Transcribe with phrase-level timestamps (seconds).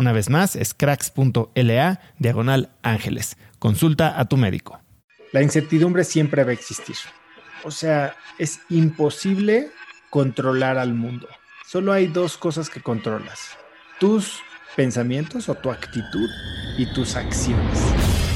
[0.00, 3.36] Una vez más, es cracks.la diagonal ángeles.
[3.58, 4.80] Consulta a tu médico.
[5.30, 6.96] La incertidumbre siempre va a existir.
[7.64, 9.68] O sea, es imposible
[10.08, 11.28] controlar al mundo.
[11.66, 13.58] Solo hay dos cosas que controlas.
[13.98, 14.40] Tus
[14.74, 16.30] pensamientos o tu actitud
[16.78, 18.29] y tus acciones.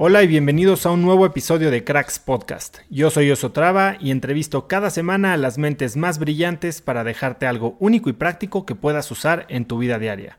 [0.00, 2.78] Hola y bienvenidos a un nuevo episodio de Cracks Podcast.
[2.88, 7.76] Yo soy Osotrava y entrevisto cada semana a las mentes más brillantes para dejarte algo
[7.80, 10.38] único y práctico que puedas usar en tu vida diaria.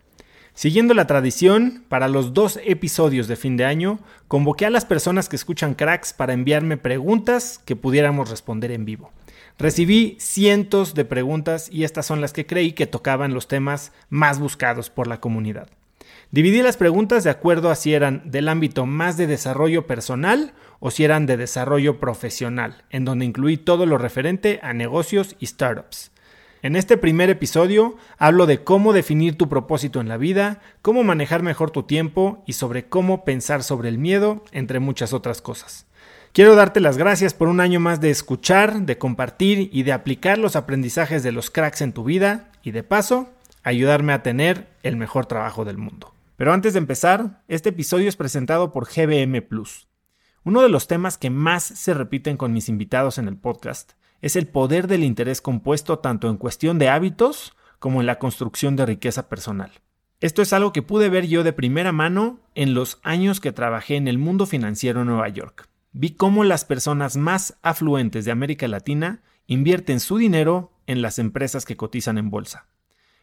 [0.53, 3.99] Siguiendo la tradición, para los dos episodios de fin de año,
[4.29, 9.11] convoqué a las personas que escuchan Cracks para enviarme preguntas que pudiéramos responder en vivo.
[9.57, 14.39] Recibí cientos de preguntas y estas son las que creí que tocaban los temas más
[14.39, 15.67] buscados por la comunidad.
[16.31, 20.91] Dividí las preguntas de acuerdo a si eran del ámbito más de desarrollo personal o
[20.91, 26.11] si eran de desarrollo profesional, en donde incluí todo lo referente a negocios y startups.
[26.61, 31.41] En este primer episodio hablo de cómo definir tu propósito en la vida, cómo manejar
[31.41, 35.87] mejor tu tiempo y sobre cómo pensar sobre el miedo, entre muchas otras cosas.
[36.31, 40.37] Quiero darte las gracias por un año más de escuchar, de compartir y de aplicar
[40.37, 43.29] los aprendizajes de los cracks en tu vida y de paso
[43.63, 46.13] ayudarme a tener el mejor trabajo del mundo.
[46.39, 49.89] Pero antes de empezar, este episodio es presentado por GBM Plus.
[50.45, 53.91] Uno de los temas que más se repiten con mis invitados en el podcast
[54.21, 58.77] es el poder del interés compuesto tanto en cuestión de hábitos como en la construcción
[58.77, 59.81] de riqueza personal.
[60.21, 63.97] Esto es algo que pude ver yo de primera mano en los años que trabajé
[63.97, 65.67] en el mundo financiero en Nueva York.
[65.91, 71.65] Vi cómo las personas más afluentes de América Latina invierten su dinero en las empresas
[71.65, 72.68] que cotizan en bolsa.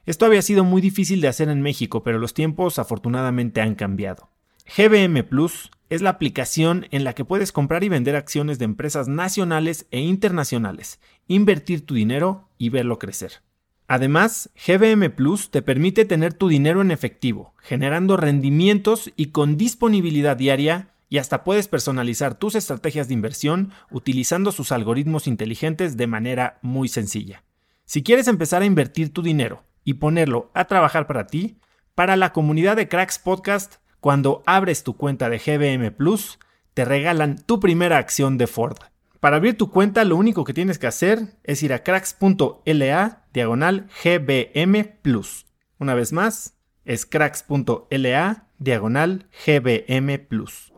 [0.06, 4.30] Esto había sido muy difícil de hacer en México, pero los tiempos afortunadamente han cambiado.
[4.76, 9.08] GBM Plus es la aplicación en la que puedes comprar y vender acciones de empresas
[9.08, 13.42] nacionales e internacionales, invertir tu dinero y verlo crecer.
[13.88, 20.36] Además, GBM Plus te permite tener tu dinero en efectivo, generando rendimientos y con disponibilidad
[20.36, 26.58] diaria y hasta puedes personalizar tus estrategias de inversión utilizando sus algoritmos inteligentes de manera
[26.62, 27.42] muy sencilla.
[27.84, 31.58] Si quieres empezar a invertir tu dinero y ponerlo a trabajar para ti,
[31.94, 36.40] para la comunidad de Cracks Podcast, cuando abres tu cuenta de GBM Plus,
[36.74, 38.76] te regalan tu primera acción de Ford.
[39.20, 43.88] Para abrir tu cuenta, lo único que tienes que hacer es ir a cracks.la diagonal
[44.02, 45.46] GBM Plus.
[45.78, 50.72] Una vez más, es cracks.la diagonal GBM Plus.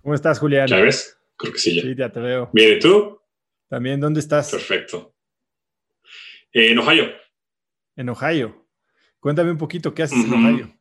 [0.00, 0.68] ¿Cómo estás, Julián?
[0.68, 1.82] Creo que sí ya.
[1.82, 2.48] Sí, ya te veo.
[2.54, 3.20] Bien, ¿y tú?
[3.68, 4.50] También, ¿dónde estás?
[4.50, 5.14] Perfecto.
[6.52, 7.12] En Ohio.
[7.96, 8.66] En Ohio.
[9.20, 10.76] Cuéntame un poquito, ¿qué haces en Ohio?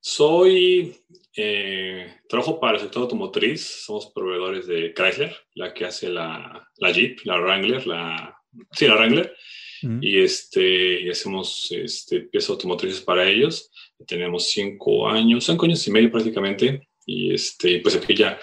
[0.00, 0.96] Soy,
[1.36, 6.90] eh, trabajo para el sector automotriz, somos proveedores de Chrysler, la que hace la, la
[6.90, 8.36] Jeep, la Wrangler, la,
[8.72, 9.36] sí, la Wrangler,
[9.82, 13.70] y, este, y hacemos este, piezas automotrices para ellos.
[14.06, 18.38] Tenemos cinco años, cinco años y medio prácticamente, y este, pues aquí ya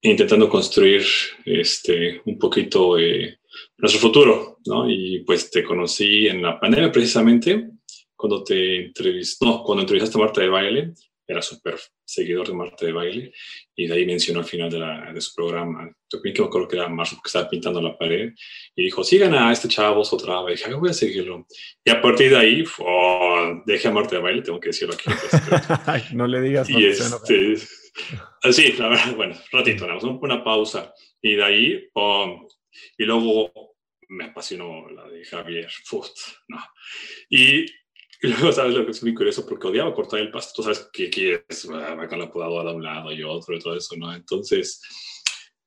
[0.00, 1.02] intentando construir
[1.44, 3.40] este, un poquito eh,
[3.78, 4.88] nuestro futuro, ¿no?
[4.88, 7.70] Y pues te conocí en la pandemia precisamente,
[8.14, 10.94] cuando te entrevistó, no, cuando entrevistaste a Marta de Baile,
[11.26, 13.32] era súper seguidor de Marta de Baile,
[13.74, 16.46] y de ahí mencionó al final de, la, de su programa, yo creo que me
[16.48, 18.32] acuerdo que era Marzo, porque estaba pintando la pared,
[18.76, 21.46] y dijo, sigan a este chavo, otra vez, dije, voy a seguirlo.
[21.84, 25.04] Y a partir de ahí, oh, dejé a Marta de Baile, tengo que decirlo aquí.
[25.84, 26.68] Pues, no le digas.
[26.68, 27.56] Y este,
[28.52, 29.86] sí, la verdad, bueno, ratito,
[30.20, 31.88] una pausa, y de ahí,
[32.98, 33.73] y luego
[34.08, 36.12] me apasionó la de Javier Foot,
[36.48, 36.58] ¿no?
[37.28, 37.66] Y
[38.22, 39.46] luego, ¿sabes lo que es muy curioso?
[39.46, 40.52] Porque odiaba cortar el pasto.
[40.56, 43.76] Tú sabes que quieres, va con la podadora de un lado y otro y todo
[43.76, 44.14] eso, ¿no?
[44.14, 44.80] Entonces,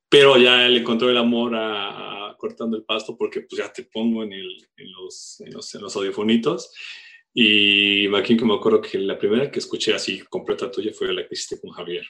[0.10, 4.24] pero ya le encontró el amor a, cortando el pasto porque pues ya te pongo
[4.24, 6.72] en, el, en, los, en, los, en los audiofonitos.
[7.39, 11.22] Y aquí que me acuerdo que la primera que escuché así completa tuya fue la
[11.22, 12.04] que hiciste con Javier.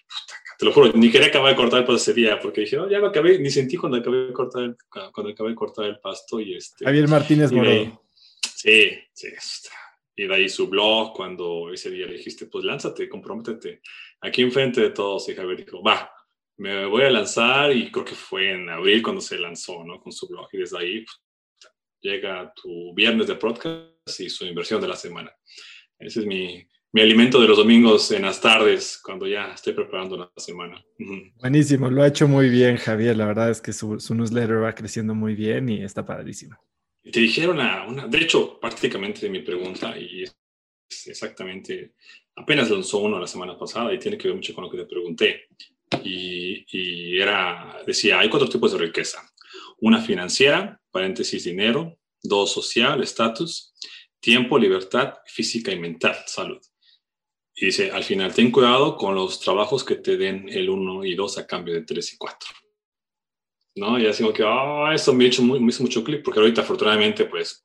[0.58, 2.90] te lo juro, ni quería acabar de cortar el pasto ese día porque dije, oh,
[2.90, 4.78] ya lo acabé, ni sentí cuando acabé de cortar el,
[5.12, 6.40] cuando acabé de cortar el pasto.
[6.40, 8.02] Y este, Javier Martínez Moreno.
[8.56, 9.76] Sí, sí, está
[10.16, 13.82] y de ahí su blog, cuando ese día le dijiste, pues lánzate, comprométete.
[14.22, 16.10] Aquí enfrente de todos, y Javier dijo, va,
[16.58, 20.00] me voy a lanzar y creo que fue en abril cuando se lanzó, ¿no?
[20.00, 21.06] Con su blog y desde ahí
[22.02, 25.32] llega tu viernes de podcast y su inversión de la semana.
[26.00, 30.18] Ese es mi, mi alimento de los domingos en las tardes, cuando ya estoy preparando
[30.18, 30.84] la semana.
[31.40, 34.76] Buenísimo, lo ha hecho muy bien Javier, la verdad es que su, su newsletter va
[34.76, 36.58] creciendo muy bien y está padrísimo
[37.12, 40.36] te dijeron una, de hecho, prácticamente mi pregunta, y es
[41.08, 41.94] exactamente,
[42.36, 44.86] apenas lanzó uno la semana pasada y tiene que ver mucho con lo que te
[44.86, 45.48] pregunté.
[46.04, 49.22] Y, y era, decía, hay cuatro tipos de riqueza.
[49.80, 51.98] Una financiera, paréntesis, dinero.
[52.22, 53.74] Dos, social, estatus.
[54.20, 56.60] Tiempo, libertad, física y mental, salud.
[57.56, 61.16] Y dice, al final, ten cuidado con los trabajos que te den el uno y
[61.16, 62.50] dos a cambio de tres y cuatro.
[63.78, 64.00] ¿no?
[64.00, 67.26] Y así como que, ah, eso me, muy, me hizo mucho clic, porque ahorita afortunadamente
[67.26, 67.64] pues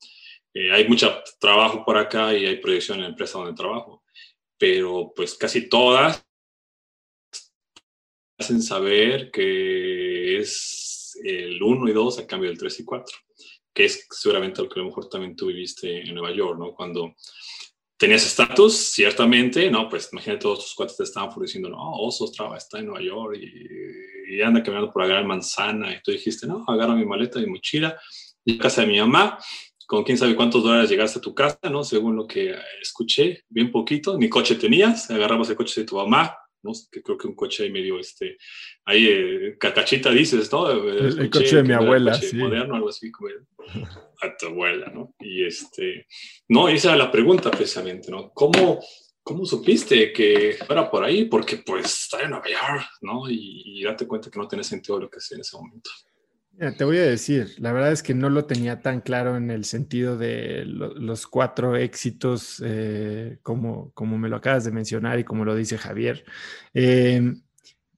[0.54, 4.04] eh, hay mucho trabajo por acá y hay proyección en la empresa donde trabajo,
[4.58, 6.24] pero pues casi todas
[8.38, 13.18] hacen saber que es el 1 y 2 a cambio del 3 y 4,
[13.74, 16.72] que es seguramente lo que a lo mejor también tú viviste en Nueva York, ¿no?
[16.72, 17.14] Cuando
[17.96, 19.88] tenías estatus, ciertamente, ¿no?
[19.88, 23.38] Pues imagínate todos tus cuates te estaban diciendo, no, Osos Traba está en Nueva York
[23.40, 25.94] y, y, anda caminando por gran manzana.
[25.94, 27.96] Y tú dijiste, no, agarra mi maleta, mi mochila,
[28.44, 29.38] y casa de mi mamá,
[29.86, 31.84] con quién sabe cuántos dólares llegaste a tu casa, ¿no?
[31.84, 36.36] Según lo que escuché, bien poquito, ni coche tenías, agarramos el coche de tu mamá,
[36.62, 36.72] ¿no?
[36.90, 38.36] Que creo que un coche ahí medio, este,
[38.84, 40.70] ahí, eh, cacachita dices, ¿no?
[40.70, 42.36] El, coche de mi abuela, sí.
[42.36, 43.30] Moderno, algo así, como
[44.20, 45.14] a tu abuela, ¿no?
[45.20, 46.06] Y este,
[46.48, 48.30] no, esa era la pregunta precisamente, ¿no?
[48.32, 48.80] ¿Cómo,
[49.22, 51.26] cómo supiste que fuera por ahí?
[51.26, 53.28] Porque pues está en Nueva York, ¿no?
[53.28, 55.90] Y, y date cuenta que no tiene sentido lo que hacía en ese momento.
[56.76, 59.64] Te voy a decir, la verdad es que no lo tenía tan claro en el
[59.64, 65.44] sentido de los cuatro éxitos, eh, como, como me lo acabas de mencionar y como
[65.44, 66.24] lo dice Javier.
[66.74, 67.34] Eh,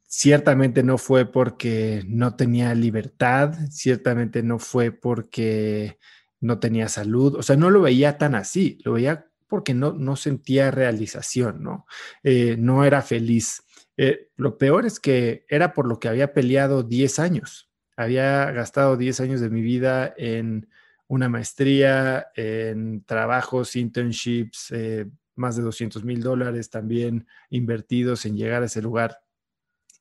[0.06, 5.98] ciertamente no fue porque no tenía libertad, ciertamente no fue porque
[6.40, 10.16] no tenía salud, o sea, no lo veía tan así, lo veía porque no, no
[10.16, 11.86] sentía realización, ¿no?
[12.22, 13.62] Eh, no era feliz.
[13.96, 17.70] Eh, lo peor es que era por lo que había peleado 10 años.
[17.96, 20.68] Había gastado 10 años de mi vida en
[21.06, 28.62] una maestría, en trabajos, internships, eh, más de 200 mil dólares también invertidos en llegar
[28.62, 29.20] a ese lugar.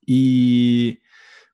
[0.06, 1.00] Y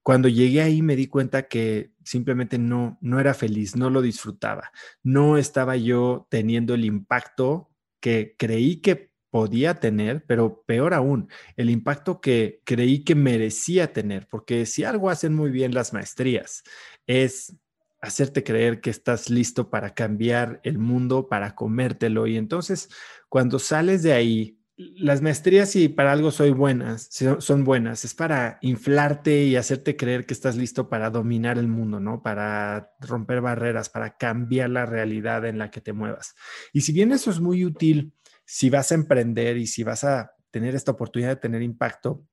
[0.04, 4.72] cuando llegué ahí me di cuenta que simplemente no, no era feliz, no lo disfrutaba,
[5.04, 7.70] no estaba yo teniendo el impacto
[8.00, 14.28] que creí que podía tener, pero peor aún, el impacto que creí que merecía tener,
[14.28, 16.64] porque si algo hacen muy bien las maestrías
[17.08, 17.56] es
[18.02, 22.28] hacerte creer que estás listo para cambiar el mundo, para comértelo.
[22.28, 22.90] Y entonces,
[23.28, 27.10] cuando sales de ahí las maestrías, y para algo soy buenas,
[27.40, 32.00] son buenas, es para inflarte y hacerte creer que estás listo para dominar el mundo,
[32.00, 32.24] ¿no?
[32.24, 36.34] Para romper barreras, para cambiar la realidad en la que te muevas.
[36.72, 38.14] Y si bien eso es muy útil
[38.52, 42.26] si vas a emprender y si vas a tener esta oportunidad de tener impacto,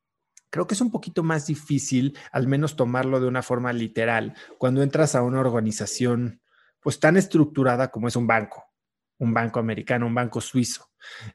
[0.48, 4.82] creo que es un poquito más difícil, al menos tomarlo de una forma literal, cuando
[4.82, 6.40] entras a una organización
[6.80, 8.64] pues tan estructurada como es un banco,
[9.18, 10.88] un banco americano, un banco suizo.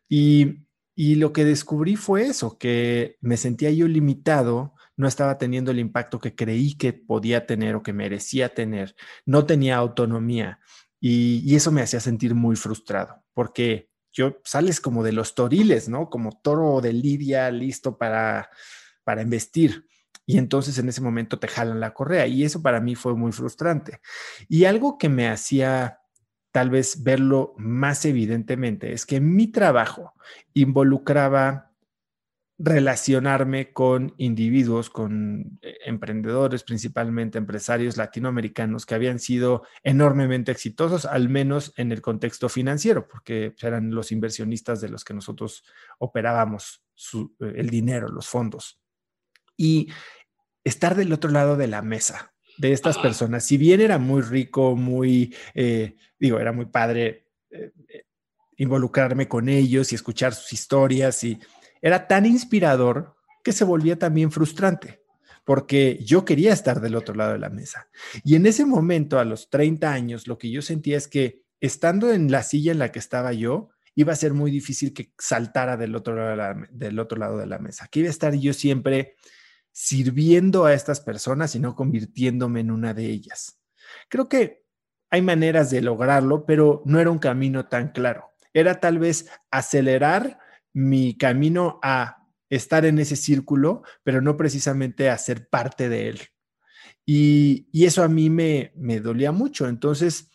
[0.09, 5.69] Y, y lo que descubrí fue eso, que me sentía yo limitado, no estaba teniendo
[5.69, 8.95] el impacto que creí que podía tener o que merecía tener,
[9.27, 10.59] no tenía autonomía
[11.00, 15.89] y, y eso me hacía sentir muy frustrado, porque yo sales como de los toriles,
[15.89, 16.10] ¿no?
[16.10, 18.50] Como toro de lidia listo para
[19.03, 19.86] para investir.
[20.25, 22.27] Y entonces en ese momento te jalan la correa.
[22.27, 24.00] Y eso para mí fue muy frustrante.
[24.48, 26.00] Y algo que me hacía
[26.51, 30.13] tal vez verlo más evidentemente es que mi trabajo
[30.53, 31.70] involucraba
[32.63, 41.27] relacionarme con individuos, con eh, emprendedores, principalmente empresarios latinoamericanos que habían sido enormemente exitosos, al
[41.27, 45.63] menos en el contexto financiero, porque eran los inversionistas de los que nosotros
[45.98, 48.80] operábamos eh, el dinero, los fondos
[49.58, 49.89] y
[50.63, 53.44] estar del otro lado de la mesa de estas personas.
[53.44, 57.72] Si bien era muy rico, muy, eh, digo, era muy padre eh,
[58.58, 61.39] involucrarme con ellos y escuchar sus historias y
[61.81, 65.01] era tan inspirador que se volvía también frustrante
[65.43, 67.89] porque yo quería estar del otro lado de la mesa.
[68.23, 72.11] Y en ese momento, a los 30 años, lo que yo sentía es que estando
[72.11, 75.77] en la silla en la que estaba yo, iba a ser muy difícil que saltara
[75.77, 78.33] del otro lado de la, del otro lado de la mesa, que iba a estar
[78.35, 79.15] yo siempre
[79.71, 83.59] sirviendo a estas personas y no convirtiéndome en una de ellas.
[84.09, 84.63] Creo que
[85.09, 88.31] hay maneras de lograrlo, pero no era un camino tan claro.
[88.53, 90.39] Era tal vez acelerar
[90.73, 96.21] mi camino a estar en ese círculo, pero no precisamente a ser parte de él.
[97.05, 99.67] Y, eso a mí me, dolía mucho.
[99.67, 100.29] Entonces,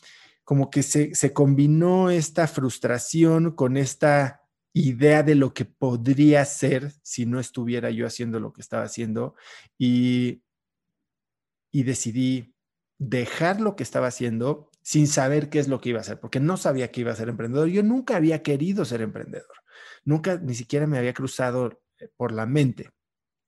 [0.44, 6.92] como que se, se combinó esta frustración con esta idea de lo que podría ser
[7.02, 9.34] si no estuviera yo haciendo lo que estaba haciendo
[9.78, 10.42] y,
[11.72, 12.54] y decidí
[12.98, 16.40] dejar lo que estaba haciendo sin saber qué es lo que iba a hacer, porque
[16.40, 17.68] no sabía que iba a ser emprendedor.
[17.68, 19.56] Yo nunca había querido ser emprendedor,
[20.06, 22.90] nunca ni siquiera me había cruzado eh, por la mente.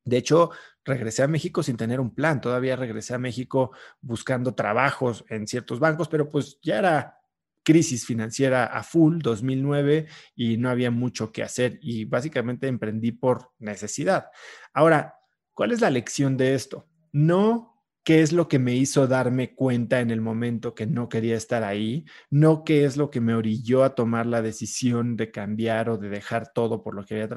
[0.05, 0.51] De hecho,
[0.85, 5.81] regresé a México sin tener un plan, todavía regresé a México buscando trabajos en ciertos
[5.81, 7.19] bancos, pero pues ya era
[7.63, 13.53] crisis financiera a full, 2009, y no había mucho que hacer y básicamente emprendí por
[13.59, 14.31] necesidad.
[14.73, 15.17] Ahora,
[15.53, 16.89] ¿cuál es la lección de esto?
[17.13, 17.68] No
[18.09, 21.63] qué es lo que me hizo darme cuenta en el momento que no quería estar
[21.63, 25.99] ahí, no qué es lo que me orilló a tomar la decisión de cambiar o
[25.99, 27.29] de dejar todo por lo que había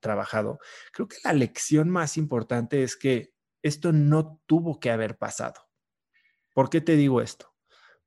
[0.00, 0.58] trabajado.
[0.92, 5.60] Creo que la lección más importante es que esto no tuvo que haber pasado.
[6.54, 7.54] ¿Por qué te digo esto?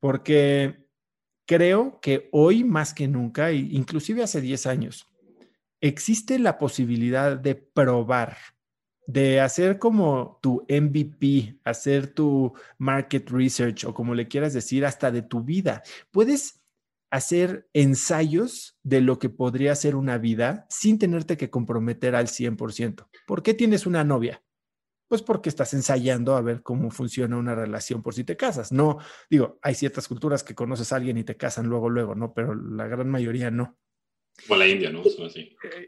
[0.01, 0.85] Porque
[1.47, 5.07] creo que hoy más que nunca, inclusive hace 10 años,
[5.79, 8.35] existe la posibilidad de probar,
[9.05, 15.11] de hacer como tu MVP, hacer tu market research o como le quieras decir, hasta
[15.11, 15.83] de tu vida.
[16.11, 16.61] Puedes
[17.11, 23.07] hacer ensayos de lo que podría ser una vida sin tenerte que comprometer al 100%.
[23.27, 24.41] ¿Por qué tienes una novia?
[25.07, 28.71] Pues porque estás ensayando a ver cómo funciona una relación por si te casas.
[28.71, 28.97] No,
[29.29, 32.33] digo, hay ciertas culturas que conoces a alguien y te casan luego, luego, ¿no?
[32.33, 33.77] Pero la gran mayoría no.
[34.49, 35.03] O la India, ¿no?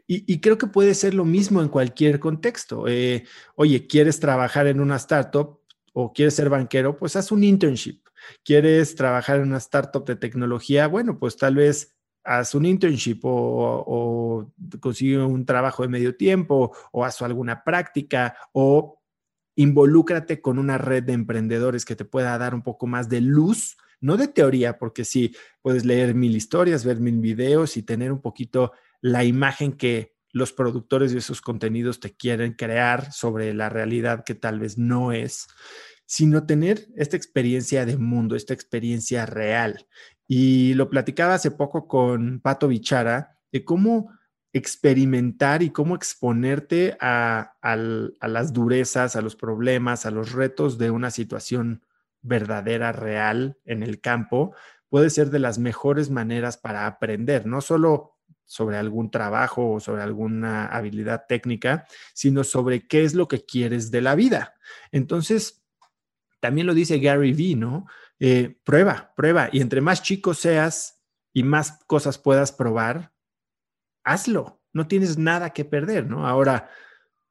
[0.06, 2.86] Y, creo que puede ser lo mismo en cualquier contexto.
[2.88, 3.24] Eh,
[3.54, 5.60] oye, ¿quieres trabajar en una startup
[5.92, 6.96] o quieres ser banquero?
[6.96, 8.00] Pues haz un internship.
[8.44, 10.86] ¿Quieres trabajar en una startup de tecnología?
[10.86, 16.74] Bueno, pues tal vez haz un internship o, o, consigue un trabajo de medio tiempo
[16.92, 19.00] o haz alguna práctica o
[19.54, 23.76] involúcrate con una red de emprendedores que te pueda dar un poco más de luz,
[24.00, 28.20] no de teoría, porque sí, puedes leer mil historias, ver mil videos y tener un
[28.20, 34.24] poquito la imagen que los productores de esos contenidos te quieren crear sobre la realidad
[34.24, 35.46] que tal vez no es,
[36.04, 39.86] sino tener esta experiencia de mundo, esta experiencia real.
[40.28, 44.10] Y lo platicaba hace poco con Pato Bichara de cómo
[44.52, 47.54] experimentar y cómo exponerte a,
[48.22, 51.82] las durezas, a los problemas, a los retos de una situación
[52.26, 54.54] verdadera, real en el campo,
[54.88, 60.02] puede ser de las mejores maneras para aprender, no solo sobre algún trabajo o sobre
[60.02, 64.54] alguna habilidad técnica, sino sobre qué es lo que quieres de la vida.
[64.92, 65.64] Entonces,
[66.40, 67.86] también lo dice Gary Vee, ¿no?
[68.20, 69.48] Eh, prueba, prueba.
[69.50, 71.02] Y entre más chico seas
[71.32, 73.12] y más cosas puedas probar,
[74.04, 76.26] hazlo, no tienes nada que perder, ¿no?
[76.26, 76.70] Ahora,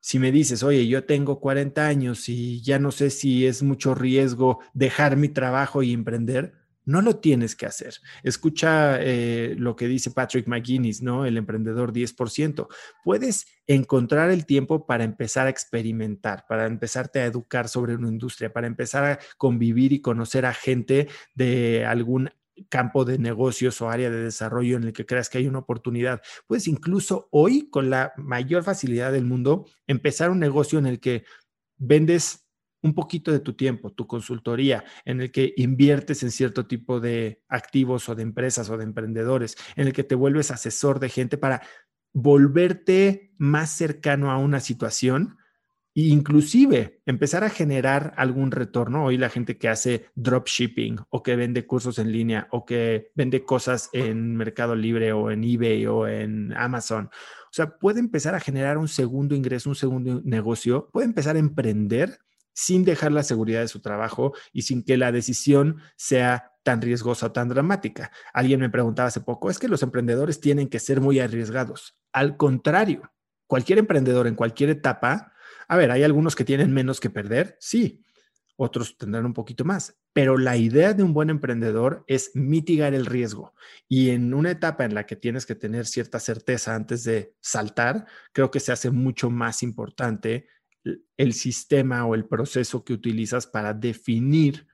[0.06, 3.96] si me dices, oye, yo tengo 40 años y ya no sé si es mucho
[3.96, 6.54] riesgo dejar mi trabajo y emprender,
[6.88, 7.96] No lo tienes que hacer.
[8.22, 11.26] Escucha eh, lo que dice Patrick McGuinness, ¿no?
[11.26, 12.68] El emprendedor 10%.
[13.04, 18.54] Puedes encontrar el tiempo para empezar a experimentar, para empezarte a educar sobre una industria,
[18.54, 22.30] para empezar a convivir y conocer a gente de algún
[22.70, 26.22] campo de negocios o área de desarrollo en el que creas que hay una oportunidad.
[26.48, 31.24] Puedes incluso hoy, con la mayor facilidad del mundo, empezar un negocio en el que
[31.78, 32.46] vendes
[32.82, 37.44] un poquito de tu tiempo, tu consultoría, en el que inviertes en cierto tipo de
[37.50, 41.38] activos o de empresas o de emprendedores, en el que te vuelves asesor de gente
[41.38, 41.64] para
[42.14, 45.38] volverte más cercano a una situación
[45.96, 49.06] inclusive empezar a generar algún retorno.
[49.06, 53.44] Hoy la gente que hace dropshipping o que vende cursos en línea o que vende
[53.44, 57.06] cosas en Mercado Libre o en eBay o en Amazon.
[57.06, 61.40] O sea, puede empezar a generar un segundo ingreso, un segundo negocio, puede empezar a
[61.40, 62.20] emprender
[62.54, 67.28] sin dejar la seguridad de su trabajo y sin que la decisión sea tan riesgosa
[67.28, 68.12] o tan dramática.
[68.34, 71.98] Alguien me preguntaba hace poco, es que los emprendedores tienen que ser muy arriesgados.
[72.12, 73.14] Al contrario,
[73.48, 75.34] cualquier emprendedor en cualquier etapa,
[75.68, 78.04] a ver, hay algunos que tienen menos que perder, sí,
[78.58, 83.06] otros tendrán un poquito más, pero la idea de un buen emprendedor es mitigar el
[83.06, 83.54] riesgo.
[83.88, 88.06] Y en una etapa en la que tienes que tener cierta certeza antes de saltar,
[88.32, 90.48] creo que se hace mucho más importante
[91.18, 94.68] el sistema o el proceso que utilizas para definir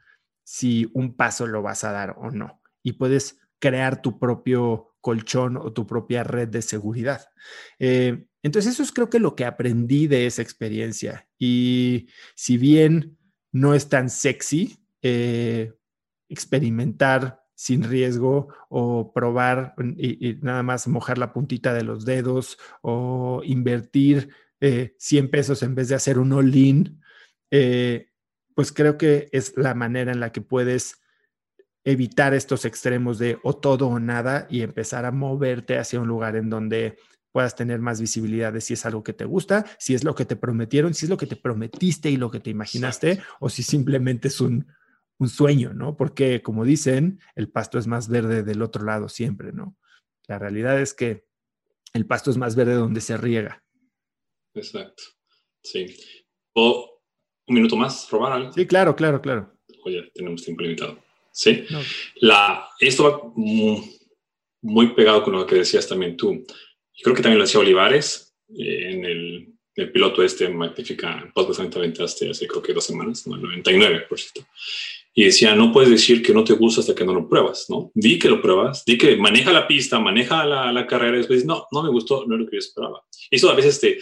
[0.43, 2.61] si un paso lo vas a dar o no.
[2.83, 7.29] Y puedes crear tu propio colchón o tu propia red de seguridad.
[7.79, 11.27] Eh, entonces, eso es creo que lo que aprendí de esa experiencia.
[11.37, 13.17] Y si bien
[13.51, 15.73] no es tan sexy eh,
[16.29, 23.41] experimentar sin riesgo o probar y, nada más mojar la puntita de los dedos o
[23.43, 24.29] invertir
[24.59, 27.01] 100 eh, pesos en vez de hacer un all-in,
[27.51, 28.09] eh,
[28.55, 31.01] pues creo que es la manera en la que puedes
[31.83, 36.35] evitar estos extremos de o todo o nada y empezar a moverte hacia un lugar
[36.35, 36.97] en donde
[37.31, 40.25] puedas tener más visibilidad de si es algo que te gusta, si es lo que
[40.25, 43.63] te prometieron, si es lo que te prometiste y lo que te imaginaste, o si
[43.63, 44.67] simplemente es un,
[45.17, 45.95] un sueño, ¿no?
[45.95, 49.77] Porque como dicen, el pasto es más verde del otro lado siempre, ¿no?
[50.27, 51.25] La realidad es que
[51.93, 53.63] el pasto es más verde donde se riega.
[54.53, 55.03] Exacto.
[55.63, 55.85] Sí.
[56.53, 57.01] ¿O
[57.47, 58.53] un minuto más, robar algo?
[58.53, 59.53] Sí, claro, claro, claro.
[59.85, 60.97] Oye, tenemos tiempo limitado.
[61.31, 61.65] Sí.
[62.15, 66.45] La, esto va muy, pegado con lo que decías también tú.
[66.95, 71.61] Yo creo que también lo decía Olivares eh, en el, el, piloto este Magnífica podcast
[71.61, 74.49] que aventaste hace creo que dos semanas, no, 99, por cierto.
[75.13, 77.91] Y decía, no puedes decir que no te gusta hasta que no lo pruebas, ¿no?
[77.93, 81.45] Di que lo pruebas, di que maneja la pista, maneja la, la carrera y después
[81.45, 83.03] no, no me gustó, no es lo que yo esperaba.
[83.29, 83.99] Eso a veces te,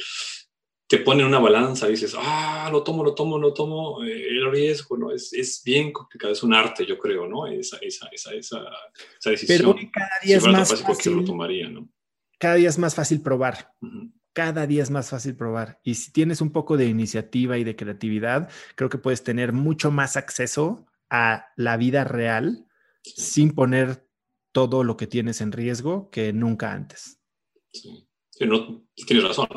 [0.90, 4.52] te pone en una balanza, dices, ah, lo tomo, lo tomo, lo tomo, eh, el
[4.52, 5.12] riesgo, ¿no?
[5.12, 7.46] Es, es, bien complicado, es un arte, yo creo, ¿no?
[7.46, 8.60] Esa, esa, esa, esa,
[9.30, 9.76] decisión.
[9.76, 11.14] Pero cada día es más fácil.
[11.14, 11.88] Lo tomaría, ¿no?
[12.40, 13.74] Cada día es más fácil probar.
[14.34, 15.80] Cada día es más fácil probar.
[15.84, 19.92] Y si tienes un poco de iniciativa y de creatividad, creo que puedes tener mucho
[19.92, 22.66] más acceso a la vida real
[23.04, 24.08] sin poner
[24.52, 27.20] todo lo que tienes en riesgo que nunca antes.
[27.72, 28.08] Sí.
[28.42, 29.48] no, tienes razón.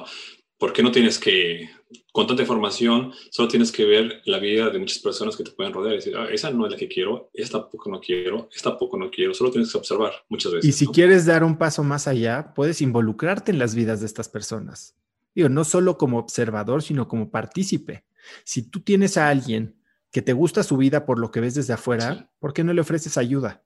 [0.59, 1.71] ¿Por qué no tienes que,
[2.13, 5.73] con tanta información, solo tienes que ver la vida de muchas personas que te pueden
[5.73, 8.77] rodear y decir, ah, esa no es la que quiero, esta poco no quiero, esta
[8.77, 10.69] poco no quiero, solo tienes que observar muchas veces.
[10.69, 14.29] Y si quieres dar un paso más allá, puedes involucrarte en las vidas de estas
[14.29, 14.97] personas.
[15.35, 18.05] Digo, no solo como observador, sino como partícipe.
[18.45, 19.77] Si tú tienes a alguien
[20.11, 22.83] que te gusta su vida por lo que ves desde afuera, ¿por qué no le
[22.83, 23.65] ofreces ayuda?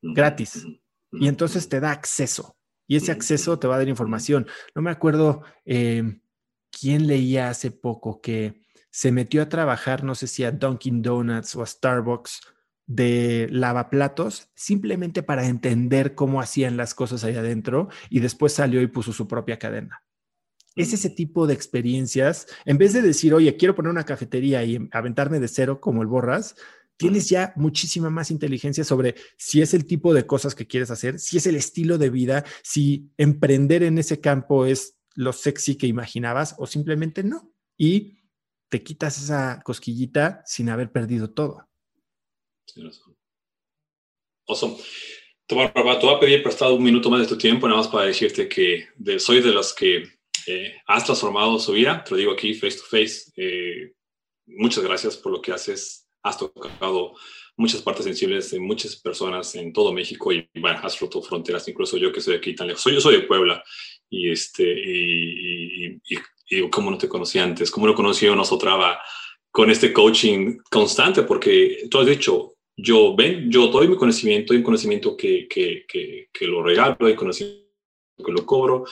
[0.00, 0.66] Gratis.
[1.12, 2.56] Y entonces te da acceso
[2.88, 4.46] y ese acceso te va a dar información.
[4.74, 6.20] No me acuerdo em,
[6.70, 11.54] quién leía hace poco que se metió a trabajar, no sé si a Dunkin' Donuts
[11.56, 12.40] o a Starbucks
[12.86, 18.86] de lavaplatos, simplemente para entender cómo hacían las cosas ahí adentro y después salió y
[18.86, 20.02] puso su propia cadena.
[20.74, 24.88] Es ese tipo de experiencias, en vez de decir, oye, quiero poner una cafetería y
[24.92, 26.56] aventarme de cero como el borras,
[26.96, 31.18] tienes ya muchísima más inteligencia sobre si es el tipo de cosas que quieres hacer,
[31.18, 35.88] si es el estilo de vida, si emprender en ese campo es lo sexy que
[35.88, 37.52] imaginabas o simplemente no.
[37.76, 38.20] Y
[38.70, 41.68] te quitas esa cosquillita sin haber perdido todo.
[44.46, 44.76] Awesome.
[45.46, 48.48] Te voy, a, pedir prestado un minuto más de tu tiempo, nada más para decirte
[48.48, 48.86] que
[49.18, 50.04] soy de los que
[50.46, 52.04] eh, has transformado su vida.
[52.04, 53.32] Te lo digo aquí face to face.
[53.34, 53.94] Eh,
[54.46, 57.14] muchas gracias por lo que haces has tocado
[57.58, 62.12] muchas partes sensibles de muchas personas en todo México y has roto fronteras, incluso yo
[62.12, 62.84] que soy aquí tan lejos.
[62.84, 63.62] Yo soy de Puebla
[64.08, 66.00] y, este, y,
[66.48, 69.00] y, como no te conocí antes, como no conocí a Traba
[69.50, 74.62] con este coaching constante, porque tú has dicho, yo, ven, yo doy mi conocimiento, hay
[74.62, 75.84] conocimiento que, que,
[76.32, 77.66] que, lo regalo, hay conocimiento
[78.24, 78.84] que lo cobro,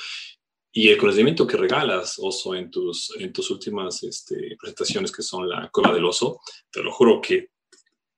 [0.72, 5.48] y el conocimiento que regalas, Oso, en tus, en tus últimas este, presentaciones, que son
[5.48, 7.50] la cola del oso, te lo juro que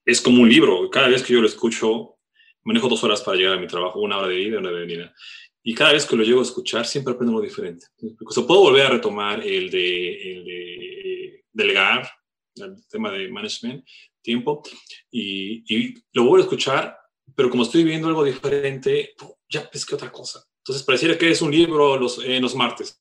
[0.08, 0.88] es como un libro.
[0.88, 2.16] Cada vez que yo lo escucho,
[2.64, 4.80] manejo dos horas para llegar a mi trabajo, una hora de ida y una de
[4.80, 5.14] venida.
[5.62, 7.86] Y cada vez que lo llego a escuchar, siempre aprendo algo diferente.
[8.00, 12.10] O puedo volver a retomar el de, el de delegar,
[12.56, 13.84] el tema de management,
[14.22, 14.62] tiempo,
[15.10, 16.96] y, lo vuelvo a escuchar,
[17.34, 19.14] pero como estoy viendo algo diferente,
[19.50, 20.42] ya pesqué otra cosa.
[20.62, 22.98] Entonces, pareciera que es un libro los, en los martes.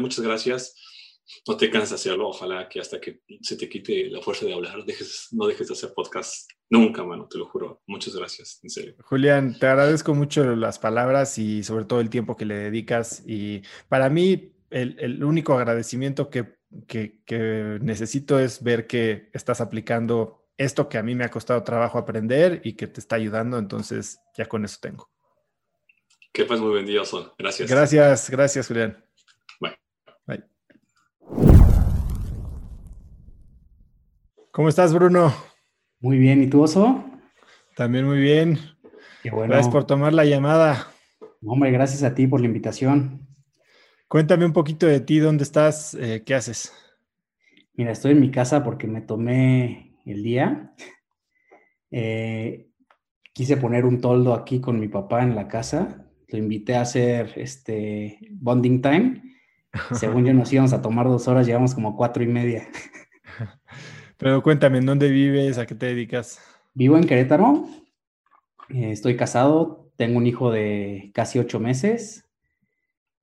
[0.00, 0.74] Muchas gracias.
[1.46, 2.28] No te cansas de hacerlo.
[2.28, 5.74] Ojalá que hasta que se te quite la fuerza de hablar, dejes, no dejes de
[5.74, 7.82] hacer podcast nunca, mano, te lo juro.
[7.86, 8.94] Muchas gracias, en serio.
[9.04, 13.22] Julián, te agradezco mucho las palabras y sobre todo el tiempo que le dedicas.
[13.26, 16.56] Y para mí, el, el único agradecimiento que,
[16.86, 21.62] que, que necesito es ver que estás aplicando esto que a mí me ha costado
[21.62, 25.10] trabajo aprender y que te está ayudando, entonces ya con eso tengo.
[26.32, 27.30] Que pues muy buen Son.
[27.38, 27.70] Gracias.
[27.70, 29.04] Gracias, gracias, Julián.
[34.52, 35.32] ¿Cómo estás, Bruno?
[36.00, 37.04] Muy bien, ¿y tú, Oso?
[37.74, 38.58] También muy bien.
[39.24, 40.88] Gracias por tomar la llamada.
[41.44, 43.26] Hombre, gracias a ti por la invitación.
[44.08, 45.94] Cuéntame un poquito de ti, ¿dónde estás?
[45.94, 46.72] Eh, ¿Qué haces?
[47.74, 50.74] Mira, estoy en mi casa porque me tomé el día.
[51.90, 52.68] Eh,
[53.32, 56.10] quise poner un toldo aquí con mi papá en la casa.
[56.28, 59.22] Lo invité a hacer este bonding time.
[59.92, 62.68] Según yo nos íbamos a tomar dos horas, llevamos como cuatro y media.
[64.18, 65.58] Pero cuéntame, ¿en dónde vives?
[65.58, 66.40] ¿A qué te dedicas?
[66.74, 67.66] Vivo en Querétaro.
[68.68, 69.90] Eh, estoy casado.
[69.96, 72.28] Tengo un hijo de casi ocho meses.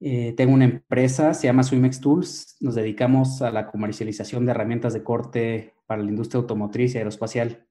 [0.01, 2.57] Eh, tengo una empresa, se llama Swimex Tools.
[2.61, 7.65] Nos dedicamos a la comercialización de herramientas de corte para la industria automotriz y aeroespacial.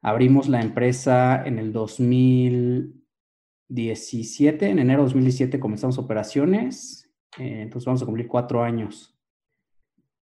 [0.00, 8.02] Abrimos la empresa en el 2017, en enero de 2017 comenzamos operaciones, eh, entonces vamos
[8.02, 9.14] a cumplir cuatro años.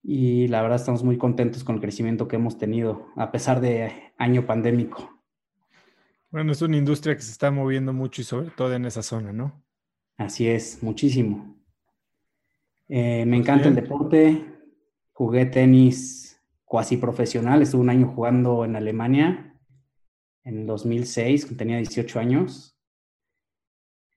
[0.03, 4.13] Y la verdad estamos muy contentos con el crecimiento que hemos tenido, a pesar de
[4.19, 5.21] año pandémico.
[6.31, 9.33] Bueno, es una industria que se está moviendo mucho y sobre todo en esa zona,
[9.33, 9.63] ¿no?
[10.17, 11.57] Así es, muchísimo.
[12.89, 14.45] Eh, me encanta el deporte.
[15.13, 17.63] Jugué tenis cuasi profesional.
[17.63, 19.59] Estuve un año jugando en Alemania
[20.45, 22.70] en 2006, cuando tenía 18 años.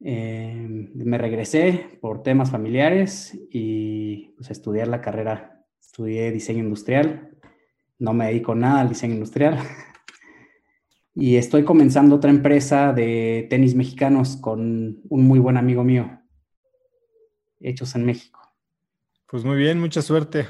[0.06, 5.66] Eh, me regresé por temas familiares y pues, estudiar la carrera.
[5.80, 7.32] Estudié diseño industrial.
[8.00, 9.58] No me dedico nada al diseño industrial.
[11.16, 16.20] y estoy comenzando otra empresa de tenis mexicanos con un muy buen amigo mío,
[17.60, 18.40] hechos en México.
[19.28, 20.48] Pues muy bien, mucha suerte.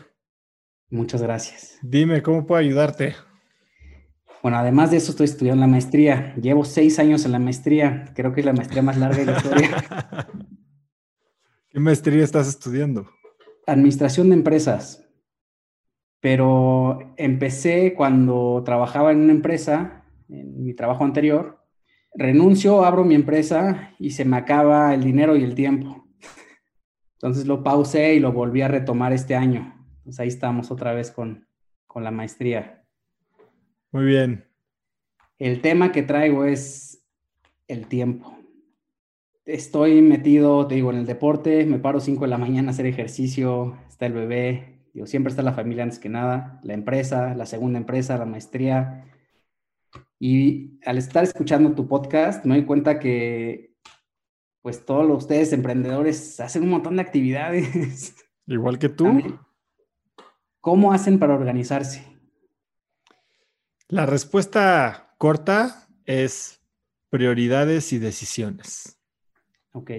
[0.90, 1.80] Muchas gracias.
[1.82, 3.16] Dime, ¿cómo puedo ayudarte?
[4.44, 6.36] Bueno, además de eso, estoy estudiando la maestría.
[6.36, 8.12] Llevo seis años en la maestría.
[8.14, 9.70] Creo que es la maestría más larga de la historia.
[11.70, 13.10] ¿Qué maestría estás estudiando?
[13.66, 15.04] Administración de empresas.
[16.20, 21.66] Pero empecé cuando trabajaba en una empresa, en mi trabajo anterior.
[22.14, 26.06] Renuncio, abro mi empresa y se me acaba el dinero y el tiempo.
[27.14, 31.12] Entonces lo pausé y lo volví a retomar este año pues ahí estamos otra vez
[31.12, 31.48] con,
[31.96, 32.83] la maestría.
[33.94, 34.44] Muy bien.
[35.38, 37.06] El tema que traigo es
[37.68, 38.36] el tiempo.
[39.46, 42.88] Estoy metido, te digo, en el deporte, me paro 5 de la mañana a hacer
[42.88, 47.46] ejercicio, está el bebé, digo, siempre está la familia antes que nada, la empresa, la
[47.46, 49.06] segunda empresa, la maestría.
[50.18, 53.76] Y al estar escuchando tu podcast, me doy cuenta que,
[54.64, 58.16] pues, todos ustedes emprendedores hacen un montón de actividades.
[58.48, 59.38] Igual que tú.
[60.62, 62.13] ¿Cómo hacen para organizarse?
[63.94, 66.60] La respuesta corta es
[67.12, 68.98] prioridades y decisiones.
[69.72, 69.92] Ok.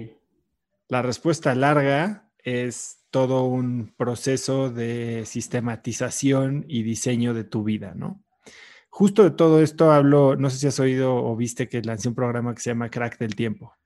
[0.89, 8.21] La respuesta larga es todo un proceso de sistematización y diseño de tu vida, ¿no?
[8.89, 12.15] Justo de todo esto hablo, no sé si has oído o viste que lancé un
[12.15, 13.77] programa que se llama Crack del Tiempo.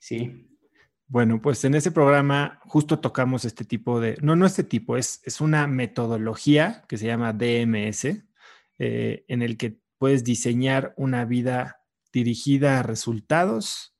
[0.00, 0.58] Sí.
[1.06, 5.22] Bueno, pues en ese programa justo tocamos este tipo de, no, no este tipo, es,
[5.22, 8.24] es una metodología que se llama DMS,
[8.80, 13.94] eh, en el que puedes diseñar una vida dirigida a resultados,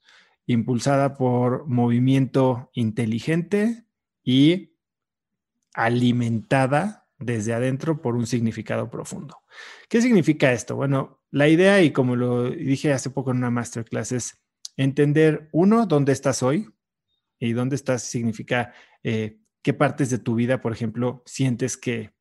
[0.46, 3.84] impulsada por movimiento inteligente
[4.24, 4.72] y
[5.74, 9.42] alimentada desde adentro por un significado profundo.
[9.90, 10.76] ¿Qué significa esto?
[10.76, 14.42] Bueno, la idea, y como lo dije hace poco en una masterclass, es
[14.78, 16.70] entender, uno, dónde estás hoy,
[17.38, 22.14] y dónde estás significa eh, qué partes de tu vida, por ejemplo, sientes que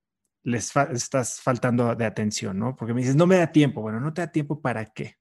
[0.44, 2.76] les estás faltando de atención, ¿no?
[2.76, 3.82] Porque me dices, no me da tiempo.
[3.82, 5.18] Bueno, no te da tiempo para qué.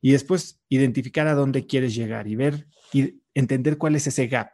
[0.00, 4.50] Y después identificar a dónde quieres llegar y ver y entender cuál es ese gap.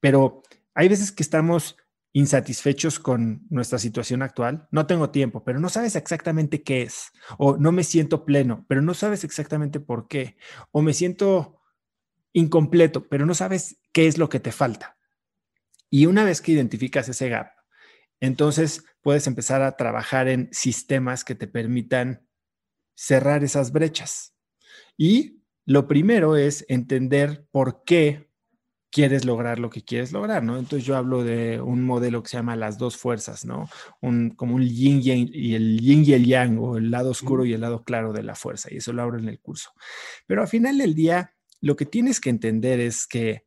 [0.00, 0.42] Pero
[0.74, 1.76] hay veces que estamos
[2.12, 4.68] insatisfechos con nuestra situación actual.
[4.70, 7.10] No tengo tiempo, pero no sabes exactamente qué es.
[7.38, 10.36] O no me siento pleno, pero no sabes exactamente por qué.
[10.70, 11.60] O me siento
[12.32, 14.96] incompleto, pero no sabes qué es lo que te falta.
[15.90, 17.53] Y una vez que identificas ese gap,
[18.20, 22.26] entonces puedes empezar a trabajar en sistemas que te permitan
[22.96, 24.34] cerrar esas brechas.
[24.96, 28.30] Y lo primero es entender por qué
[28.94, 30.56] quieres lograr lo que quieres lograr, ¿no?
[30.56, 33.68] Entonces yo hablo de un modelo que se llama las dos fuerzas, ¿no?
[34.00, 37.52] Un, como un yin y el yin y el yang, o el lado oscuro y
[37.52, 39.72] el lado claro de la fuerza, y eso lo hablo en el curso.
[40.28, 43.44] Pero al final del día, lo que tienes que entender es que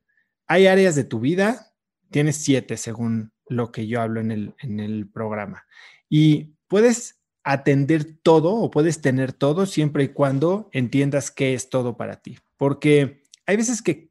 [0.48, 1.74] hay áreas de tu vida,
[2.12, 5.66] tienes siete según lo que yo hablo en el, en el programa.
[6.10, 11.96] Y puedes atender todo o puedes tener todo siempre y cuando entiendas qué es todo
[11.96, 12.38] para ti.
[12.58, 14.10] Porque hay veces que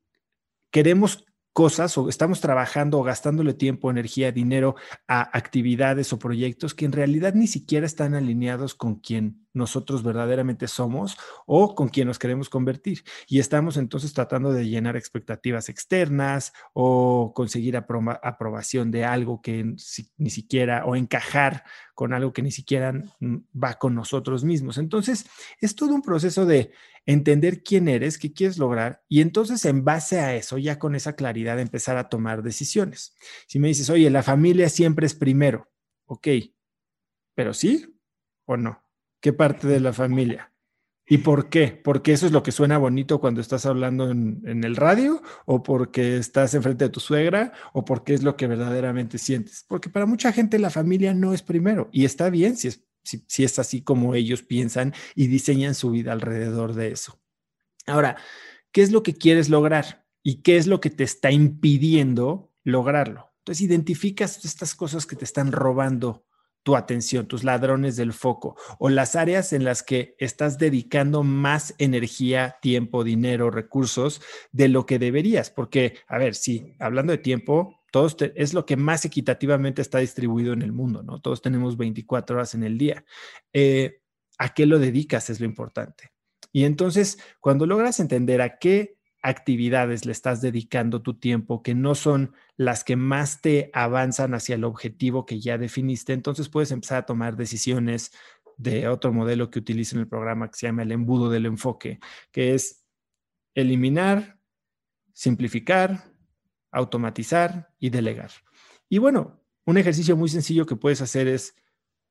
[0.71, 1.26] queremos
[1.57, 4.77] cosas o estamos trabajando o gastándole tiempo, energía, dinero
[5.09, 10.69] a actividades o proyectos que en realidad ni siquiera están alineados con quien nosotros verdaderamente
[10.69, 11.17] somos
[11.47, 13.05] o con quien nos queremos convertir.
[13.27, 19.77] Y estamos entonces tratando de llenar expectativas externas o conseguir aprobación de algo que
[20.19, 21.65] ni siquiera o encajar
[21.95, 22.93] con algo que ni siquiera
[23.23, 24.77] va con nosotros mismos.
[24.77, 25.25] Entonces,
[25.59, 26.73] es todo un proceso de
[27.07, 31.15] entender quién eres, qué quieres lograr y entonces en base a eso, ya con esa
[31.15, 33.15] claridad, empezar a tomar decisiones.
[33.47, 35.71] Si me dices, oye, la familia siempre es primero,
[36.05, 36.29] ok,
[37.35, 37.97] pero sí
[38.45, 38.83] o no,
[39.21, 40.53] ¿qué parte de la familia?
[41.09, 41.69] ¿Y por qué?
[41.69, 45.23] ¿Porque eso es lo que suena bonito cuando estás hablando en, el radio?
[45.45, 47.53] ¿O porque estás enfrente de tu suegra?
[47.73, 49.65] ¿O porque es lo que verdaderamente sientes?
[49.69, 53.45] Porque para mucha gente la familia no es primero y está bien si es si,
[53.45, 57.21] es así como ellos piensan y diseñan su vida alrededor de eso.
[57.87, 58.17] Ahora,
[58.73, 60.07] ¿qué es lo que quieres lograr?
[60.23, 63.33] ¿Y qué es lo que te está impidiendo lograrlo?
[63.39, 66.27] Entonces, identificas estas cosas que te están robando
[66.65, 71.77] tu atención, tus ladrones del foco o las áreas en las que estás dedicando más
[71.79, 75.49] energía, tiempo, dinero, recursos de lo que deberías.
[75.49, 80.53] Porque, a ver, sí, hablando de tiempo, todos es lo que más equitativamente está distribuido
[80.53, 81.19] en el mundo, ¿no?
[81.19, 83.07] Todos tenemos 24 horas en el día.
[83.55, 84.03] Eh,
[84.37, 85.31] ¿A qué lo dedicas?
[85.31, 86.13] Es lo importante.
[86.53, 91.95] Y entonces, cuando logras entender a qué actividades le estás dedicando tu tiempo que no
[91.95, 96.99] son las que más te avanzan hacia el objetivo que ya definiste, entonces puedes empezar
[96.99, 98.13] a tomar decisiones
[98.59, 101.99] de otro modelo que utilizo en el programa que se llama el embudo del enfoque,
[102.31, 102.85] que es
[103.55, 104.39] eliminar,
[105.15, 106.05] simplificar,
[106.77, 108.31] automatizar y delegar.
[108.89, 111.57] Y bueno, un ejercicio muy sencillo que puedes hacer es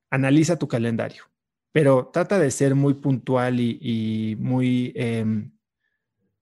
[0.10, 1.24] analiza tu calendario,
[1.72, 5.52] pero trata de ser muy puntual y, muy, em,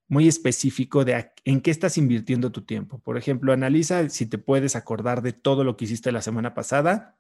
[0.07, 2.99] muy específico de en qué estás invirtiendo tu tiempo.
[2.99, 7.17] Por ejemplo, analiza si te puedes acordar de todo lo que hiciste la semana pasada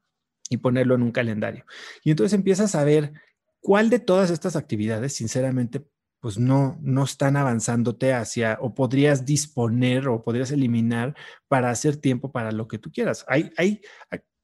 [0.49, 1.65] y ponerlo en un calendario.
[2.03, 3.13] Y entonces empiezas a ver
[3.59, 5.85] cuál de todas estas actividades, sinceramente,
[6.23, 11.17] pues no, no están avanzándote hacia, o podrías disponer o podrías eliminar
[11.49, 13.25] para hacer tiempo para lo que tú quieras.
[13.27, 13.81] Hay, hay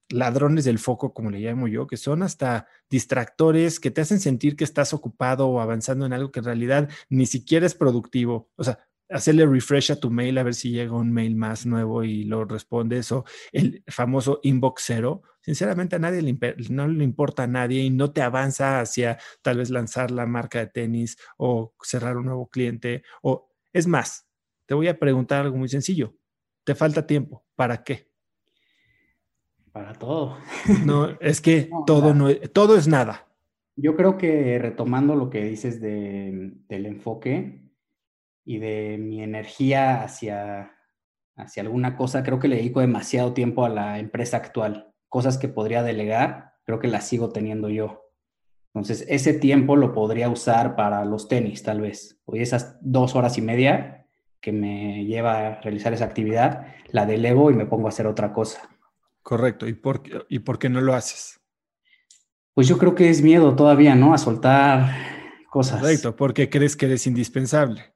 [0.09, 4.57] ladrones del foco, como le llamo yo, que son hasta distractores que te hacen sentir
[4.57, 8.49] que estás ocupado o avanzando en algo que en realidad ni siquiera es productivo.
[8.57, 12.03] O sea, hacerle refresh a tu mail a ver si llega un mail más nuevo
[12.03, 15.23] y lo respondes o el famoso inbox cero.
[15.41, 16.37] Sinceramente a nadie le,
[16.69, 20.59] no le importa a nadie y no te avanza hacia tal vez lanzar la marca
[20.59, 24.27] de tenis o cerrar un nuevo cliente o es más,
[24.65, 26.15] te voy a preguntar algo muy sencillo.
[26.63, 27.45] ¿Te falta tiempo?
[27.55, 28.09] ¿Para qué?
[29.71, 30.37] Para todo.
[30.85, 33.27] No, es que todo, no, todo es nada.
[33.75, 37.68] Yo creo que retomando lo que dices de, del enfoque,
[38.49, 40.71] y de mi energía hacia,
[41.35, 44.91] hacia alguna cosa, creo que le dedico demasiado tiempo a la empresa actual.
[45.07, 48.09] Cosas que podría delegar, creo que las sigo teniendo yo.
[48.73, 52.19] Entonces, ese tiempo lo podría usar para los tenis, tal vez.
[52.25, 54.07] Hoy esas dos horas y media
[54.41, 58.33] que me lleva a realizar esa actividad, la delego y me pongo a hacer otra
[58.33, 58.67] cosa.
[59.21, 59.67] Correcto.
[59.67, 61.39] ¿Y por, ¿Y por qué no lo haces?
[62.55, 64.11] Pues yo creo que es miedo todavía, ¿no?
[64.11, 64.89] A soltar
[65.51, 65.81] cosas.
[65.81, 67.93] Correcto, porque crees que eres indispensable.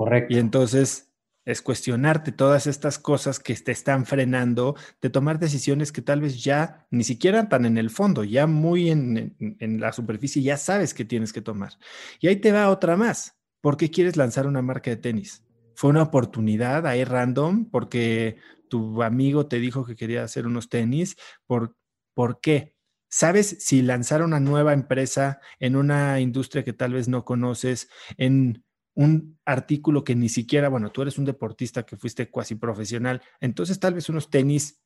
[0.00, 0.32] Correcto.
[0.32, 1.12] Y entonces
[1.44, 6.42] es cuestionarte todas estas cosas que te están frenando de tomar decisiones que tal vez
[6.42, 9.36] ya ni siquiera están en el fondo, ya muy en,
[9.78, 11.74] la superficie, ya sabes que tienes que tomar.
[12.18, 13.36] Y ahí te va otra más.
[13.60, 15.44] ¿Por qué quieres lanzar una marca de tenis?
[15.74, 18.38] ¿Fue una oportunidad ahí random porque
[18.70, 21.18] tu amigo te dijo que quería hacer unos tenis?
[21.46, 21.76] ¿Por,
[22.14, 22.74] ¿por qué?
[23.10, 28.64] ¿Sabes si lanzar una nueva empresa en una industria que tal vez no conoces, en
[28.94, 33.78] un artículo que ni siquiera, bueno, tú eres un deportista que fuiste cuasi profesional, entonces
[33.80, 34.80] tal vez unos tenis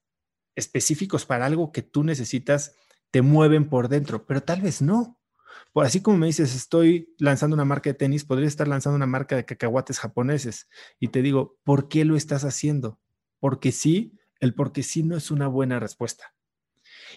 [0.55, 2.77] específicos para algo que tú necesitas
[3.11, 5.21] te mueven por dentro, pero tal vez no.
[5.73, 9.07] Por así como me dices, estoy lanzando una marca de tenis, podría estar lanzando una
[9.07, 10.69] marca de cacahuates japoneses.
[10.99, 13.01] Y te digo, ¿por qué lo estás haciendo?
[13.39, 16.35] Porque sí, el porque sí no es una buena respuesta.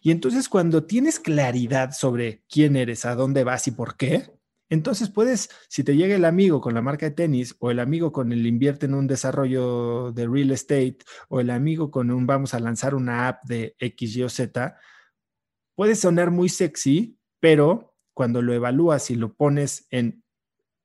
[0.02, 4.37] Y entonces cuando tienes claridad sobre quién eres, a dónde vas y por qué,
[4.70, 8.12] entonces puedes, si te llega el amigo con la marca de tenis o el amigo
[8.12, 11.00] con el invierte en un desarrollo de real estate
[11.30, 14.78] o el amigo con un vamos a lanzar una app de X, Y o Z,
[15.76, 20.24] puede sonar muy sexy, pero cuando lo evalúas y lo pones en,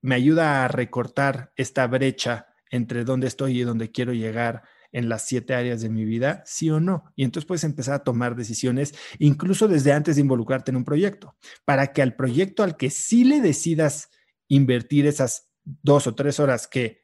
[0.00, 5.26] me ayuda a recortar esta brecha entre dónde estoy y dónde quiero llegar en las
[5.26, 7.04] siete áreas de mi vida, sí o no.
[7.16, 11.34] Y entonces puedes empezar a tomar decisiones, incluso desde antes de involucrarte en un proyecto,
[11.64, 14.10] para que al proyecto al que sí le decidas
[14.48, 17.02] invertir esas dos o tres horas que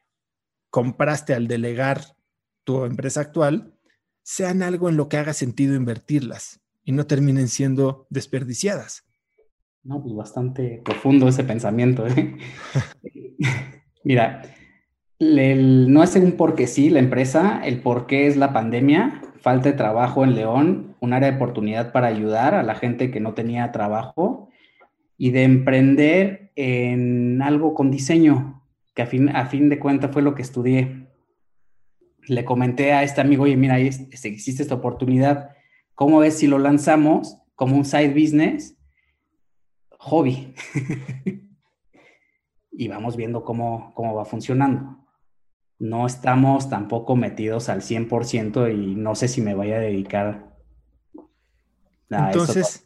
[0.69, 2.01] compraste al delegar
[2.63, 3.75] tu empresa actual,
[4.21, 9.05] sean algo en lo que haga sentido invertirlas y no terminen siendo desperdiciadas.
[9.81, 12.05] No, pues bastante profundo ese pensamiento.
[12.05, 12.37] ¿eh?
[14.03, 14.43] Mira,
[15.19, 19.77] no es un porque sí la empresa, el por qué es la pandemia, falta de
[19.77, 23.71] trabajo en León, un área de oportunidad para ayudar a la gente que no tenía
[23.71, 24.49] trabajo
[25.17, 28.63] y de emprender en algo con diseño,
[28.95, 31.07] que a fin, a fin de cuentas fue lo que estudié.
[32.27, 35.49] Le comenté a este amigo, oye, mira, existe esta oportunidad,
[35.95, 38.77] ¿cómo ves si lo lanzamos como un side business?
[39.97, 40.53] Hobby.
[42.71, 45.08] y vamos viendo cómo, cómo va funcionando
[45.79, 50.53] no estamos tampoco metidos al 100% y no sé si me vaya a dedicar
[52.11, 52.83] a Entonces,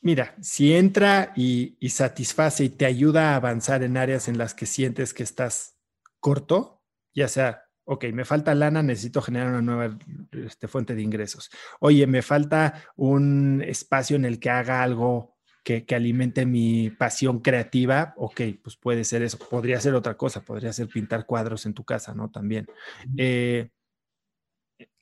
[0.00, 4.66] mira, si entra y, satisface y te ayuda a avanzar en áreas en las que
[4.66, 5.78] sientes que estás
[6.18, 6.82] corto,
[7.14, 9.96] ya sea, ok, me falta lana, necesito generar una nueva
[10.32, 11.50] este, fuente de ingresos.
[11.78, 15.35] Oye, me falta un espacio en el que haga algo
[15.66, 19.36] que, alimente mi pasión creativa, ok, pues puede ser eso.
[19.36, 22.30] Podría ser otra cosa, podría ser pintar cuadros en tu casa, ¿no?
[22.30, 22.68] También.
[23.16, 23.70] Eh,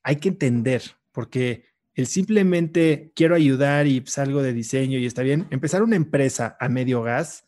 [0.03, 5.47] hay que entender, porque el simplemente quiero ayudar y salgo de diseño y está bien,
[5.51, 7.45] empezar una empresa a medio gas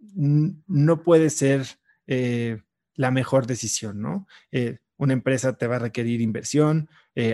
[0.00, 1.64] no puede ser
[2.08, 2.60] eh,
[2.94, 4.26] la mejor decisión, ¿no?
[4.50, 6.88] Eh, una empresa te va a requerir inversión,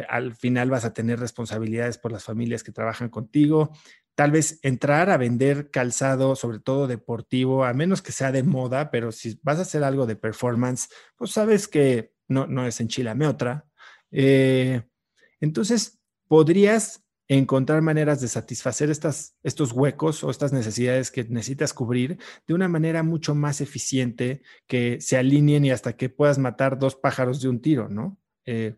[0.09, 3.71] al final vas a tener responsabilidades por las familias que trabajan contigo,
[4.14, 8.90] tal vez entrar a vender calzado, sobre todo deportivo, a menos que sea de moda,
[8.90, 13.27] pero si vas a hacer algo de performance, pues sabes que no, no es enchilame
[13.27, 13.66] otra.
[14.11, 14.83] Eh,
[15.40, 22.18] entonces, podrías encontrar maneras de satisfacer estas, estos huecos o estas necesidades que necesitas cubrir
[22.46, 26.96] de una manera mucho más eficiente, que se alineen y hasta que puedas matar dos
[26.96, 28.18] pájaros de un tiro, ¿no?
[28.44, 28.77] Eh,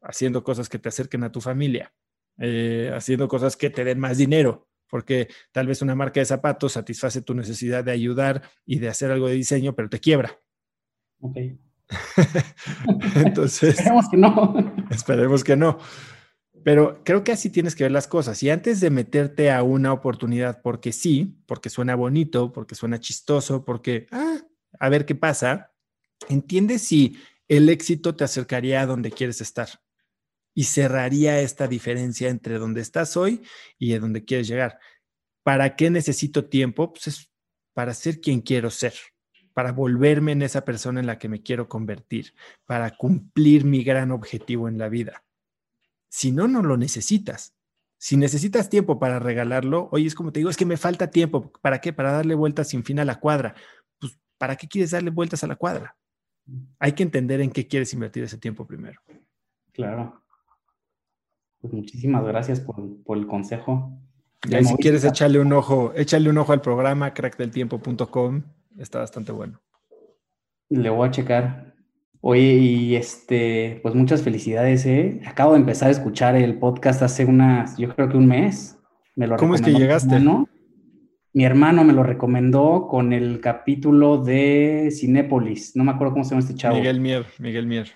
[0.00, 1.94] haciendo cosas que te acerquen a tu familia,
[2.38, 6.72] eh, haciendo cosas que te den más dinero, porque tal vez una marca de zapatos
[6.72, 10.38] satisface tu necesidad de ayudar y de hacer algo de diseño, pero te quiebra.
[11.20, 11.38] Ok.
[13.16, 13.78] Entonces.
[13.78, 14.74] esperemos que no.
[14.90, 15.78] esperemos que no.
[16.62, 18.42] Pero creo que así tienes que ver las cosas.
[18.42, 23.64] Y antes de meterte a una oportunidad, porque sí, porque suena bonito, porque suena chistoso,
[23.64, 24.40] porque, ah,
[24.78, 25.72] a ver qué pasa,
[26.28, 27.16] entiende si
[27.48, 29.70] el éxito te acercaría a donde quieres estar
[30.54, 33.42] y cerraría esta diferencia entre donde estás hoy
[33.78, 34.78] y a donde quieres llegar.
[35.42, 36.92] ¿Para qué necesito tiempo?
[36.92, 37.30] Pues es
[37.72, 38.94] para ser quien quiero ser,
[39.54, 42.34] para volverme en esa persona en la que me quiero convertir,
[42.66, 45.24] para cumplir mi gran objetivo en la vida.
[46.08, 47.54] Si no, no lo necesitas.
[47.96, 51.52] Si necesitas tiempo para regalarlo, oye, es como te digo, es que me falta tiempo.
[51.62, 51.92] ¿Para qué?
[51.92, 53.54] Para darle vueltas sin fin a la cuadra.
[53.98, 55.96] Pues, ¿para qué quieres darle vueltas a la cuadra?
[56.78, 59.00] Hay que entender en qué quieres invertir ese tiempo primero.
[59.72, 60.21] Claro.
[61.62, 62.76] Pues muchísimas gracias por,
[63.16, 63.96] el consejo.
[64.50, 68.42] Y si quieres echarle un ojo, échale un ojo al programa crackdeltiempo.com,
[68.76, 69.60] está bastante bueno.
[70.68, 71.74] Le voy a checar.
[72.20, 75.20] Oye, y este, pues muchas felicidades, ¿eh?
[75.24, 78.76] Acabo de empezar a escuchar el podcast hace unas, yo creo que un mes.
[79.14, 80.18] Me lo ¿Cómo es que llegaste?
[80.18, 80.46] Mi
[81.34, 85.76] mi hermano me lo recomendó con el capítulo de Cinépolis.
[85.76, 86.74] No me acuerdo cómo se llama este chavo.
[86.74, 87.88] Miguel Mier, Miguel Mier.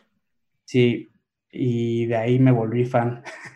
[0.64, 1.08] Sí,
[1.50, 3.24] y de ahí me volví fan.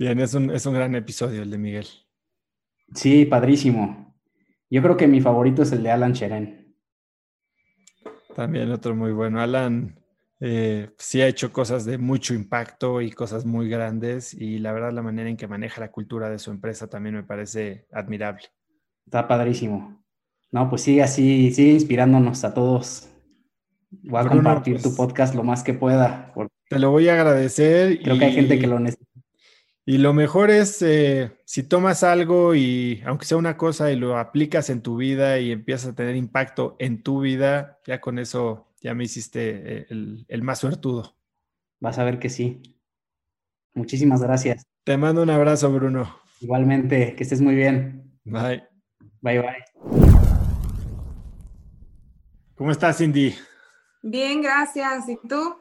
[0.00, 1.86] Bien, es un, es un gran episodio el de Miguel.
[2.94, 4.16] Sí, padrísimo.
[4.70, 6.74] Yo creo que mi favorito es el de Alan Cheren.
[8.34, 9.42] También otro muy bueno.
[9.42, 10.00] Alan,
[10.42, 14.90] Eh, sí ha hecho cosas de mucho impacto y cosas muy grandes y la verdad
[14.90, 18.44] la manera en que maneja la cultura de su empresa también me parece admirable.
[19.04, 20.02] Está padrísimo.
[20.50, 23.06] No, pues sigue así, sigue inspirándonos a todos.
[23.90, 26.32] Voy a compartir tu pues podcast lo más que pueda.
[26.70, 28.00] Te lo voy a agradecer.
[28.00, 29.09] Creo que hay gente que lo necesita.
[29.86, 34.18] Y lo mejor es, eh, si tomas algo y aunque sea una cosa y lo
[34.18, 38.68] aplicas en tu vida y empiezas a tener impacto en tu vida, ya con eso
[38.80, 41.16] ya me hiciste eh, el, el más suertudo.
[41.80, 42.62] Vas a ver que sí.
[43.74, 44.64] Muchísimas gracias.
[44.84, 46.20] Te mando un abrazo, Bruno.
[46.40, 48.18] Igualmente, que estés muy bien.
[48.24, 48.64] Bye.
[49.20, 49.64] Bye, bye.
[52.54, 53.34] ¿Cómo estás, Cindy?
[54.02, 55.08] Bien, gracias.
[55.08, 55.56] ¿Y tú?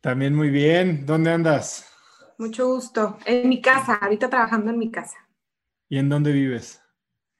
[0.00, 1.06] También muy bien.
[1.06, 1.93] ¿Dónde andas?
[2.38, 3.18] Mucho gusto.
[3.24, 5.16] En mi casa, ahorita trabajando en mi casa.
[5.88, 6.82] ¿Y en dónde vives?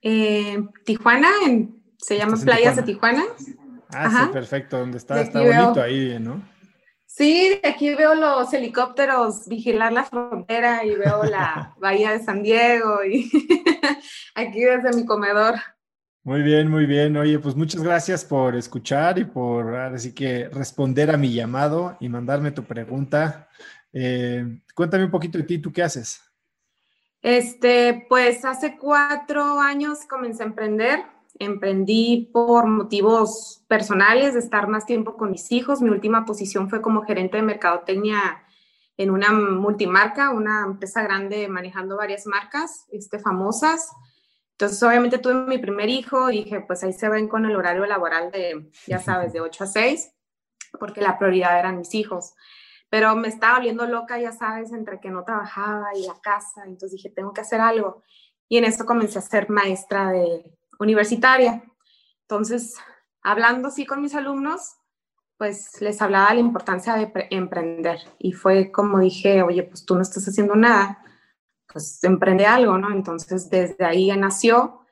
[0.01, 1.31] En Tijuana,
[1.99, 3.25] se llama Playas de Tijuana.
[3.89, 4.79] Ah, sí, perfecto.
[4.79, 5.21] ¿Dónde está?
[5.21, 6.43] Está bonito ahí, ¿no?
[7.07, 13.05] Sí, aquí veo los helicópteros vigilar la frontera y veo la bahía de San Diego
[13.05, 13.31] y
[14.35, 15.55] aquí desde mi comedor.
[16.25, 17.17] Muy bien, muy bien.
[17.17, 22.09] Oye, pues muchas gracias por escuchar y por así que responder a mi llamado y
[22.09, 23.49] mandarme tu pregunta.
[23.97, 26.21] Eh, cuéntame un poquito de ti, ¿tú qué haces?
[27.23, 31.05] Este, pues hace cuatro años comencé a emprender.
[31.39, 35.81] Emprendí por motivos personales, de estar más tiempo con mis hijos.
[35.81, 38.45] Mi última posición fue como gerente de mercadotecnia
[38.97, 43.91] en una multimarca, una empresa grande manejando varias marcas este, famosas.
[44.53, 47.87] Entonces, obviamente tuve mi primer hijo y dije, pues ahí se ven con el horario
[47.87, 50.13] laboral de, ya sabes, de 8 a 6,
[50.79, 52.35] porque la prioridad eran mis hijos
[52.95, 56.93] pero me estaba volviendo loca, ya sabes, entre que no trabajaba y la casa, entonces
[56.93, 58.05] dije, tengo que hacer algo.
[58.49, 61.65] Y en eso comencé a ser maestra de universitaria.
[62.21, 62.77] Entonces,
[63.21, 64.77] hablando así con mis alumnos,
[65.39, 67.99] pues les hablaba de la importancia de emprender.
[68.21, 71.05] Y fue como dije, oye, pues tú no estás haciendo nada,
[71.67, 72.93] pues emprende algo, ¿no?
[72.93, 74.83] Entonces, desde ahí nació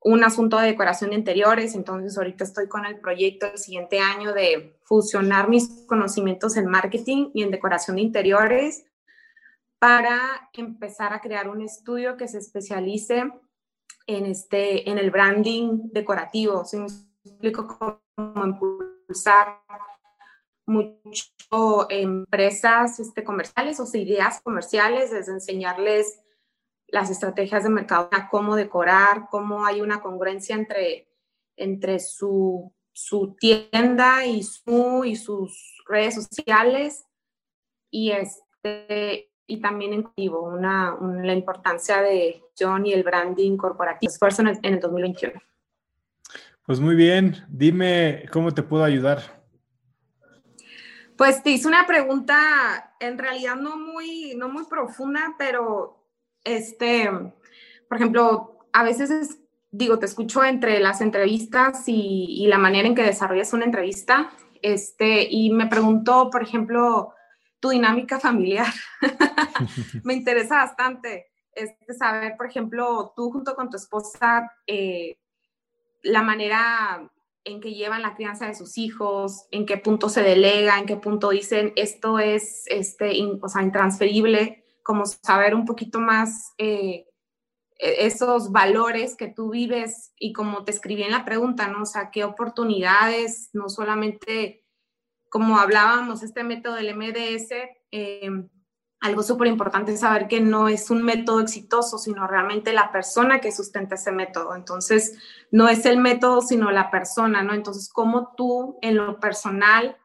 [0.00, 4.32] un asunto de decoración de interiores, entonces ahorita estoy con el proyecto el siguiente año
[4.32, 8.84] de fusionar mis conocimientos en marketing y en decoración de interiores
[9.78, 13.32] para empezar a crear un estudio que se especialice
[14.06, 16.66] en, este, en el branding decorativo.
[16.66, 16.88] Si me
[17.24, 19.62] explico cómo impulsar
[20.66, 26.20] mucho empresas este, comerciales o ideas comerciales, desde enseñarles
[26.88, 31.08] las estrategias de mercado, cómo decorar, cómo hay una congruencia entre,
[31.56, 37.06] entre su, su tienda y, su, y sus redes sociales
[37.90, 44.10] y, este, y también en vivo, una, la importancia de John y el branding corporativo,
[44.10, 45.40] esfuerzo en el, en el 2021.
[46.64, 49.42] Pues muy bien, dime cómo te puedo ayudar.
[51.16, 56.06] Pues te hice una pregunta en realidad no muy, no muy profunda, pero
[56.44, 57.10] este,
[57.88, 59.10] por ejemplo, a veces
[59.72, 65.26] digo, te escucho entre las entrevistas y, la manera en que desarrollas una entrevista, este,
[65.28, 67.14] y me preguntó, por ejemplo,
[67.58, 68.72] tu dinámica familiar.
[70.04, 75.18] me interesa bastante este, saber, por ejemplo, tú junto con tu esposa, eh,
[76.02, 77.10] la manera
[77.44, 80.96] en que llevan la crianza de sus hijos, en qué punto se delega, en qué
[80.96, 87.06] punto dicen esto es este, o sea, intransferible como saber un poquito más eh,
[87.82, 91.82] esos valores que tú vives y como te escribí en la pregunta, ¿no?
[91.82, 94.64] O sea, qué oportunidades, no solamente
[95.28, 97.54] como hablábamos, este método del MDS,
[97.90, 98.48] em,
[99.00, 103.40] algo súper importante es saber que no es un método exitoso, sino realmente la persona
[103.40, 104.54] que sustenta ese método.
[104.54, 105.18] Entonces,
[105.50, 107.54] no es el método, sino la persona, ¿no?
[107.54, 109.96] Entonces, cómo tú en lo personal,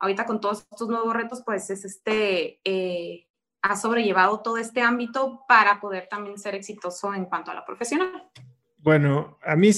[0.00, 2.60] ahorita con todos estos nuevos retos, pues es este...
[2.64, 3.28] Eh,
[3.62, 8.28] ha sobrellevado todo este ámbito para poder también ser exitoso en cuanto a la profesional?
[8.78, 9.70] Bueno, a mí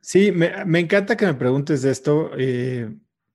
[0.00, 2.88] sí, me, encanta que me preguntes de esto, eh,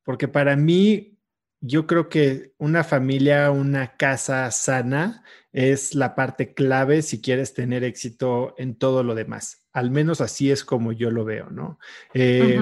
[0.03, 1.19] porque para mí
[1.59, 7.83] yo creo que una familia, una casa sana es la parte clave si quieres tener
[7.83, 9.67] éxito en todo lo demás.
[9.73, 11.79] Al menos así es como yo lo veo, ¿no?
[12.13, 12.59] Eh,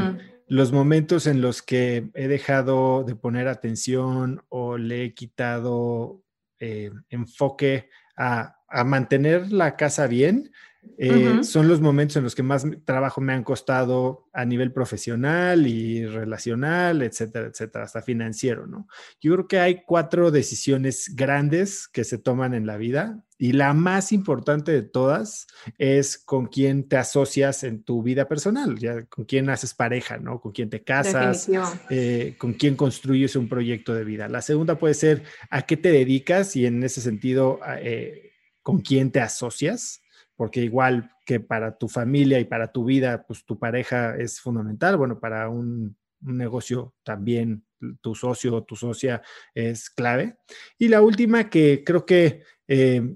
[0.47, 6.23] los momentos en los que he dejado de poner atención o le he quitado
[6.59, 8.53] eh, enfoque a,
[8.85, 10.51] mantener la casa bien,
[10.97, 15.67] eh, son los momentos en los que más trabajo me han costado a nivel profesional
[15.67, 18.87] y relacional, etcétera, etcétera, hasta financiero, ¿no?
[19.21, 23.73] Yo creo que hay cuatro decisiones grandes que se toman en la vida y la
[23.73, 29.25] más importante de todas es con quién te asocias en tu vida personal, ya con
[29.25, 30.41] quién haces pareja, ¿no?
[30.41, 31.49] Con quién te casas,
[31.89, 34.27] eh, con quién construyes un proyecto de vida.
[34.27, 38.31] La segunda puede ser a qué te dedicas y en ese sentido, eh,
[38.63, 40.01] con quién te asocias
[40.37, 44.95] porque igual que para tu familia y para tu vida, pues tu pareja es fundamental,
[44.95, 47.63] bueno, para un, negocio también
[48.01, 49.21] tu socio o tu socia
[49.53, 50.37] es clave.
[50.79, 53.15] Y la última que creo que eh,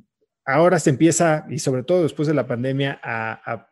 [0.51, 3.67] ahora se empieza, y sobre todo después de la pandemia, a,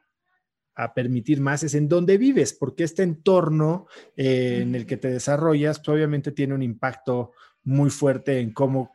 [0.96, 5.78] permitir más es en dónde vives, porque este entorno eh, en el que te desarrollas,
[5.80, 8.94] pues obviamente tiene un impacto muy fuerte en cómo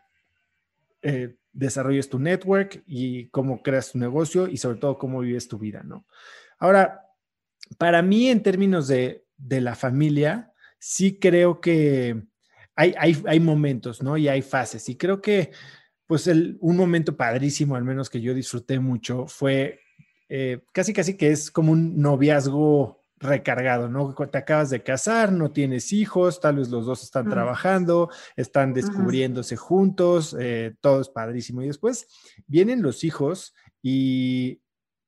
[1.03, 5.59] eh, desarrolles tu network y cómo creas tu negocio y sobre todo cómo vives tu
[5.59, 6.07] vida, ¿no?
[6.59, 7.05] Ahora,
[7.79, 12.23] para mí en términos de, la familia, sí creo que
[12.75, 14.17] hay, hay, momentos, ¿no?
[14.17, 14.89] Y hay fases.
[14.89, 15.53] Y creo que,
[16.07, 19.81] pues, el, un momento padrísimo, al menos que yo disfruté mucho, fue
[20.29, 24.15] eh, casi, casi que es como un noviazgo recargado, ¿no?
[24.15, 29.57] Te acabas de casar, no tienes hijos, tal vez los dos están trabajando, están descubriéndose
[29.57, 31.63] juntos, eh, todo es padrísimo.
[31.63, 32.07] Y después
[32.47, 34.61] vienen los hijos y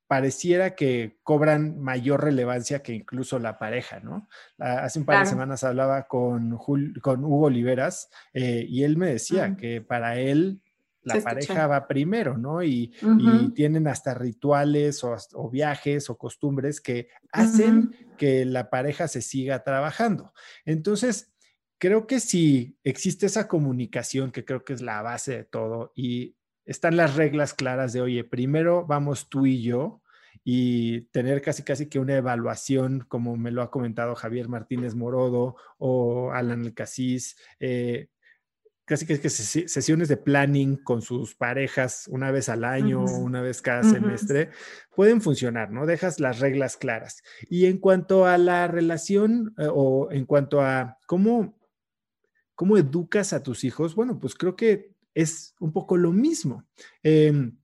[0.07, 4.28] pareciera que cobran mayor relevancia que incluso la pareja, ¿no?
[4.59, 6.57] Hace un par de semanas hablaba con,
[7.03, 10.62] con Hugo Oliveras eh, y él me decía que para él
[11.07, 12.62] la pareja va primero, ¿no?
[12.62, 12.92] Y,
[13.54, 20.32] tienen hasta rituales o, viajes o costumbres que hacen que la pareja se siga trabajando.
[20.64, 21.32] Entonces,
[21.78, 26.36] creo que si existe esa comunicación, que creo que es la base de todo, y
[26.64, 30.02] están las reglas claras de, oye, primero vamos tú y yo,
[30.42, 35.57] y tener casi casi que una evaluación, como me lo ha comentado Javier Martínez Morodo
[35.78, 38.09] o Alan El Casís, eh,
[38.87, 43.82] casi que, sesiones de planning con sus parejas una vez al año, una vez cada
[43.82, 44.51] semestre,
[44.95, 45.87] pueden funcionar, ¿no?
[45.87, 47.22] Dejas las reglas claras.
[47.51, 51.59] Y en cuanto a la relación eh, o en cuanto a cómo,
[52.55, 56.64] cómo educas a tus hijos, bueno, pues creo que es un poco lo mismo.
[57.03, 57.59] Em,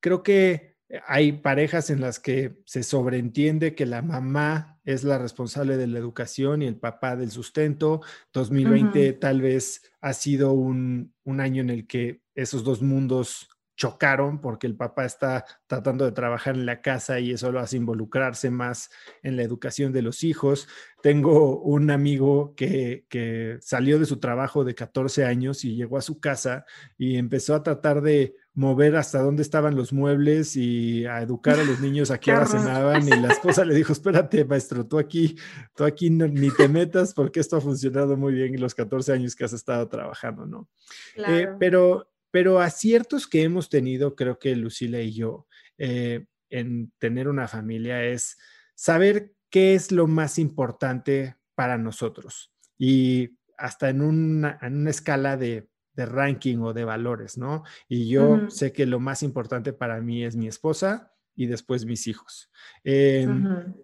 [0.00, 0.76] creo que
[1.06, 5.98] hay parejas en las que se sobreentiende que la mamá es la responsable de la
[5.98, 8.02] educación y el papá del sustento.
[8.32, 14.68] 2020 tal vez ha sido un, año en el que esos dos mundos chocaron porque
[14.68, 18.88] el papá está tratando de trabajar en la casa y eso lo hace involucrarse más
[19.22, 20.68] en la educación de los hijos.
[21.02, 26.02] Tengo un amigo que, que, salió de su trabajo de 14 años y llegó a
[26.02, 26.66] su casa
[26.96, 31.64] y empezó a tratar de mover hasta dónde estaban los muebles y a educar a
[31.64, 35.36] los niños a qué hora cenaban y la esposa le dijo, espérate maestro, tú aquí,
[35.74, 39.34] tú aquí ni te metas porque esto ha funcionado muy bien en los 14 años
[39.34, 40.68] que has estado trabajando, ¿no?
[41.16, 45.46] Eh, pero pero aciertos que hemos tenido, creo que Lucila y yo,
[45.78, 48.38] eh, en tener una familia es
[48.74, 52.52] saber qué es lo más importante para nosotros.
[52.76, 57.62] Y hasta en una, escala de, ranking o de valores, ¿no?
[57.88, 62.06] Y yo sé que lo más importante para mí es mi esposa y después mis
[62.06, 62.50] hijos.
[62.82, 63.74] Em,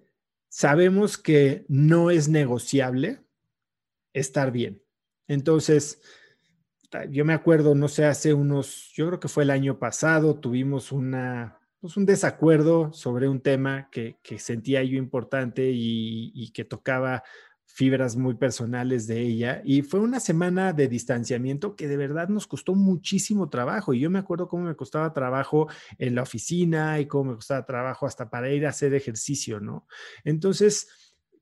[0.48, 3.20] sabemos que no es negociable
[4.12, 4.82] estar bien.
[5.28, 6.00] Entonces,
[7.10, 10.90] yo me acuerdo, no sé, hace unos, yo creo que fue el año pasado, tuvimos
[10.90, 17.22] una, pues un desacuerdo sobre un tema que, sentía yo importante y, que tocaba
[17.72, 19.62] fibras muy personales de ella.
[19.64, 23.94] Y fue una semana de distanciamiento que de verdad nos costó muchísimo trabajo.
[23.94, 25.68] Y yo me acuerdo cómo me costaba trabajo
[25.98, 29.86] en la oficina y cómo me costaba trabajo hasta para ir a hacer ejercicio, ¿no?
[30.24, 30.88] Entonces,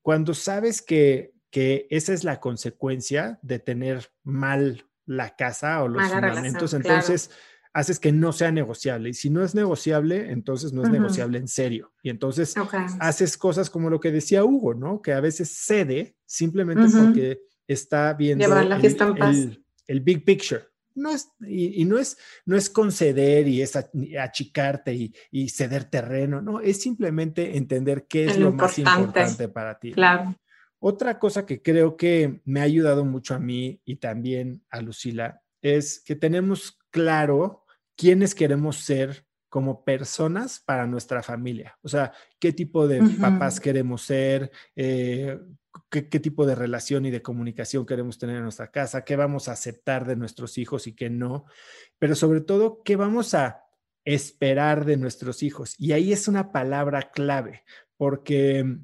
[0.03, 6.07] cuando sabes que, que esa es la consecuencia de tener mal la casa o los
[6.09, 7.31] fundamentos, entonces
[7.79, 9.11] haces que no sea negociable.
[9.11, 11.93] Y si no es negociable, entonces no es negociable en serio.
[12.03, 12.55] Y entonces
[12.99, 15.01] haces cosas como lo que decía Hugo, ¿no?
[15.01, 20.65] Que a veces cede simplemente porque está viendo el, el, big picture.
[20.97, 26.43] No es, y, no es, no es conceder y es achicarte y, y, ceder terreno,
[26.43, 29.93] no, es simplemente entender qué es lo más importante para ti.
[29.93, 30.35] Claro.
[30.81, 35.43] Otra cosa que creo que me ha ayudado mucho a mí y también a Lucila
[35.63, 37.65] es que tenemos claro
[37.99, 41.77] quiénes queremos ser como personas para nuestra familia.
[41.83, 45.39] O sea, qué tipo de papás queremos ser, eh,
[45.91, 49.53] qué, tipo de relación y de comunicación queremos tener en nuestra casa, qué vamos a
[49.53, 51.47] aceptar de nuestros hijos y qué no,
[51.99, 53.65] pero sobre todo, qué vamos a
[54.05, 55.75] esperar de nuestros hijos.
[55.77, 57.65] Y ahí es una palabra clave,
[57.97, 58.79] porque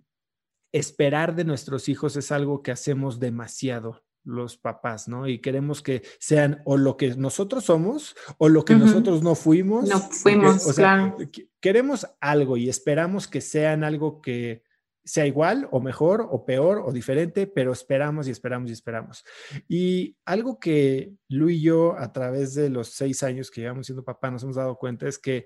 [0.73, 5.29] esperar de nuestros hijos es algo que hacemos demasiado los papás, ¿no?
[5.29, 9.89] Y queremos que sean o lo que nosotros somos o lo que nosotros no fuimos.
[9.89, 11.17] No fuimos, claro.
[11.61, 14.63] Queremos algo y esperamos que sean algo que
[15.05, 19.25] sea igual o mejor o peor o diferente, pero esperamos y esperamos y esperamos.
[19.69, 24.03] Y algo que Lu y yo a través de los seis años que llevamos siendo
[24.03, 25.45] papá nos hemos dado cuenta es que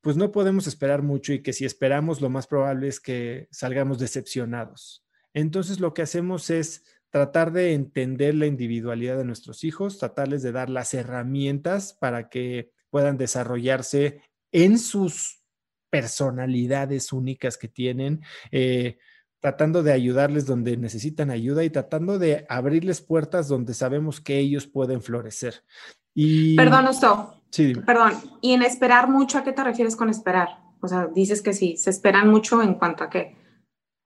[0.00, 3.98] pues no podemos esperar mucho y que si esperamos lo más probable es que salgamos
[3.98, 5.04] decepcionados.
[5.34, 10.52] Entonces lo que hacemos es tratar de entender la individualidad de nuestros hijos, tratarles de
[10.52, 14.20] dar las herramientas para que puedan desarrollarse
[14.52, 15.42] en sus
[15.90, 18.98] personalidades únicas que tienen, eh,
[19.40, 24.66] tratando de ayudarles donde necesitan ayuda y tratando de abrirles puertas donde sabemos que ellos
[24.66, 25.62] pueden florecer.
[26.14, 26.56] Y...
[26.56, 27.42] Perdón, Osto.
[27.50, 27.74] Sí.
[27.74, 28.14] Perdón.
[28.40, 30.48] ¿Y en esperar mucho a qué te refieres con esperar?
[30.80, 33.36] O sea, dices que sí, se esperan mucho en cuanto a qué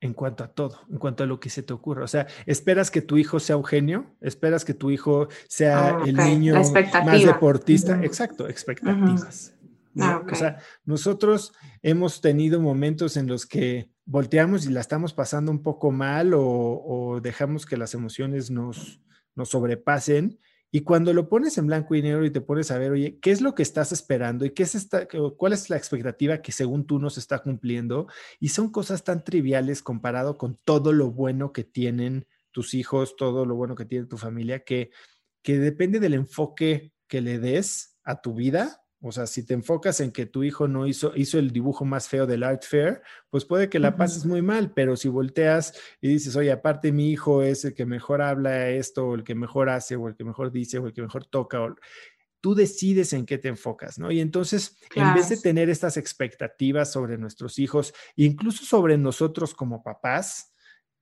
[0.01, 2.05] en cuanto a todo, en cuanto a lo que se te ocurra.
[2.05, 6.03] O sea, esperas que tu hijo sea un genio, esperas que tu hijo sea ah,
[6.07, 8.03] el niño más deportista.
[8.03, 9.55] Exacto, expectativas.
[9.99, 15.51] Ah, o sea, nosotros hemos tenido momentos en los que volteamos y la estamos pasando
[15.51, 19.01] un poco mal o, o dejamos que las emociones nos,
[19.35, 20.39] nos sobrepasen
[20.73, 23.33] y cuando lo pones en blanco y negro y te pones a ver, oye, ¿qué
[23.33, 26.87] es lo que estás esperando y qué es esta, cuál es la expectativa que según
[26.87, 28.07] tú nos está cumpliendo?
[28.39, 33.47] Y son cosas tan triviales comparado con todo lo bueno que tienen tus hijos, todo
[33.47, 34.91] lo bueno que tiene tu familia, que,
[35.43, 40.01] que depende del enfoque que le des a tu vida, o sea, si te enfocas
[40.01, 43.47] en que tu hijo no hizo, hizo el dibujo más feo del art fair, pues
[43.47, 45.73] puede que la pases muy mal, pero si volteas
[46.03, 49.35] y dices, oye, aparte mi hijo es el que mejor habla esto, o el que
[49.35, 51.75] mejor hace, o el que mejor dice, o el que mejor toca, o,
[52.41, 54.11] tú decides en qué te enfocas, ¿no?
[54.11, 59.83] Y entonces, en vez de tener estas expectativas sobre nuestros hijos, incluso sobre nosotros como
[59.83, 60.55] papás,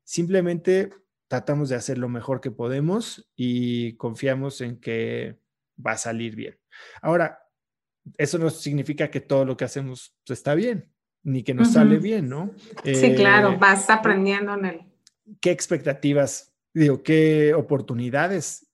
[0.05, 0.91] simplemente
[1.29, 5.39] tratamos de hacer lo mejor que podemos y confiamos en que
[5.85, 6.59] va a salir bien.
[7.03, 7.48] Ahora,
[8.17, 10.91] eso no significa que todo lo que hacemos está bien,
[11.23, 12.53] ni que nos sale bien, ¿no?
[12.85, 14.81] sí, claro, eh, vas aprendiendo en él.
[15.41, 18.67] ¿Qué expectativas, digo, qué oportunidades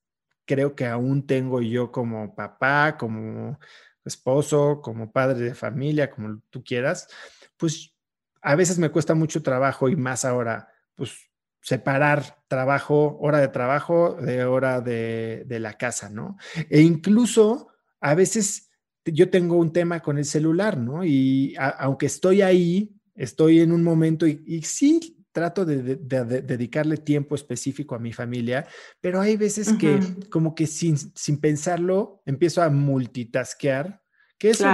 [0.46, 3.58] creo que aún tengo yo como papá, como
[4.04, 7.08] esposo, como padre de familia, como tú quieras?
[7.56, 7.94] Pues
[8.42, 11.30] a veces me cuesta mucho trabajo y más ahora, pues
[11.62, 16.36] separar trabajo, hora de trabajo de hora de, de la casa, ¿no?
[16.68, 17.68] E incluso
[18.00, 18.63] a veces
[19.04, 21.04] yo tengo un tema con el celular, ¿no?
[21.04, 27.96] Y aunque estoy ahí, estoy en un momento y, sí trato de, dedicarle tiempo específico
[27.96, 28.66] a mi familia,
[29.00, 29.98] pero hay veces que
[30.30, 34.00] como que sin, sin pensarlo empiezo a multitaskear,
[34.38, 34.64] que eso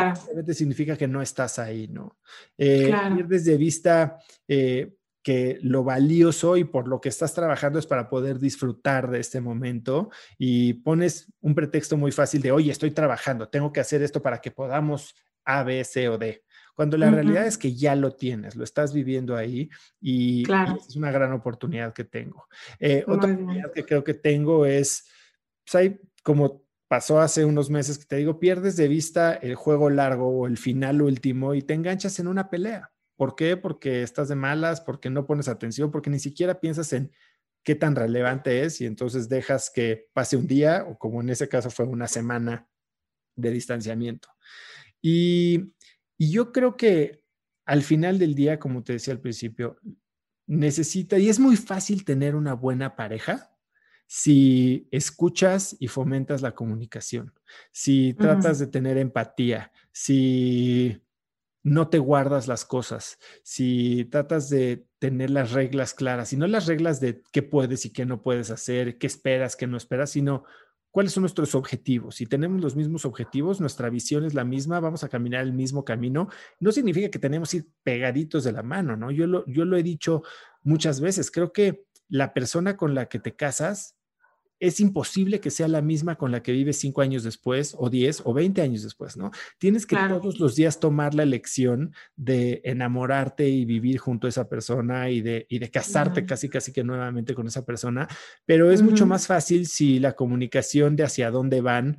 [0.52, 2.18] significa que no estás ahí, ¿no?
[2.58, 7.86] Eh, Pierdes de vista eh, que lo valioso y por lo que estás trabajando es
[7.86, 12.90] para poder disfrutar de este momento y pones un pretexto muy fácil de, oye, estoy
[12.90, 15.14] trabajando, tengo que hacer esto para que podamos
[15.44, 16.42] A, B, C o D.
[16.74, 19.68] Cuando la realidad es que ya lo tienes, lo estás viviendo ahí
[20.00, 20.44] y,
[20.88, 22.46] es una gran oportunidad que tengo.
[22.78, 25.04] Eh, otra oportunidad que creo que tengo es,
[25.62, 29.90] pues hay como pasó hace unos meses que te digo, pierdes de vista el juego
[29.90, 32.90] largo o el final último y te enganchas en una pelea.
[33.20, 33.58] ¿Por qué?
[33.58, 37.12] Porque estás de malas, porque no pones atención, porque ni siquiera piensas en
[37.62, 41.46] qué tan relevante es y entonces dejas que pase un día o como en ese
[41.46, 42.66] caso fue una semana
[43.36, 44.30] de distanciamiento.
[45.02, 45.74] Y,
[46.18, 47.22] yo creo que
[47.66, 49.76] al final del día, como te decía al principio,
[50.46, 53.54] necesita, y es muy fácil tener una buena pareja
[54.06, 57.34] si escuchas y fomentas la comunicación,
[57.70, 61.02] si tratas de tener empatía, si
[61.62, 66.66] no te guardas las cosas, si tratas de tener las reglas claras, y no las
[66.66, 70.44] reglas de qué puedes y qué no puedes hacer, qué esperas, qué no esperas, sino
[70.90, 72.16] cuáles son nuestros objetivos.
[72.16, 75.84] Si tenemos los mismos objetivos, nuestra visión es la misma, vamos a caminar el mismo
[75.84, 79.10] camino, no significa que tenemos que ir pegaditos de la mano, ¿no?
[79.10, 80.22] Yo lo, yo lo he dicho
[80.62, 83.96] muchas veces, creo que la persona con la que te casas
[84.60, 88.20] es imposible que sea la misma con la que vives cinco años después, o diez,
[88.24, 89.30] o veinte años después, ¿no?
[89.58, 94.48] Tienes que todos los días tomar la elección de enamorarte y vivir junto a esa
[94.48, 98.06] persona y de, y de casarte casi, casi que nuevamente con esa persona,
[98.44, 101.98] pero es mucho más fácil si la comunicación de hacia dónde van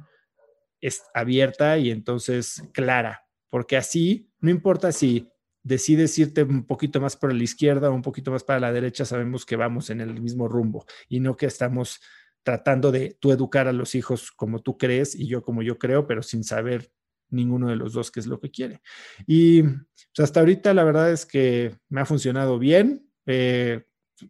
[0.79, 5.27] es abierta y entonces clara, porque así, no importa si
[5.63, 9.05] decides irte un poquito más por la izquierda o un poquito más para la derecha,
[9.05, 12.01] sabemos que vamos en el mismo rumbo y no que estamos
[12.43, 16.07] tratando de tú educar a los hijos como tú crees y yo como yo creo,
[16.07, 16.91] pero sin saber
[17.29, 18.81] ninguno de los dos qué es lo que quiere.
[19.25, 23.07] Y pues, hasta ahorita la verdad es que me ha funcionado bien.
[23.25, 23.83] Eh,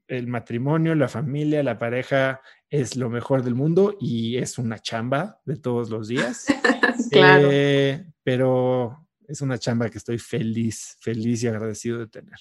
[0.07, 5.41] el matrimonio, la familia, la pareja es lo mejor del mundo y es una chamba
[5.45, 6.45] de todos los días.
[7.11, 7.49] claro.
[7.51, 12.39] Eh, pero es una chamba que estoy feliz, feliz y agradecido de tener.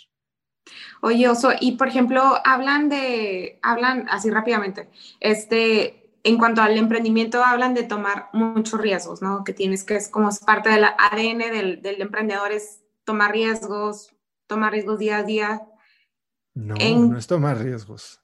[1.02, 4.90] Oye, Oso, y por ejemplo, hablan de, hablan así rápidamente,
[5.20, 9.42] este, en cuanto al emprendimiento, hablan de tomar muchos riesgos, ¿no?
[9.44, 14.14] Que tienes que, es como es parte del ADN del, del emprendedor, es tomar riesgos,
[14.46, 15.62] tomar riesgos día a día.
[16.54, 18.20] No, no es tomar riesgos.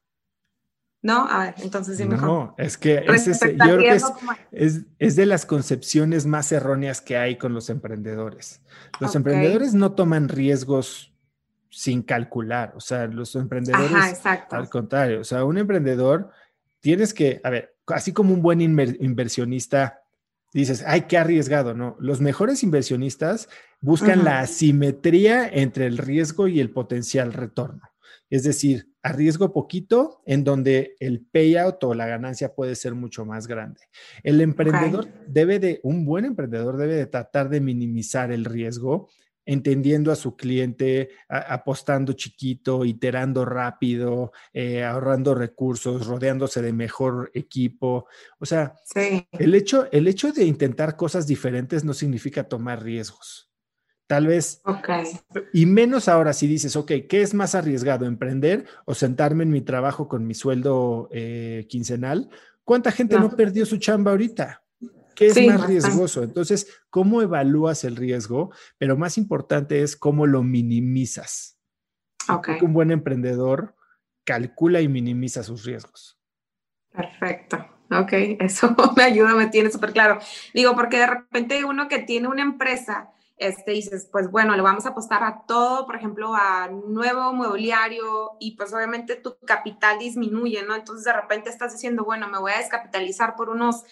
[1.07, 1.27] ¿no?
[1.29, 2.29] A ver, entonces sí mejor.
[2.29, 3.95] No, es que es yo creo que
[4.51, 8.61] es, es, de las concepciones más erróneas que hay con los emprendedores.
[8.99, 11.16] Los emprendedores no toman riesgos
[11.77, 16.31] sin calcular, o sea, los emprendedores, al contrario, o sea, un emprendedor
[16.81, 20.01] tienes que, a ver, así como un buen inversionista,
[20.55, 21.95] dices, ay, qué arriesgado, ¿no?
[22.01, 23.51] Los mejores inversionistas
[23.83, 27.83] buscan la asimetría entre el riesgo y el potencial retorno.
[28.31, 33.47] Es decir, arriesgo poquito en donde el payout o la ganancia puede ser mucho más
[33.47, 33.83] grande.
[34.23, 39.11] El emprendedor debe de, un buen emprendedor debe de tratar de minimizar el riesgo
[39.47, 48.07] entendiendo a su cliente, apostando chiquito, iterando rápido, eh, ahorrando recursos, rodeándose de mejor equipo.
[48.39, 48.75] O sea,
[49.33, 53.51] el, hecho, el hecho de intentar cosas diferentes no significa tomar riesgos.
[54.09, 54.63] Tal vez.
[55.53, 58.07] Y menos ahora si dices, ok, ¿qué es más arriesgado?
[58.07, 62.29] ¿Emprender o sentarme en mi trabajo con mi sueldo eh, quincenal?
[62.65, 63.31] ¿Cuánta gente no.
[63.31, 64.63] perdió su chamba ahorita?
[65.17, 66.23] ¿Qué es más riesgoso?
[66.23, 68.53] Entonces, ¿cómo evalúas el riesgo?
[68.79, 71.59] Pero más importante es cómo lo minimizas.
[72.29, 72.59] Okay.
[72.61, 73.75] Un buen emprendedor
[74.25, 76.19] calcula y minimiza sus riesgos.
[76.93, 77.57] Perfecto.
[77.91, 80.19] Ok, eso me ayuda, me tiene súper claro.
[80.53, 84.87] Digo, porque de repente uno que tiene una empresa este, dices, pues bueno, le vamos
[84.87, 90.63] a apostar a todo, por ejemplo, a nuevo mobiliario y pues obviamente tu capital disminuye,
[90.63, 90.75] ¿no?
[90.75, 93.85] Entonces de repente estás diciendo, bueno, me voy a descapitalizar por unos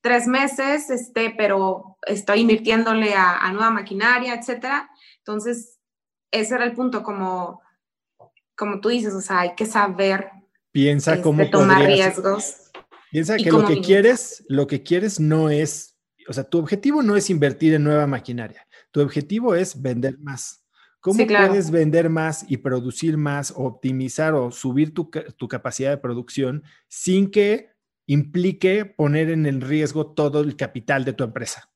[0.00, 4.90] tres meses, este, pero estoy invirtiéndole a, nueva maquinaria, etcétera.
[5.18, 5.78] Entonces,
[6.30, 7.62] ese era el punto, como,
[8.56, 10.30] como tú dices, o sea, hay que saber
[10.72, 12.70] Piensa este, cómo tomar riesgos.
[13.10, 15.96] Piensa que lo que quieres, lo que quieres no es,
[16.28, 18.66] o sea, tu objetivo no es invertir en nueva maquinaria.
[18.90, 20.64] Tu objetivo es vender más.
[21.00, 25.08] ¿Cómo puedes vender más y producir más, optimizar o subir tu,
[25.48, 27.70] capacidad de producción sin que
[28.08, 31.70] implique poner en el riesgo todo el capital de tu empresa?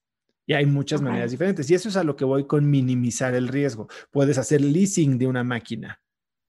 [0.44, 1.70] Y hay muchas maneras diferentes.
[1.70, 3.88] Y eso es a lo que voy con minimizar el riesgo.
[4.10, 6.00] Puedes hacer leasing de una máquina.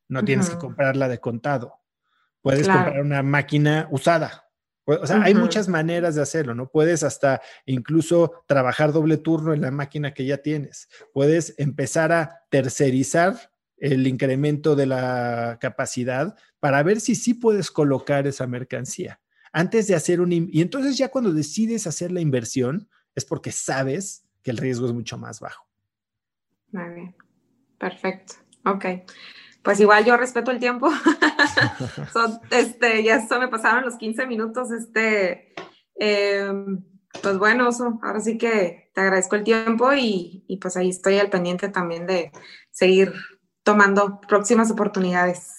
[0.07, 1.81] No tienes que comprarla de contado.
[2.41, 4.49] Puedes comprar una máquina usada.
[4.85, 6.69] O sea, hay muchas maneras de hacerlo, ¿no?
[6.69, 10.89] Puedes hasta incluso trabajar doble turno en la máquina que ya tienes.
[11.13, 18.27] Puedes empezar a tercerizar el incremento de la capacidad para ver si sí puedes colocar
[18.27, 19.19] esa mercancía
[19.53, 20.31] antes de hacer un...
[20.31, 24.93] Y entonces ya cuando decides hacer la inversión es porque sabes que el riesgo es
[24.93, 25.65] mucho más bajo.
[26.71, 27.15] Muy bien.
[27.77, 28.33] Perfecto.
[28.65, 28.85] Ok
[29.63, 30.89] pues igual yo respeto el tiempo.
[32.51, 34.71] este, ya eso me pasaron los 15 minutos.
[34.71, 35.53] Este,
[35.95, 36.83] em,
[37.21, 37.69] pues bueno,
[38.01, 42.05] ahora sí que te agradezco el tiempo y, y, pues ahí estoy al pendiente también
[42.05, 42.31] de
[42.71, 43.13] seguir
[43.63, 45.55] tomando próximas oportunidades.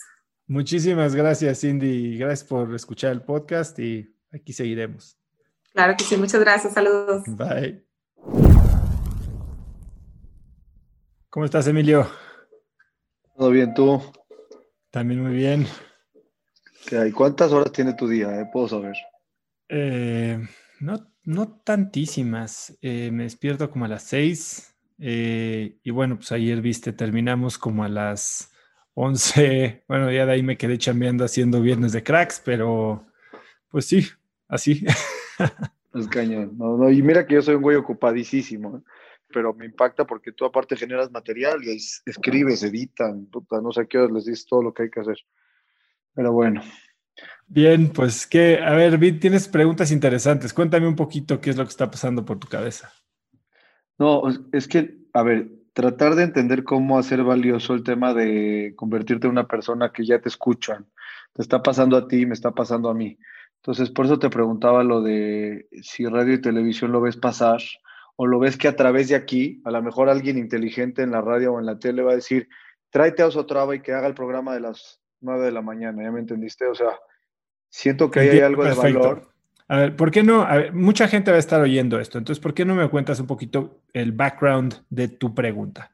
[0.46, 2.18] Muchísimas gracias, Cindy.
[2.18, 5.18] Gracias por escuchar el podcast y aquí seguiremos.
[5.72, 6.74] Claro que sí, muchas gracias.
[6.74, 7.22] Saludos.
[7.26, 7.82] Bye.
[11.30, 12.06] ¿Cómo estás, Emilio?
[13.36, 14.02] Todo bien, ¿tú?
[14.90, 15.66] También muy bien.
[16.86, 18.40] ¿Qué ¿Cuántas horas tiene tu día?
[18.40, 18.46] Eh?
[18.52, 18.94] Puedo saber.
[19.70, 20.38] Eh,
[20.78, 22.76] no, no tantísimas.
[22.82, 24.76] Eh, me despierto como a las seis.
[24.98, 28.53] y bueno, pues ayer viste, terminamos como a las
[28.94, 29.82] once.
[29.88, 33.06] Bueno, ya de ahí me quedé chambeando haciendo viernes de cracks, pero
[33.68, 34.06] pues sí,
[34.48, 34.84] así.
[35.94, 36.58] Es cañón.
[36.58, 38.82] No, y mira que yo soy un güey ocupadísimo
[39.34, 41.76] pero me impacta porque tú aparte generas material y
[42.06, 45.18] escribes, editan, puta, no sé qué horas les dices todo lo que hay que hacer.
[46.14, 46.62] Pero bueno.
[47.48, 50.54] Bien, pues que, a ver, Vid, tienes preguntas interesantes.
[50.54, 52.92] Cuéntame un poquito qué es lo que está pasando por tu cabeza.
[53.98, 54.22] No,
[54.52, 59.32] es que, a ver, tratar de entender cómo hacer valioso el tema de convertirte en
[59.32, 60.86] una persona que ya te escuchan.
[61.32, 63.18] Te está pasando a ti, me está pasando a mí.
[63.56, 67.60] Entonces, por eso te preguntaba lo de si radio y televisión lo ves pasar
[68.16, 71.20] o lo ves que a través de aquí, a lo mejor alguien inteligente en la
[71.20, 72.48] radio o en la tele va a decir,
[72.90, 76.12] tráete a Osotrava y que haga el programa de las nueve de la mañana, ¿ya
[76.12, 76.66] me entendiste?
[76.66, 76.90] O sea,
[77.68, 79.33] siento que ahí hay algo de valor.
[79.68, 80.46] A ver, ¿por qué no?
[80.72, 83.80] mucha gente va a estar oyendo esto, entonces, ¿por qué no me cuentas un poquito
[83.92, 85.90] el background de tu pregunta?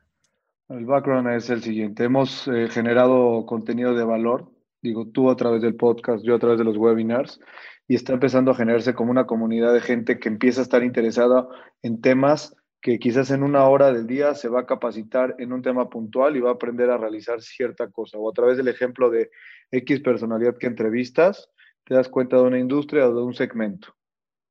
[0.69, 2.05] El background es el siguiente.
[2.05, 4.51] Hemos eh, generado contenido de valor,
[4.83, 7.41] digo, tú a través del podcast, yo a través de los webinars,
[7.89, 11.49] y está empezando a generarse como una comunidad de gente que empieza a estar interesada
[11.83, 15.61] en temas que quizás en una hora del día se va a capacitar en un
[15.61, 18.19] tema puntual y va a aprender a realizar cierta cosa.
[18.19, 19.31] O a través del ejemplo de
[19.71, 21.51] X personalidad que entrevistas,
[21.91, 23.97] te das cuenta de una industria o de un segmento,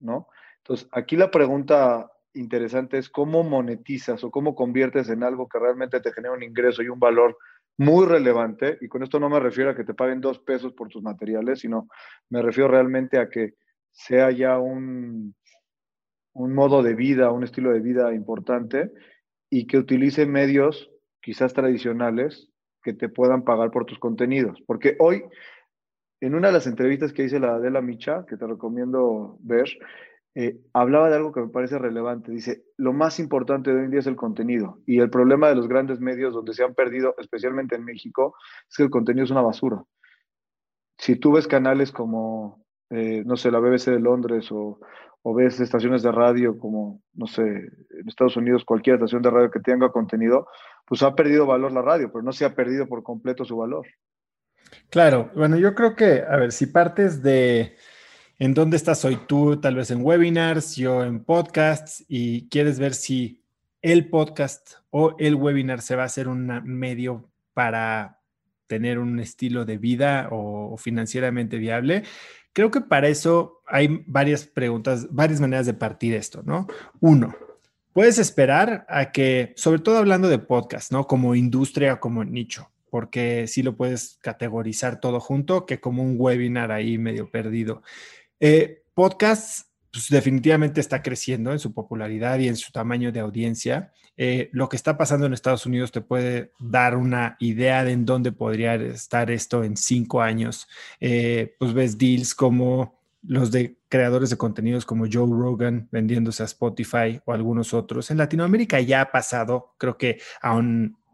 [0.01, 0.27] ¿no?
[0.57, 6.01] Entonces, aquí la pregunta interesante es cómo monetizas o cómo conviertes en algo que realmente
[6.01, 7.37] te genera un ingreso y un valor
[7.77, 8.77] muy relevante.
[8.81, 11.61] Y con esto no me refiero a que te paguen dos pesos por tus materiales,
[11.61, 11.87] sino
[12.29, 13.53] me refiero realmente a que
[13.89, 15.33] sea ya un,
[16.33, 18.91] un modo de vida, un estilo de vida importante
[19.49, 22.49] y que utilice medios quizás tradicionales
[22.83, 24.61] que te puedan pagar por tus contenidos.
[24.67, 25.23] Porque hoy,
[26.21, 29.69] en una de las entrevistas que hice la Adela Micha, que te recomiendo ver,
[30.35, 32.31] eh, hablaba de algo que me parece relevante.
[32.31, 34.79] Dice, lo más importante de hoy en día es el contenido.
[34.85, 38.35] Y el problema de los grandes medios donde se han perdido, especialmente en México,
[38.69, 39.83] es que el contenido es una basura.
[40.97, 44.79] Si tú ves canales como, eh, no sé, la BBC de Londres o,
[45.21, 49.51] o ves estaciones de radio como, no sé, en Estados Unidos, cualquier estación de radio
[49.51, 50.47] que tenga contenido,
[50.85, 53.85] pues ha perdido valor la radio, pero no se ha perdido por completo su valor.
[54.89, 57.75] Claro, bueno, yo creo que, a ver, si partes de
[58.39, 62.93] en dónde estás hoy tú, tal vez en webinars, yo en podcasts, y quieres ver
[62.93, 63.43] si
[63.81, 68.19] el podcast o el webinar se va a hacer un medio para
[68.67, 72.03] tener un estilo de vida o financieramente viable,
[72.53, 76.67] Creo que para eso hay varias preguntas, varias maneras de partir esto, ¿no?
[76.99, 77.35] Uno,
[77.93, 81.05] puedes esperar a que, sobre todo hablando de podcast, ¿no?
[81.05, 86.71] Como industria, como nicho, porque sí lo puedes categorizar todo junto, que como un webinar
[86.71, 87.81] ahí medio perdido.
[88.39, 93.91] Eh, podcasts pues definitivamente está creciendo en su popularidad y en su tamaño de audiencia.
[94.17, 98.05] Eh, lo que está pasando en Estados Unidos te puede dar una idea de en
[98.05, 100.67] dónde podría estar esto en cinco años.
[100.99, 106.45] Eh, pues ves deals como los de creadores de contenidos como Joe Rogan vendiéndose a
[106.45, 108.11] Spotify o algunos otros.
[108.11, 110.59] En Latinoamérica ya ha pasado, creo que a,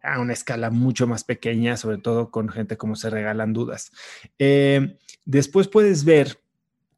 [0.05, 3.91] a una escala mucho más pequeña, sobre todo con gente como se regalan dudas.
[4.39, 6.39] Eh, después puedes ver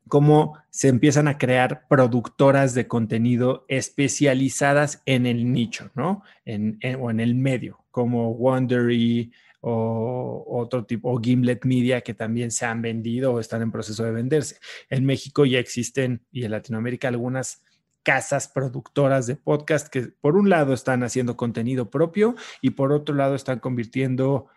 [0.07, 6.23] cómo se empiezan a crear productoras de contenido especializadas en el nicho, ¿no?
[6.45, 12.51] En, o en el medio, como Wondery o otro tipo, o Gimlet Media, que también
[12.51, 14.57] se han vendido o están en proceso de venderse.
[14.89, 17.63] En México ya existen, y en Latinoamérica, algunas
[18.07, 23.13] casas productoras de podcast que por un lado están haciendo contenido propio y por otro
[23.13, 24.47] lado están convirtiendo,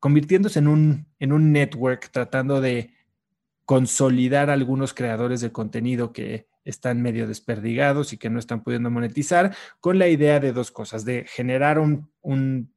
[0.00, 2.92] convirtiéndose en un, en un network, tratando de
[3.64, 9.56] consolidar algunos creadores de contenido que están medio desperdigados y que no están pudiendo monetizar,
[9.80, 12.74] con la idea de dos cosas, de generar un, un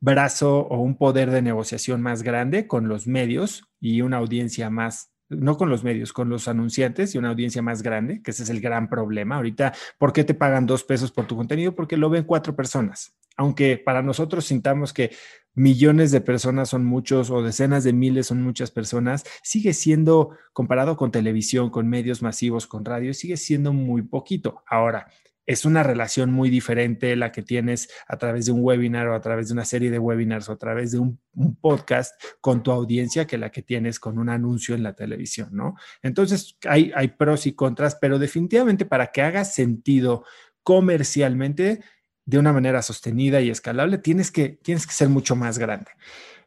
[0.00, 5.14] brazo o un poder de negociación más grande con los medios y una audiencia más
[5.28, 8.50] no con los medios, con los anunciantes y una audiencia más grande, que ese es
[8.50, 9.36] el gran problema.
[9.36, 11.74] Ahorita, ¿por qué te pagan dos pesos por tu contenido?
[11.74, 13.14] Porque lo ven cuatro personas.
[13.36, 15.12] Aunque para nosotros sintamos que
[15.54, 20.96] millones de personas son muchos o decenas de miles son muchas personas, sigue siendo, comparado
[20.96, 24.62] con televisión, con medios masivos, con radio, sigue siendo muy poquito.
[24.66, 25.08] Ahora,
[25.48, 29.20] es una relación muy diferente la que tienes a través de un webinar o a
[29.22, 31.18] través de una serie de webinars o a través de un,
[31.60, 35.76] podcast con tu audiencia que la que tienes con un anuncio en la televisión, ¿no?
[36.02, 40.24] Entonces, hay, hay pros y contras, pero definitivamente para que haga sentido
[40.64, 41.80] comercialmente
[42.26, 45.92] de una manera sostenida y escalable, tienes que, tienes que ser mucho más grande.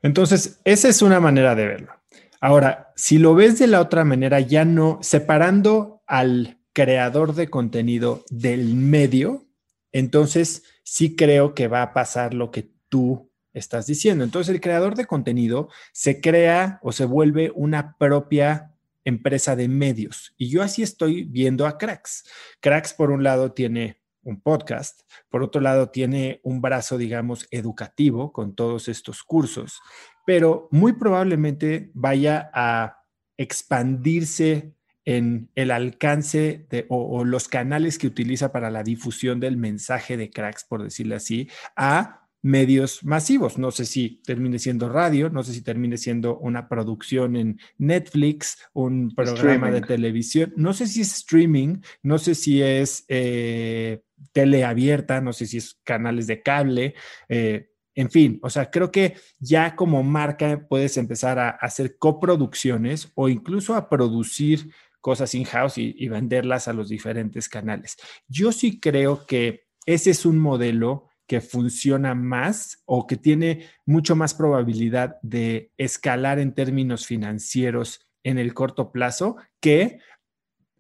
[0.04, 1.94] Entonces, esa es una manera de verlo.
[2.40, 8.24] Ahora, si lo ves de la otra manera, ya no separando al creador de contenido
[8.30, 9.46] del medio,
[9.92, 14.24] entonces sí creo que va a pasar lo que tú estás diciendo.
[14.24, 20.34] Entonces el creador de contenido se crea o se vuelve una propia empresa de medios.
[20.38, 22.24] Y yo así estoy viendo a Cracks.
[22.60, 28.32] Cracks, por un lado, tiene un podcast, por otro lado, tiene un brazo, digamos, educativo
[28.32, 29.80] con todos estos cursos,
[30.28, 33.00] pero muy probablemente vaya a
[33.38, 40.18] expandirse en el alcance de, o, los canales que utiliza para la difusión del mensaje
[40.18, 43.58] de cracks, por decirlo así, a medios masivos.
[43.58, 48.58] No sé si termine siendo radio, no sé si termine siendo una producción en Netflix,
[48.74, 54.64] un programa de televisión, no sé si es streaming, no sé si es eh, tele
[54.64, 56.96] abierta, no sé si es canales de cable.
[57.30, 63.12] Eh, en fin, o sea, creo que ya como marca puedes empezar a hacer coproducciones
[63.16, 64.72] o incluso a producir
[65.02, 67.98] cosas in-house y, venderlas a los diferentes canales.
[68.28, 74.16] Yo sí creo que ese es un modelo que funciona más o que tiene mucho
[74.16, 80.00] más probabilidad de escalar en términos financieros en el corto plazo que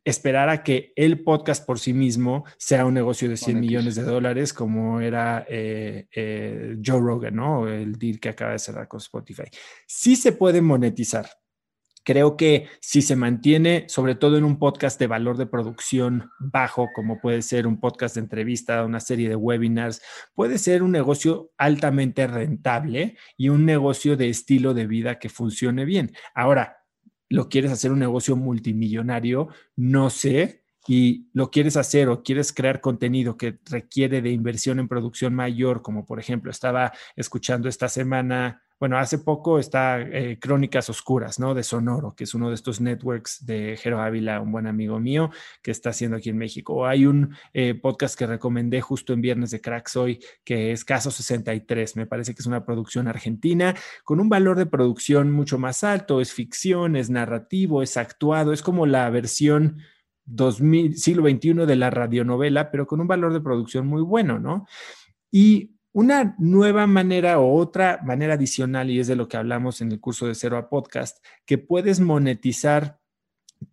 [0.04, 4.04] esperar a que el podcast por sí mismo sea un negocio de 100 millones de
[4.04, 7.68] dólares como era eh, eh, Joe Rogan, ¿no?
[7.68, 9.44] El deal que acaba de cerrar con Spotify.
[9.88, 11.30] Sí se puede monetizar.
[12.04, 16.90] Creo que si se mantiene, sobre todo en un podcast de valor de producción bajo,
[16.96, 20.02] como puede ser un podcast de entrevista, una serie de webinars,
[20.34, 25.86] puede ser un negocio altamente rentable y un negocio de estilo de vida que funcione
[25.86, 26.12] bien.
[26.34, 26.78] Ahora,
[27.30, 32.82] lo quieres hacer un negocio multimillonario, no sé, y lo quieres hacer o quieres crear
[32.82, 38.64] contenido que requiere de inversión en producción mayor, como por ejemplo estaba escuchando esta semana
[38.82, 41.54] bueno, hace poco está eh, Crónicas Oscuras, ¿no?
[41.54, 45.30] De Sonoro, que es uno de estos networks de Jero Ávila, un buen amigo mío
[45.62, 46.88] que está haciendo aquí en México.
[46.88, 51.12] hay un eh, podcast que recomendé justo en Viernes de Cracks hoy, que es Caso
[51.12, 51.96] 63.
[51.96, 56.20] Me parece que es una producción argentina con un valor de producción mucho más alto.
[56.20, 59.78] Es ficción, es narrativo, es actuado, es como la versión
[60.26, 64.66] 2000, siglo XXI de la radionovela, pero con un valor de producción muy bueno, ¿no?
[65.30, 69.92] Y una nueva manera o otra manera adicional, y es de lo que hablamos en
[69.92, 73.00] el curso de Cero a Podcast, que puedes monetizar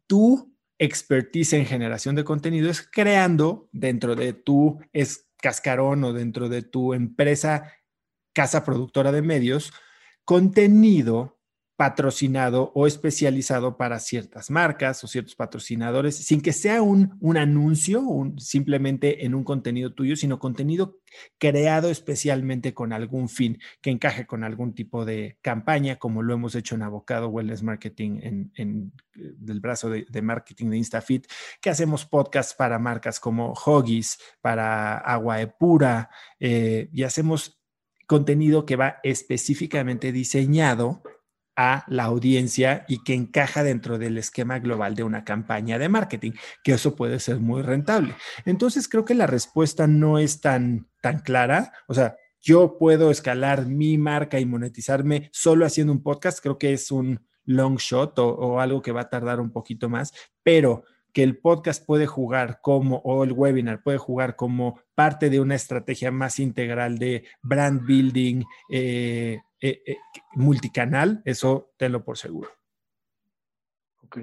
[0.06, 4.80] tu expertise en generación de contenido es creando dentro de tu
[5.40, 7.72] cascarón o dentro de tu empresa,
[8.32, 9.72] casa productora de medios,
[10.24, 11.37] contenido
[11.78, 18.00] patrocinado o especializado para ciertas marcas o ciertos patrocinadores, sin que sea un, un anuncio
[18.00, 20.98] un, simplemente en un contenido tuyo, sino contenido
[21.38, 26.56] creado especialmente con algún fin que encaje con algún tipo de campaña, como lo hemos
[26.56, 31.28] hecho en Avocado Wellness Marketing, en, en del brazo de, marketing de InstaFit,
[31.60, 36.10] que hacemos podcasts para marcas como Hoggies, para Agua Pura,
[36.40, 37.60] eh, y hacemos
[38.08, 41.04] contenido que va específicamente diseñado
[41.60, 46.32] a la audiencia y que encaja dentro del esquema global de una campaña de marketing,
[46.62, 48.14] que eso puede ser muy rentable.
[48.44, 51.72] Entonces, creo que la respuesta no es tan, tan clara.
[51.88, 56.72] O sea, yo puedo escalar mi marca y monetizarme solo haciendo un podcast, creo que
[56.72, 60.12] es un long shot o, algo que va a tardar un poquito más,
[60.44, 65.40] pero que el podcast puede jugar como, o el webinar puede jugar como parte de
[65.40, 69.96] una estrategia más integral de brand building, eh, eh, eh,
[70.34, 72.50] multicanal, eso tenlo por seguro.
[74.04, 74.18] Ok.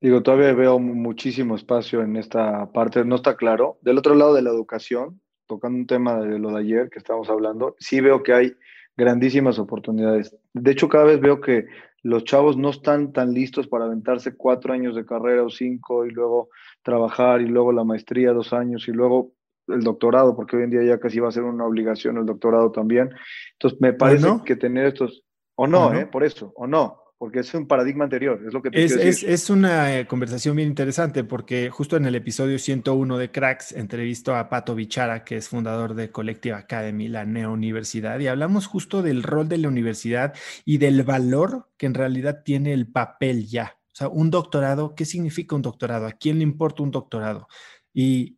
[0.00, 3.78] Digo, todavía veo muchísimo espacio en esta parte, no está claro.
[3.82, 7.28] Del otro lado de la educación, tocando un tema de lo de ayer que estábamos
[7.30, 8.54] hablando, sí veo que hay
[8.96, 10.36] grandísimas oportunidades.
[10.52, 11.66] De hecho, cada vez veo que
[12.02, 16.10] los chavos no están tan listos para aventarse cuatro años de carrera o cinco y
[16.10, 16.50] luego
[16.82, 19.32] trabajar y luego la maestría dos años y luego
[19.68, 22.72] el doctorado, porque hoy en día ya casi va a ser una obligación el doctorado
[22.72, 23.10] también.
[23.52, 26.06] Entonces, me parece que tener estos, o no, ¿eh?
[26.06, 29.22] por eso, o no, porque es un paradigma anterior, es lo que te es, es,
[29.24, 34.36] es, una eh, conversación bien interesante, porque justo en el episodio 101 de Cracks entrevisto
[34.36, 39.02] a Pato Bichara, que es fundador de Collective Academy, la Neo Universidad, y hablamos justo
[39.02, 40.32] del rol de la universidad
[40.64, 43.78] y del valor que en realidad tiene el papel ya.
[43.92, 46.06] O sea, un doctorado, ¿qué significa un doctorado?
[46.06, 47.48] ¿A quién le importa un doctorado?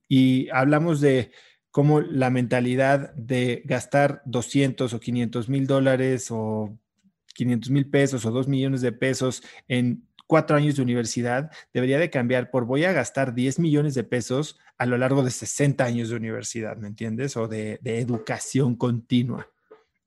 [0.08, 1.32] Y, hablamos de
[1.70, 6.78] cómo la mentalidad de gastar 200 o 500 mil dólares o
[7.34, 12.10] 500 mil pesos o 2 millones de pesos en cuatro años de universidad debería de
[12.10, 16.08] cambiar por voy a gastar 10 millones de pesos a lo largo de 60 años
[16.08, 17.36] de universidad, ¿me entiendes?
[17.36, 19.48] O de, de educación continua.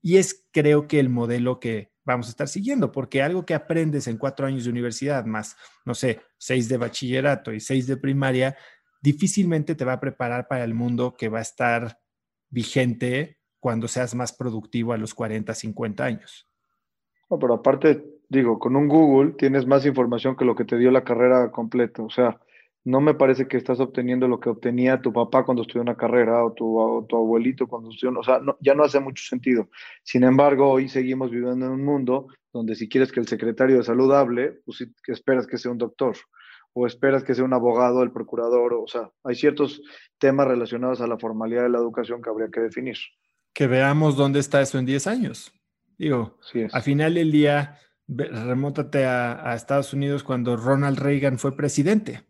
[0.01, 4.07] Y es creo que el modelo que vamos a estar siguiendo, porque algo que aprendes
[4.07, 8.57] en cuatro años de universidad, más, no sé, seis de bachillerato y seis de primaria,
[9.03, 11.99] difícilmente te va a preparar para el mundo que va a estar
[12.49, 16.47] vigente cuando seas más productivo a los 40, 50 años.
[17.29, 20.89] No, pero aparte, digo, con un Google tienes más información que lo que te dio
[20.89, 22.01] la carrera completa.
[22.01, 22.39] O sea,
[22.85, 26.43] no me parece que estás obteniendo lo que obtenía tu papá cuando estudió una carrera
[26.43, 26.79] o tu,
[27.13, 28.17] abuelito cuando estudió.
[28.17, 29.69] O sea, ya no hace mucho sentido.
[30.03, 33.83] Sin embargo, hoy seguimos viviendo en un mundo donde si quieres que el secretario de
[33.83, 36.15] salud hable, pues esperas que sea un doctor
[36.73, 39.81] o esperas que sea un abogado, el procurador, o sea, hay ciertos
[40.17, 42.97] temas relacionados a la formalidad de la educación que habría que definir.
[43.53, 45.53] Que veamos dónde está eso en 10 años.
[45.97, 46.39] Digo,
[46.71, 52.23] al final del día, remótate a, Estados Unidos cuando Ronald Reagan fue presidente,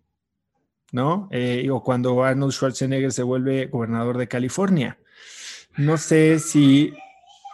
[0.92, 1.30] ¿no?
[1.32, 5.00] Eh, o cuando Arnold Schwarzenegger se vuelve gobernador de California.
[5.78, 6.94] No sé si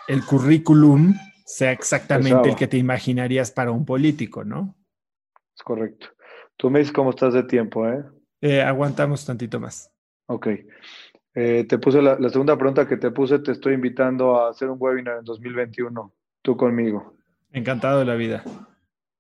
[0.08, 1.14] el currículum
[1.46, 4.76] sea exactamente el que te imaginarías para un político, ¿no?
[5.56, 6.08] Es correcto.
[6.60, 8.04] Tú me dices cómo estás de tiempo, ¿eh?
[8.42, 9.90] eh aguantamos tantito más.
[10.28, 10.48] Ok.
[11.34, 14.76] Eh, te puse la, segunda pregunta que te puse, te estoy invitando a hacer un
[14.78, 17.16] webinar en 2021, tú conmigo.
[17.54, 18.44] Encantado de la vida.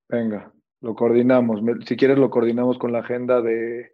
[0.09, 1.61] Venga, lo coordinamos.
[1.85, 3.93] Si quieres, lo coordinamos con la agenda de,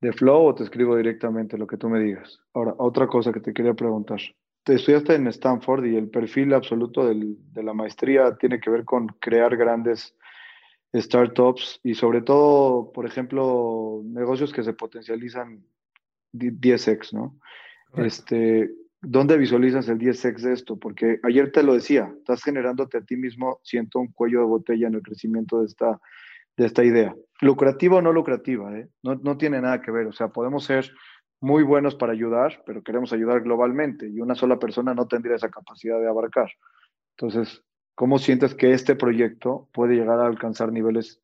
[0.00, 2.40] de Flow o te escribo directamente lo que tú me digas.
[2.54, 4.20] Ahora, otra cosa que te quería preguntar.
[4.62, 8.86] Te estudiaste en Stanford y el perfil absoluto del, de la maestría tiene que ver
[8.86, 10.16] con crear grandes
[10.94, 15.64] startups y sobre todo, por ejemplo, negocios que se potencializan
[16.32, 17.38] 10x, ¿no?
[17.96, 18.70] Este,
[19.00, 20.78] ¿Dónde visualizas el 10x de esto?
[20.78, 24.86] Porque ayer te lo decía, estás generándote a ti mismo, siento un cuello de botella
[24.86, 26.00] en el crecimiento de esta,
[26.56, 27.14] de esta idea.
[27.40, 28.88] Lucrativa o no lucrativa, ¿eh?
[29.02, 30.06] no, no tiene nada que ver.
[30.06, 30.92] O sea, podemos ser
[31.40, 35.50] muy buenos para ayudar, pero queremos ayudar globalmente y una sola persona no tendría esa
[35.50, 36.50] capacidad de abarcar.
[37.16, 37.64] Entonces,
[37.94, 41.22] ¿cómo sientes que este proyecto puede llegar a alcanzar niveles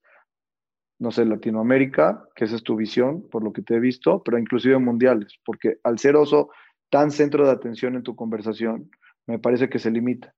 [0.99, 4.39] no sé, Latinoamérica, que esa es tu visión, por lo que te he visto, pero
[4.39, 6.51] inclusive mundiales, porque al ser oso
[6.91, 8.91] tan centro de atención en tu conversación,
[9.27, 10.35] me parece que se limita.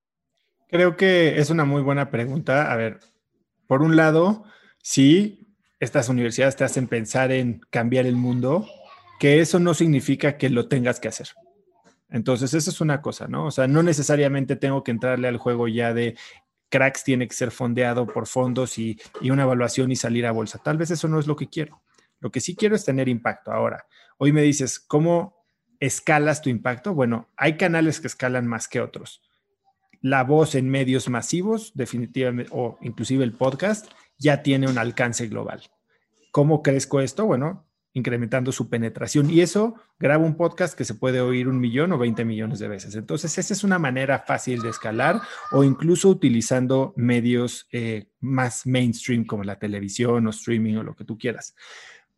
[0.68, 2.70] Creo que es una muy buena pregunta.
[2.70, 3.00] A ver,
[3.66, 4.44] por un lado,
[4.82, 8.66] sí, estas universidades te hacen pensar en cambiar el mundo,
[9.18, 11.28] que eso no significa que lo tengas que hacer.
[12.10, 13.46] Entonces, esa es una cosa, ¿no?
[13.46, 16.16] O sea, no necesariamente tengo que entrarle al juego ya de
[16.70, 20.58] Cracks tiene que ser fondeado por fondos y, una evaluación y salir a bolsa.
[20.58, 21.82] Tal vez eso no es lo que quiero.
[22.20, 23.52] Lo que sí quiero es tener impacto.
[23.52, 23.86] Ahora,
[24.18, 25.44] hoy me dices, ¿cómo
[25.80, 26.94] escalas tu impacto?
[26.94, 29.22] Bueno, hay canales que escalan más que otros.
[30.00, 35.62] La voz en medios masivos, definitivamente, o inclusive el podcast, ya tiene un alcance global.
[36.30, 37.26] ¿Cómo crezco esto?
[37.26, 39.30] Bueno, incrementando su penetración.
[39.30, 42.68] Y eso graba un podcast que se puede oír un millón o 20 millones de
[42.68, 42.94] veces.
[42.94, 45.20] Entonces, esa es una manera fácil de escalar
[45.52, 51.04] o incluso utilizando medios eh, más mainstream como la televisión o streaming o lo que
[51.04, 51.54] tú quieras.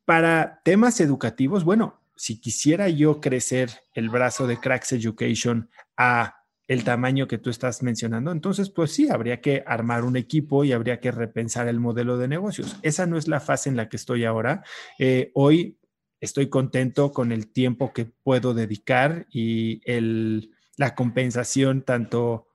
[0.04, 6.84] Para temas educativos, bueno, si quisiera yo crecer el brazo de Cracks Education a el
[6.84, 11.00] tamaño que tú estás mencionando, entonces pues sí, habría que armar un equipo y habría
[11.00, 12.76] que repensar el modelo de negocios.
[12.82, 14.62] Esa no es la fase en la que estoy ahora.
[14.98, 15.78] Eh, hoy
[16.20, 22.46] estoy contento con el tiempo que puedo dedicar y el, la compensación tanto,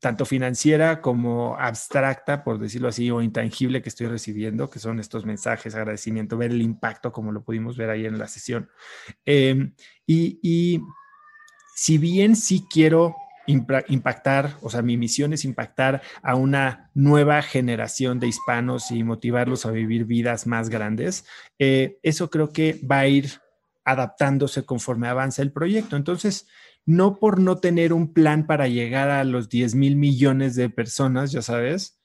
[0.00, 5.26] tanto financiera como abstracta, por decirlo así, o intangible que estoy recibiendo, que son estos
[5.26, 8.70] mensajes, agradecimiento, ver el impacto como lo pudimos ver ahí en la sesión.
[9.26, 9.74] Em,
[10.06, 10.80] y, y
[11.76, 13.14] si bien sí quiero
[13.46, 19.66] impactar, o sea, mi misión es impactar a una nueva generación de hispanos y motivarlos
[19.66, 21.24] a vivir vidas más grandes.
[21.58, 23.30] Eh, eso creo que va a ir
[23.84, 25.96] adaptándose conforme avanza el proyecto.
[25.96, 26.46] Entonces,
[26.84, 31.32] no por no tener un plan para llegar a los 10 mil millones de personas,
[31.32, 32.00] ya sabes,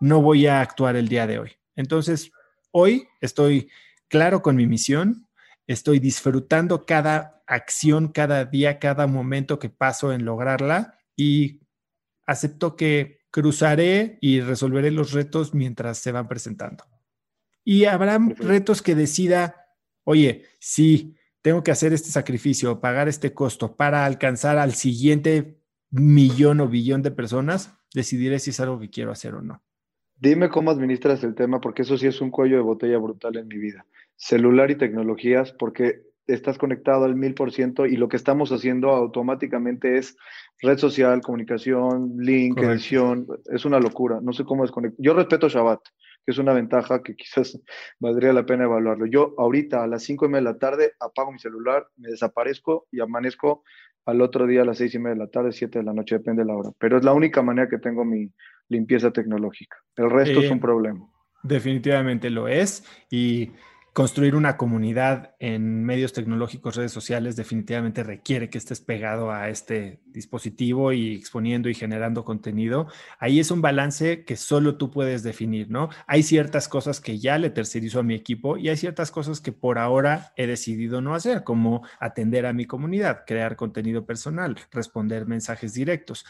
[0.00, 1.52] no voy a actuar el día de hoy.
[1.76, 2.32] Entonces,
[2.70, 3.70] hoy estoy
[4.08, 5.26] claro con mi misión,
[5.72, 11.60] estoy disfrutando cada acción cada día, cada momento que paso en lograrla y
[12.26, 16.84] acepto que cruzaré y resolveré los retos mientras se van presentando.
[17.64, 19.68] Y habrá retos que decida,
[20.02, 26.60] oye, sí, tengo que hacer este sacrificio, pagar este costo para alcanzar al siguiente millón
[26.60, 29.62] o billón de personas, decidiré si es algo que quiero hacer o no.
[30.16, 33.46] Dime cómo administras el tema, porque eso sí es un cuello de botella brutal en
[33.48, 33.86] mi vida.
[34.22, 38.90] Celular y tecnologías, porque estás conectado al mil por ciento y lo que estamos haciendo
[38.90, 40.14] automáticamente es
[40.60, 43.26] red social, comunicación, link, edición.
[43.46, 44.20] Es una locura.
[44.22, 45.02] No sé cómo desconectar.
[45.02, 45.80] Yo respeto Shabbat,
[46.26, 47.58] que es una ventaja que quizás
[47.98, 49.06] valdría la pena evaluarlo.
[49.06, 52.86] Yo ahorita a las cinco y media de la tarde apago mi celular, me desaparezco
[52.92, 53.64] y amanezco
[54.04, 56.18] al otro día a las seis y media de la tarde, siete de la noche,
[56.18, 56.70] depende de la hora.
[56.78, 58.30] Pero es la única manera que tengo mi
[58.68, 59.78] limpieza tecnológica.
[59.96, 61.10] El resto es un problema.
[61.42, 63.50] Definitivamente lo es y
[63.92, 70.00] construir una comunidad en medios tecnológicos, redes sociales, definitivamente requiere que estés pegado a este
[70.06, 72.86] dispositivo y exponiendo y generando contenido.
[73.18, 75.88] Ahí es un balance que solo tú puedes definir, ¿no?
[76.06, 79.52] Hay ciertas cosas que ya le tercerizo a mi equipo y hay ciertas cosas que
[79.52, 85.26] por ahora he decidido no hacer, como atender a mi comunidad, crear contenido personal, responder
[85.26, 86.24] mensajes directos.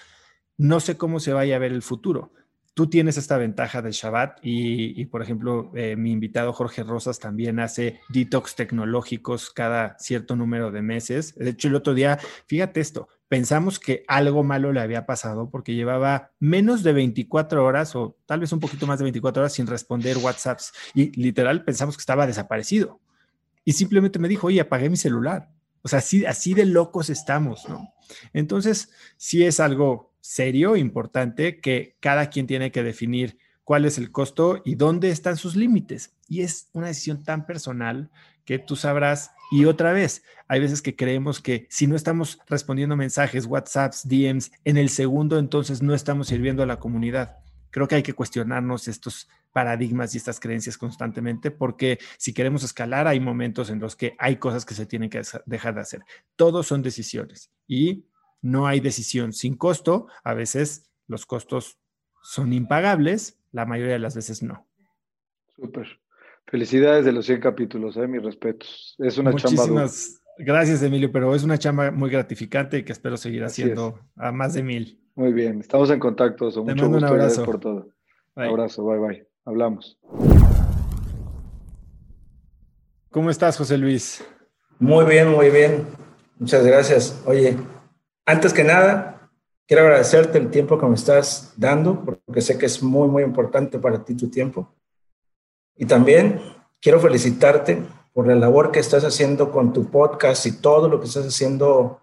[0.56, 2.32] No sé cómo se vaya a ver el futuro
[2.74, 7.60] tú tienes esta ventaja del Shabbat y, por ejemplo, eh, mi invitado Jorge Rosas también
[7.60, 11.34] hace detox tecnológicos cada cierto número de meses.
[11.34, 15.74] De hecho, el otro día, fíjate esto, pensamos que algo malo le había pasado porque
[15.74, 19.66] llevaba menos de 24 horas o tal vez un poquito más de 24 horas sin
[19.66, 23.00] responder WhatsApps y literal pensamos que estaba desaparecido.
[23.64, 25.50] Y simplemente me dijo, oye, apagué mi celular.
[25.82, 27.94] O sea, así, así de locos estamos, ¿no?
[28.32, 34.10] Entonces, sí es algo serio, importante, que cada quien tiene que definir cuál es el
[34.10, 36.16] costo y dónde están sus límites.
[36.28, 38.10] Y es una decisión tan personal
[38.44, 39.30] que tú sabrás.
[39.52, 44.50] Y otra vez, hay veces que creemos que si no estamos respondiendo mensajes, WhatsApps, DMs
[44.64, 47.36] en el segundo, entonces no estamos sirviendo a la comunidad.
[47.70, 53.06] Creo que hay que cuestionarnos estos paradigmas y estas creencias constantemente, porque si queremos escalar,
[53.06, 56.02] hay momentos en los que hay cosas que se tienen que dejar de hacer.
[56.36, 58.04] Todos son decisiones y
[58.42, 60.06] no hay decisión sin costo.
[60.24, 61.78] A veces los costos
[62.22, 64.66] son impagables, la mayoría de las veces no.
[65.56, 66.00] Súper.
[66.46, 68.96] Felicidades de los 100 capítulos, eh, mis respetos.
[68.98, 73.44] Es una Muchísimas Gracias, Emilio, pero es una chamba muy gratificante y que espero seguir
[73.44, 74.98] haciendo a más de mil.
[75.14, 76.50] Muy bien, estamos en contacto.
[76.50, 77.44] Te Mucho un abrazo.
[77.44, 77.88] por todo.
[78.36, 79.26] Un abrazo, bye bye.
[79.44, 79.98] Hablamos.
[83.10, 84.24] ¿Cómo estás, José Luis?
[84.78, 85.84] Muy bien, muy bien.
[86.38, 87.22] Muchas gracias.
[87.26, 87.54] Oye,
[88.30, 89.28] antes que nada,
[89.66, 93.78] quiero agradecerte el tiempo que me estás dando, porque sé que es muy, muy importante
[93.78, 94.72] para ti tu tiempo.
[95.76, 96.40] Y también
[96.80, 97.82] quiero felicitarte
[98.12, 102.00] por la labor que estás haciendo con tu podcast y todo lo que estás haciendo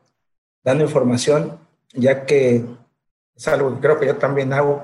[0.64, 1.58] dando información,
[1.94, 2.66] ya que
[3.36, 4.84] es algo que creo que yo también hago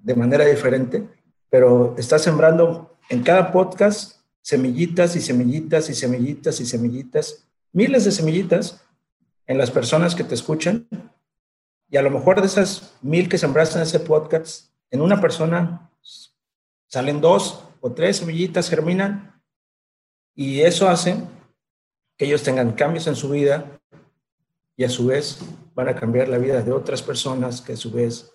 [0.00, 1.08] de manera diferente,
[1.50, 8.12] pero estás sembrando en cada podcast semillitas y semillitas y semillitas y semillitas, miles de
[8.12, 8.83] semillitas
[9.46, 10.88] en las personas que te escuchan.
[11.88, 15.90] Y a lo mejor de esas mil que sembraste en ese podcast, en una persona
[16.86, 19.42] salen dos o tres semillitas, germinan
[20.34, 21.16] y eso hace
[22.16, 23.80] que ellos tengan cambios en su vida
[24.76, 25.38] y a su vez
[25.74, 28.32] van a cambiar la vida de otras personas que a su vez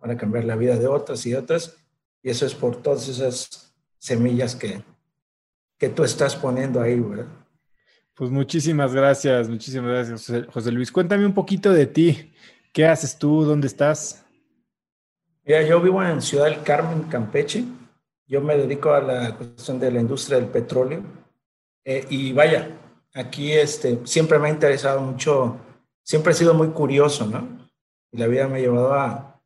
[0.00, 1.76] van a cambiar la vida de otras y otras.
[2.22, 4.82] Y eso es por todas esas semillas que,
[5.78, 7.26] que tú estás poniendo ahí, ¿verdad?
[8.18, 10.90] Pues muchísimas gracias, muchísimas gracias, José Luis.
[10.90, 12.32] Cuéntame un poquito de ti.
[12.72, 13.44] ¿Qué haces tú?
[13.44, 14.26] ¿Dónde estás?
[15.44, 17.62] Mira, yo vivo en Ciudad del Carmen, Campeche.
[18.26, 21.04] Yo me dedico a la cuestión de la industria del petróleo.
[21.84, 22.76] Eh, y vaya,
[23.14, 25.56] aquí este, siempre me ha interesado mucho,
[26.02, 27.68] siempre he sido muy curioso, ¿no?
[28.10, 29.40] Y la vida me ha llevado a,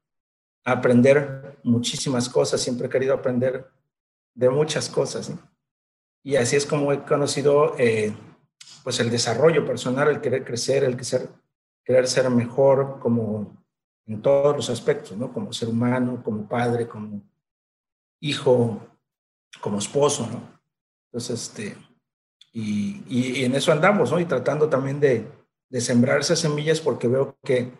[0.64, 3.66] aprender muchísimas cosas, siempre he querido aprender
[4.34, 5.38] de muchas cosas, ¿no?
[6.24, 8.14] Y así es como he conocido, eh,
[8.82, 11.28] pues, el desarrollo personal, el querer crecer, el querer,
[11.84, 13.62] querer ser mejor como
[14.06, 15.32] en todos los aspectos, ¿no?
[15.32, 17.22] Como ser humano, como padre, como
[18.20, 18.80] hijo,
[19.60, 20.60] como esposo, ¿no?
[21.06, 21.76] Entonces, este,
[22.52, 24.20] y, en eso andamos, ¿no?
[24.20, 25.26] Y tratando también de,
[25.68, 27.72] de, sembrar esas semillas porque veo que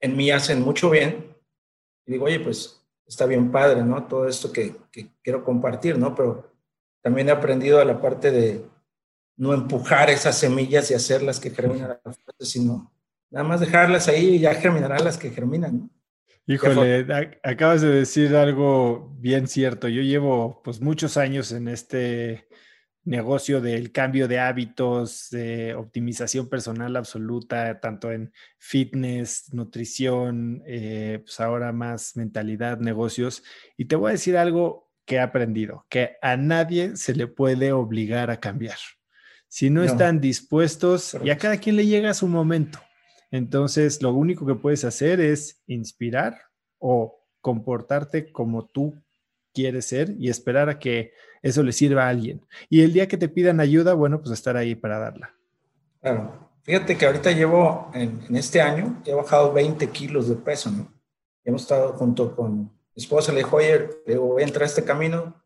[0.00, 1.36] en mí hacen mucho bien.
[2.06, 4.06] Y digo, oye, pues está bien padre, ¿no?
[4.06, 6.14] Todo esto que, que quiero compartir, ¿no?
[6.14, 6.52] Pero
[7.02, 8.64] también he aprendido a la parte de
[9.36, 12.00] no empujar esas semillas y hacerlas que germinen a
[12.40, 12.92] sino
[13.30, 15.90] nada más dejarlas ahí y ya germinarán las que germinan, ¿no?
[16.46, 17.06] Híjole,
[17.42, 19.88] acabas de decir algo bien cierto.
[19.88, 22.48] Yo llevo pues muchos años en este
[23.04, 31.40] negocio del cambio de hábitos, de optimización personal absoluta, tanto en fitness, nutrición, eh, pues
[31.40, 33.42] ahora más mentalidad, negocios.
[33.78, 37.72] Y te voy a decir algo que he aprendido, que a nadie se le puede
[37.72, 38.78] obligar a cambiar.
[39.54, 42.80] Si no, están dispuestos, y a cada quien le llega su momento.
[43.30, 46.36] Entonces, lo único que puedes hacer es inspirar
[46.80, 49.00] o comportarte como tú
[49.52, 52.44] quieres ser y esperar a que eso le sirva a alguien.
[52.68, 55.32] Y el día que te pidan ayuda, bueno, pues estar ahí para darla.
[56.00, 56.50] Claro.
[56.64, 60.92] Fíjate que ahorita llevo, en, este año, he bajado 20 kilos de peso, ¿no?
[61.44, 64.66] Hemos estado junto con mi esposa, le dijo, oye, le digo, voy a entrar a
[64.66, 65.40] este camino.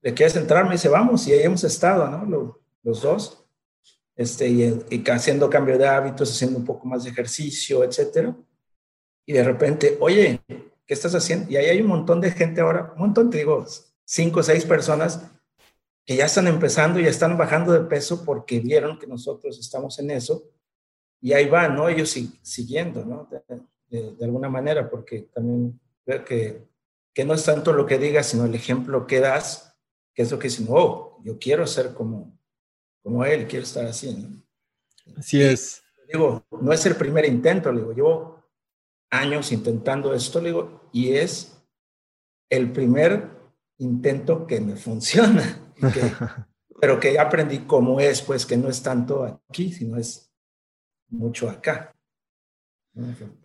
[0.00, 0.64] ¿Le quieres entrar?
[0.64, 2.58] Me dice, vamos, y ahí hemos estado, ¿no?
[2.88, 3.44] Los dos.
[4.16, 8.36] Este, y, haciendo cambio de hábitos, haciendo un poco más de ejercicio, etcétera.
[9.24, 11.48] Y de repente, oye, ¿qué estás haciendo?
[11.50, 13.64] Y ahí hay un montón de gente ahora, un montón, te digo,
[14.04, 15.30] cinco o seis personas
[16.04, 20.10] que ya están empezando y están bajando de peso porque vieron que nosotros estamos en
[20.10, 20.50] eso
[21.20, 21.88] y ahí van, ¿no?
[21.88, 23.28] Ellos siguiendo, ¿no?
[23.88, 26.66] De, alguna manera, porque también veo que,
[27.14, 29.78] que no es tanto lo que digas, sino el ejemplo que das,
[30.14, 32.37] que es lo que dicen, oh, yo quiero ser como,
[33.02, 34.42] como él, quiero estar así, ¿no?
[35.16, 35.82] Así es.
[36.12, 38.44] digo, no es el primer intento, le digo, llevo
[39.10, 41.58] años intentando esto, le digo, y es
[42.50, 43.30] el primer
[43.78, 45.72] intento que me funciona,
[46.80, 50.30] pero que aprendí cómo es, pues que no es tanto aquí, sino es
[51.08, 51.94] mucho acá.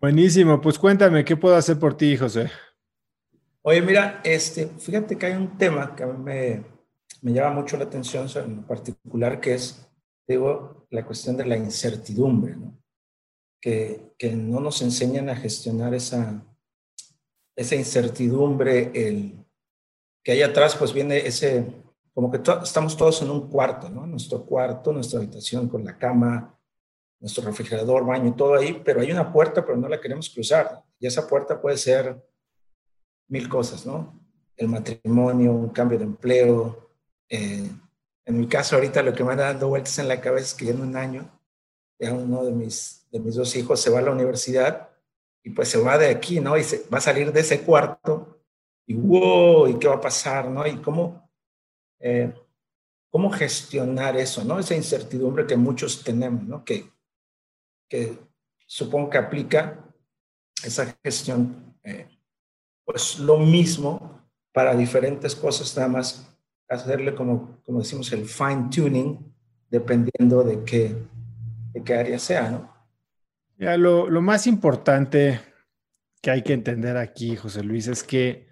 [0.01, 2.49] Buenísimo, pues cuéntame, ¿qué puedo hacer por ti, José?
[3.61, 6.63] Oye, mira, este, fíjate que hay un tema que a mí me,
[7.23, 9.89] me llama mucho la atención en particular, que es,
[10.27, 12.77] digo, la cuestión de la incertidumbre, ¿no?
[13.61, 16.45] Que, que no nos enseñan a gestionar esa,
[17.55, 19.45] esa incertidumbre, el,
[20.21, 21.65] que ahí atrás pues viene ese,
[22.13, 24.05] como que estamos todos en un cuarto, ¿no?
[24.05, 26.59] Nuestro cuarto, nuestra habitación con la cama,
[27.21, 30.83] nuestro refrigerador, baño, todo ahí, pero hay una puerta, pero no la queremos cruzar.
[30.99, 32.21] Y esa puerta puede ser
[33.29, 34.19] mil cosas, ¿no?
[34.57, 36.83] El matrimonio, un cambio de empleo.
[37.29, 37.69] Eh,
[38.25, 40.65] en mi caso, ahorita lo que me anda dando vueltas en la cabeza es que
[40.65, 41.29] ya en un año,
[41.99, 44.89] ya uno de mis, de mis dos hijos se va a la universidad
[45.43, 46.57] y pues se va de aquí, ¿no?
[46.57, 48.41] Y se va a salir de ese cuarto
[48.85, 50.65] y wow, ¿y qué va a pasar, no?
[50.65, 51.29] Y cómo,
[51.99, 52.33] eh,
[53.09, 54.59] cómo gestionar eso, ¿no?
[54.59, 56.63] Esa incertidumbre que muchos tenemos, ¿no?
[56.63, 56.89] Que,
[57.89, 58.17] que
[58.65, 59.85] supongo que aplica
[60.63, 62.07] esa gestión, eh,
[62.85, 64.21] pues lo mismo
[64.53, 66.32] para diferentes cosas, nada más
[66.69, 69.33] hacerle como, como decimos el fine tuning,
[69.69, 70.95] dependiendo de qué,
[71.73, 72.73] de qué área sea, ¿no?
[73.57, 75.39] Lo, lo más importante
[76.21, 78.47] que hay que entender aquí, José Luis, es que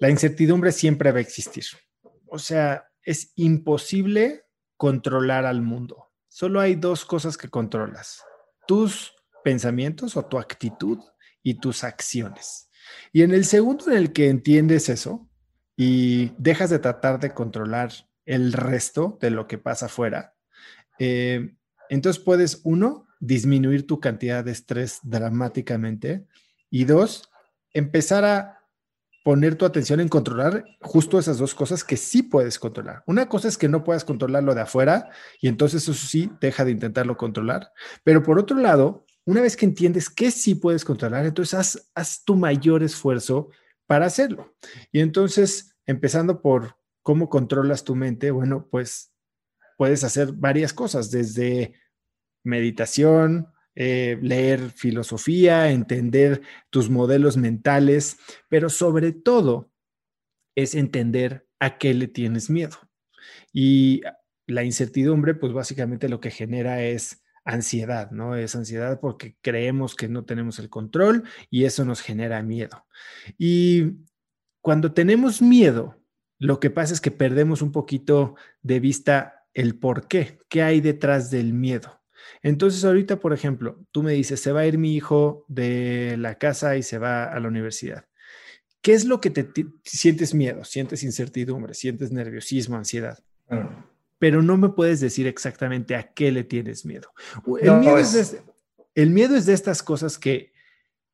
[0.00, 1.64] la incertidumbre siempre va a existir.
[2.26, 4.44] O sea, es imposible
[4.76, 6.10] controlar al mundo.
[6.28, 8.22] Solo hay dos cosas que controlas,
[8.66, 10.98] tus pensamientos o tu actitud
[11.42, 12.70] y tus acciones.
[13.12, 15.29] Y en el segundo en el que entiendes eso
[15.82, 17.90] y dejas de tratar de controlar
[18.26, 20.34] el resto de lo que pasa afuera,
[20.98, 21.54] eh,
[21.88, 26.26] entonces puedes, uno, disminuir tu cantidad de estrés dramáticamente
[26.68, 27.30] y dos,
[27.72, 28.58] empezar a
[29.24, 33.02] poner tu atención en controlar justo esas dos cosas que sí puedes controlar.
[33.06, 35.08] Una cosa es que no puedas controlar lo de afuera
[35.40, 37.72] y entonces eso sí, deja de intentarlo controlar.
[38.04, 42.22] Pero por otro lado, una vez que entiendes que sí puedes controlar, entonces haz, haz
[42.22, 43.48] tu mayor esfuerzo
[43.90, 44.54] para hacerlo.
[44.92, 49.12] Y entonces, empezando por cómo controlas tu mente, bueno, pues
[49.76, 51.74] puedes hacer varias cosas, desde
[52.44, 56.40] meditación, eh, leer filosofía, entender
[56.70, 58.16] tus modelos mentales,
[58.48, 59.72] pero sobre todo
[60.54, 62.76] es entender a qué le tienes miedo.
[63.52, 64.02] Y
[64.46, 68.36] la incertidumbre, pues básicamente lo que genera es ansiedad, ¿no?
[68.36, 72.86] Es ansiedad porque creemos que no tenemos el control y eso nos genera miedo.
[73.38, 73.96] Y
[74.60, 75.96] cuando tenemos miedo,
[76.38, 80.80] lo que pasa es que perdemos un poquito de vista el por qué, qué hay
[80.80, 82.00] detrás del miedo.
[82.42, 86.36] Entonces, ahorita, por ejemplo, tú me dices, se va a ir mi hijo de la
[86.36, 88.06] casa y se va a la universidad.
[88.82, 89.46] ¿Qué es lo que te,
[89.84, 90.64] sientes miedo?
[90.64, 93.18] Sientes incertidumbre, sientes nerviosismo, ansiedad.
[94.20, 97.12] Pero no me puedes decir exactamente a qué le tienes miedo.
[97.60, 98.36] El, miedo es...
[98.94, 100.52] el miedo es de estas cosas que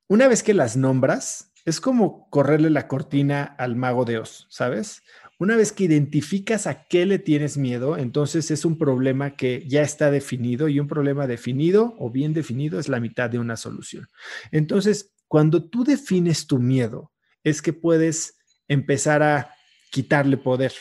[0.08, 5.02] una vez que las nombras, es como correrle la cortina al mago de Oz, ¿sabes?
[5.38, 9.82] Una vez que identificas a qué le tienes miedo, entonces es un problema que ya
[9.82, 14.08] está definido y un problema definido o bien definido es la mitad de una solución.
[14.52, 17.12] Entonces, cuando tú defines tu miedo,
[17.42, 18.38] es que puedes
[18.68, 19.50] empezar a
[19.90, 20.72] quitarle poder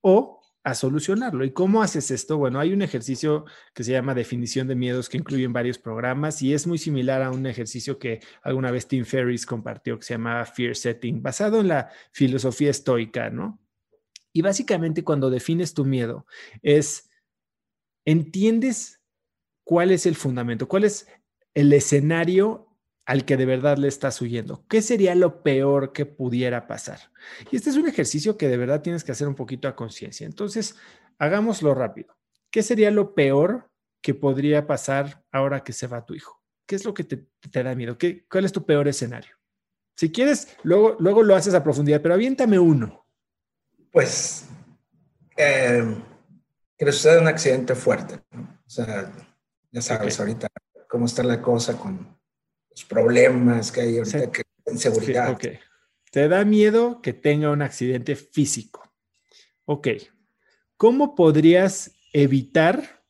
[0.00, 1.44] o a solucionarlo.
[1.44, 2.38] ¿Y cómo haces esto?
[2.38, 6.54] Bueno, hay un ejercicio que se llama definición de miedos que incluyen varios programas y
[6.54, 10.44] es muy similar a un ejercicio que alguna vez Tim Ferriss compartió que se llama
[10.46, 13.60] Fear Setting, basado en la filosofía estoica, ¿no?
[14.32, 16.26] Y básicamente cuando defines tu miedo
[16.62, 17.10] es,
[18.06, 19.02] entiendes
[19.64, 21.06] cuál es el fundamento, cuál es
[21.52, 22.63] el escenario
[23.06, 24.64] al que de verdad le estás huyendo.
[24.68, 26.98] ¿Qué sería lo peor que pudiera pasar?
[27.50, 30.26] Y este es un ejercicio que de verdad tienes que hacer un poquito a conciencia.
[30.26, 30.76] Entonces,
[31.18, 32.16] hagámoslo rápido.
[32.50, 33.70] ¿Qué sería lo peor
[34.00, 36.42] que podría pasar ahora que se va tu hijo?
[36.66, 37.26] ¿Qué es lo que te,
[37.62, 37.98] da miedo?
[37.98, 39.36] ¿Qué, ¿Cuál es tu peor escenario?
[39.96, 43.06] Si quieres, luego, luego lo haces a profundidad, pero aviéntame uno.
[43.92, 44.46] Pues
[45.36, 45.94] eh,
[46.76, 48.20] que le suceda un accidente fuerte.
[48.32, 49.12] O sea,
[49.70, 50.48] ya sabes ahorita
[50.88, 52.13] cómo está la cosa con
[52.74, 55.38] los problemas que hay ahorita, que inseguridad.
[56.10, 58.92] Te da miedo que tenga un accidente físico.
[59.64, 59.88] Ok.
[60.76, 63.04] ¿Cómo podrías evitar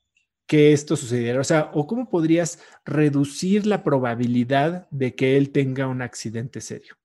[0.46, 1.40] que esto sucediera?
[1.40, 6.96] O sea, ¿o cómo podrías reducir la probabilidad de que él tenga un accidente serio?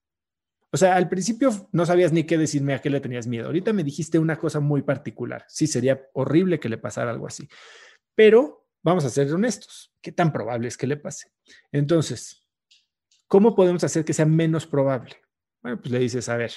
[0.71, 3.47] O sea, al principio no sabías ni qué decirme a qué le tenías miedo.
[3.47, 5.45] Ahorita me dijiste una cosa muy particular.
[5.47, 7.47] Sí, sería horrible que le pasara algo así.
[8.13, 9.93] Pero vamos a ser honestos.
[10.01, 11.31] ¿Qué tan probable es que le pase?
[11.71, 12.38] Entonces,
[13.29, 15.15] ¿cómo podemos hacer que sea menos probable?
[15.61, 16.51] Bueno, pues le dices, a ver,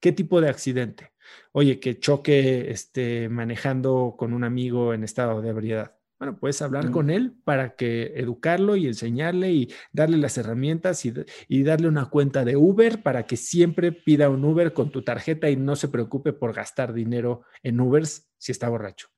[0.00, 1.12] ¿qué tipo de accidente?
[1.52, 5.96] Oye, que choque este, manejando con un amigo en estado de ebriedad.
[6.18, 11.62] Bueno, puedes hablar con él para que educarlo y enseñarle y darle las herramientas y,
[11.64, 15.56] darle una cuenta de Uber para que siempre pida un Uber con tu tarjeta y
[15.56, 19.08] no se preocupe por gastar dinero en Ubers si está borracho.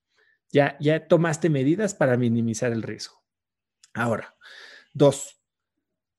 [0.51, 3.23] Ya, ya tomaste medidas para minimizar el riesgo.
[3.93, 4.35] Ahora,
[4.93, 5.36] dos,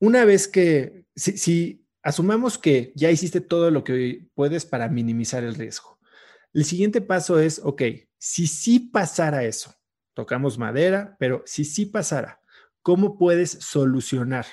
[0.01, 5.55] una vez que, si, asumamos que ya hiciste todo lo que puedes para minimizar el
[5.55, 5.99] riesgo,
[6.53, 7.83] el siguiente paso es, ok,
[8.19, 9.75] si sí pasara eso,
[10.15, 12.41] tocamos madera, pero si sí pasara,
[12.83, 14.47] ¿cómo puedes solucionar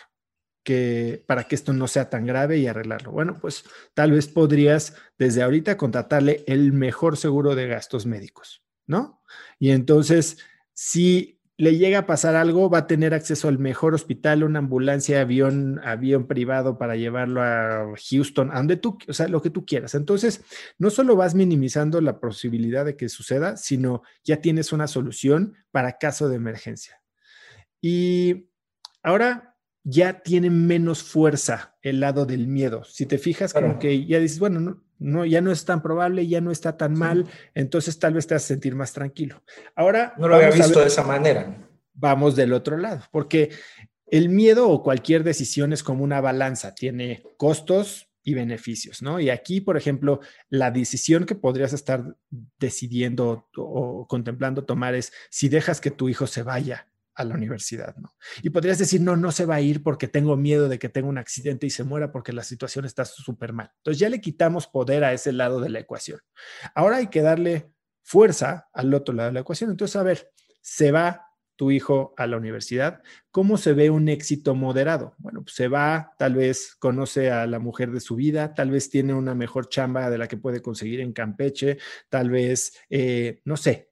[0.63, 3.11] que, para que esto no sea tan grave y arreglarlo?
[3.11, 3.63] Bueno, pues
[3.93, 9.21] tal vez podrías desde ahorita contratarle el mejor seguro de gastos médicos, ¿no?
[9.57, 10.37] Y entonces,
[10.73, 15.21] si le llega a pasar algo, va a tener acceso al mejor hospital, una ambulancia,
[15.21, 19.65] avión, avión privado para llevarlo a Houston, a donde tú, o sea, lo que tú
[19.65, 19.95] quieras.
[19.95, 20.43] Entonces,
[20.77, 25.97] no solo vas minimizando la posibilidad de que suceda, sino ya tienes una solución para
[25.97, 27.01] caso de emergencia.
[27.79, 28.49] Y
[29.01, 32.83] ahora ya tiene menos fuerza el lado del miedo.
[32.83, 36.27] Si te fijas, como que ya dices, bueno, no, no, ya no es tan probable,
[36.27, 39.43] ya no está tan mal, entonces tal vez te vas a sentir más tranquilo.
[39.75, 40.13] Ahora...
[40.17, 41.57] No lo había visto de esa manera.
[41.93, 43.51] Vamos del otro lado, porque
[44.07, 49.19] el miedo o cualquier decisión es como una balanza, tiene costos y beneficios, ¿no?
[49.19, 50.19] Y aquí, por ejemplo,
[50.49, 52.15] la decisión que podrías estar
[52.59, 57.95] decidiendo o contemplando tomar es si dejas que tu hijo se vaya a la universidad,
[57.97, 58.15] ¿no?
[58.43, 61.07] Y podrías decir, no, no se va a ir porque tengo miedo de que tenga
[61.07, 63.71] un accidente y se muera porque la situación está súper mal.
[63.77, 66.19] Entonces ya le quitamos poder a ese lado de la ecuación.
[66.73, 67.71] Ahora hay que darle
[68.03, 69.71] fuerza al otro lado de la ecuación.
[69.71, 70.29] Entonces, a ver,
[70.61, 71.25] se va
[71.55, 73.01] tu hijo a la universidad,
[73.31, 75.15] ¿cómo se ve un éxito moderado?
[75.17, 78.89] Bueno, pues se va, tal vez conoce a la mujer de su vida, tal vez
[78.89, 81.77] tiene una mejor chamba de la que puede conseguir en Campeche,
[82.09, 83.91] tal vez, eh, no sé,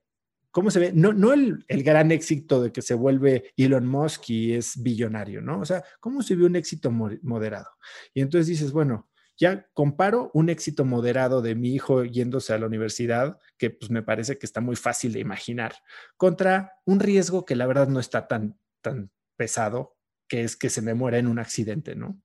[0.53, 0.91] ¿cómo se ve?
[0.93, 5.59] No, no el, gran éxito de que se vuelve Elon Musk y es billonario, ¿no?
[5.59, 7.71] O sea, ¿cómo se ve un éxito moderado?
[8.13, 12.67] Y entonces dices, bueno, ya comparo un éxito moderado de mi hijo yéndose a la
[12.67, 15.73] universidad, que pues me parece que está muy fácil de imaginar,
[16.17, 19.97] contra un riesgo que la verdad no está tan, tan pesado,
[20.27, 22.21] que es que se me muera en un accidente, ¿no?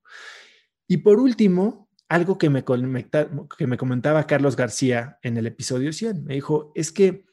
[0.87, 6.25] Y por último, algo que me, que me comentaba Carlos García en el episodio 100,
[6.25, 7.25] me dijo, es que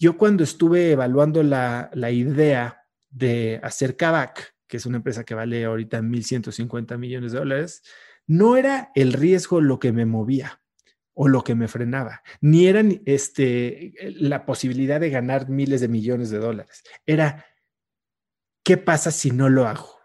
[0.00, 5.66] yo cuando estuve evaluando la, idea de hacer Kavak, que es una empresa que vale
[5.66, 7.82] ahorita 1.150 millones de dólares,
[8.26, 10.62] no era el riesgo lo que me movía
[11.12, 16.30] o lo que me frenaba, ni era este, la posibilidad de ganar miles de millones
[16.30, 16.82] de dólares.
[17.04, 17.44] Era,
[18.64, 19.98] ¿qué pasa si no lo hago?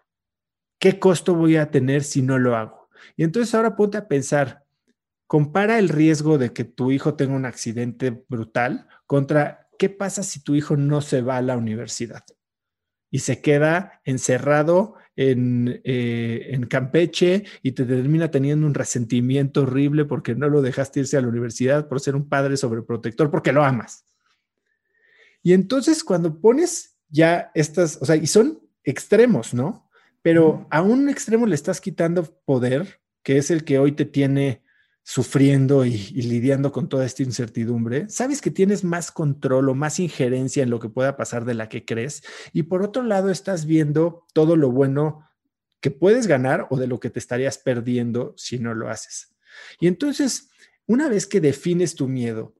[0.78, 2.90] ¿Qué costo voy a tener si no lo hago?
[3.16, 4.66] Y entonces ahora ponte a pensar,
[5.26, 10.40] compara el riesgo de que tu hijo tenga un accidente brutal contra ¿qué pasa si
[10.40, 12.24] tu hijo no se va a la universidad
[13.10, 20.04] y se queda encerrado en, eh, en, Campeche y te termina teniendo un resentimiento horrible
[20.04, 23.64] porque no lo dejaste irse a la universidad por ser un padre sobreprotector, porque lo
[23.64, 24.04] amas?
[25.42, 29.88] Y entonces cuando pones ya estas, o sea, y son extremos, ¿no?
[30.22, 34.62] Pero a un extremo le estás quitando poder, que es el que hoy te tiene
[35.08, 40.64] sufriendo y, lidiando con toda esta incertidumbre, sabes que tienes más control o más injerencia
[40.64, 42.24] en lo que pueda pasar de la que crees.
[42.52, 45.30] Y por otro lado, estás viendo todo lo bueno
[45.80, 49.32] que puedes ganar o de lo que te estarías perdiendo si no lo haces.
[49.78, 50.50] Y entonces,
[50.86, 52.56] una vez que defines tu miedo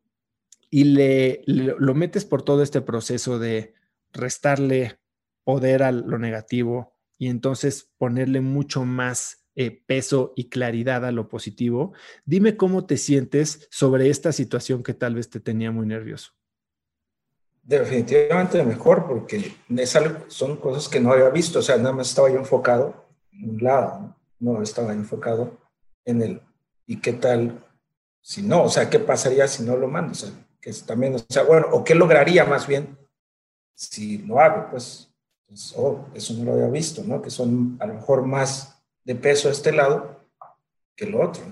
[0.70, 3.74] y le, lo metes por todo este proceso de
[4.12, 5.00] restarle
[5.42, 11.28] poder a lo negativo y entonces ponerle mucho más eh, peso y claridad a lo
[11.28, 11.94] positivo.
[12.26, 16.32] Dime cómo te sientes sobre esta situación que tal vez te tenía muy nervioso.
[17.62, 19.56] Definitivamente mejor porque
[20.28, 23.64] son cosas que no había visto, o sea, nada más estaba yo enfocado en un
[23.64, 25.58] lado, no, estaba enfocado
[26.04, 26.42] en el,
[26.86, 27.64] ¿y qué tal
[28.20, 28.64] si no?
[28.64, 30.12] O sea, ¿qué pasaría si no lo mando?
[30.12, 30.30] O sea,
[30.60, 32.96] que también, o sea, bueno, o qué lograría más bien
[33.74, 35.10] si lo hago, pues,
[35.46, 37.22] pues oh, eso no lo había visto, ¿no?
[37.22, 38.75] Que son a lo mejor más
[39.06, 40.20] de peso a este lado
[40.96, 41.42] que el otro.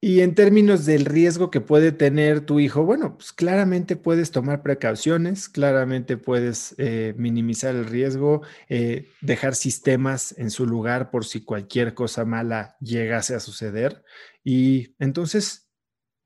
[0.00, 4.62] Y en términos del riesgo que puede tener tu hijo, bueno, pues claramente puedes tomar
[4.62, 11.42] precauciones, claramente puedes eh, minimizar el riesgo, eh, dejar sistemas en su lugar por si
[11.42, 14.04] cualquier cosa mala llegase a suceder.
[14.42, 15.70] Y entonces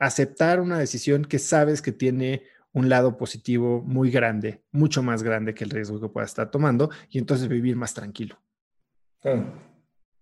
[0.00, 2.42] aceptar una decisión que sabes que tiene
[2.72, 6.90] un lado positivo muy grande, mucho más grande que el riesgo que pueda estar tomando,
[7.10, 8.40] y entonces vivir más tranquilo.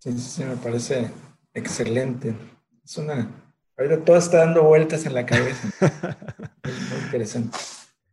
[0.06, 1.10] Sí, sí, me parece
[1.52, 2.32] excelente.
[2.84, 3.28] Es una.
[3.76, 5.68] Ahorita todo está dando vueltas en la cabeza.
[6.62, 7.58] muy interesante.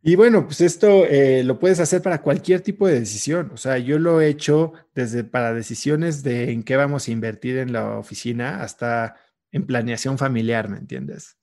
[0.02, 3.52] Y bueno, pues esto eh, lo puedes hacer para cualquier tipo de decisión.
[3.54, 7.58] O sea, yo lo he hecho desde para decisiones de en qué vamos a invertir
[7.58, 9.14] en la oficina hasta
[9.52, 11.38] en planeación familiar, ¿me entiendes?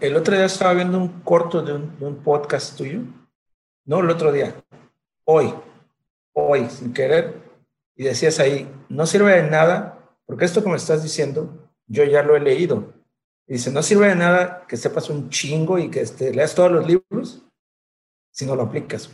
[0.00, 3.02] El otro día estaba viendo un corto de un, de un podcast tuyo.
[3.84, 4.56] No, el otro día.
[5.24, 5.54] Hoy.
[6.32, 7.45] Hoy, sin querer,
[7.96, 12.22] y decías ahí, no sirve de nada, porque esto que me estás diciendo, yo ya
[12.22, 12.92] lo he leído.
[13.46, 16.86] dice, no sirve de nada que sepas un chingo y que este, leas todos los
[16.86, 17.44] libros
[18.30, 19.10] si no lo aplicas.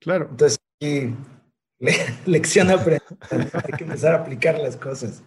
[0.00, 0.28] Claro.
[0.30, 1.14] Entonces, aquí,
[2.26, 3.04] lección aprendida.
[3.30, 5.24] Hay que empezar a aplicar las cosas.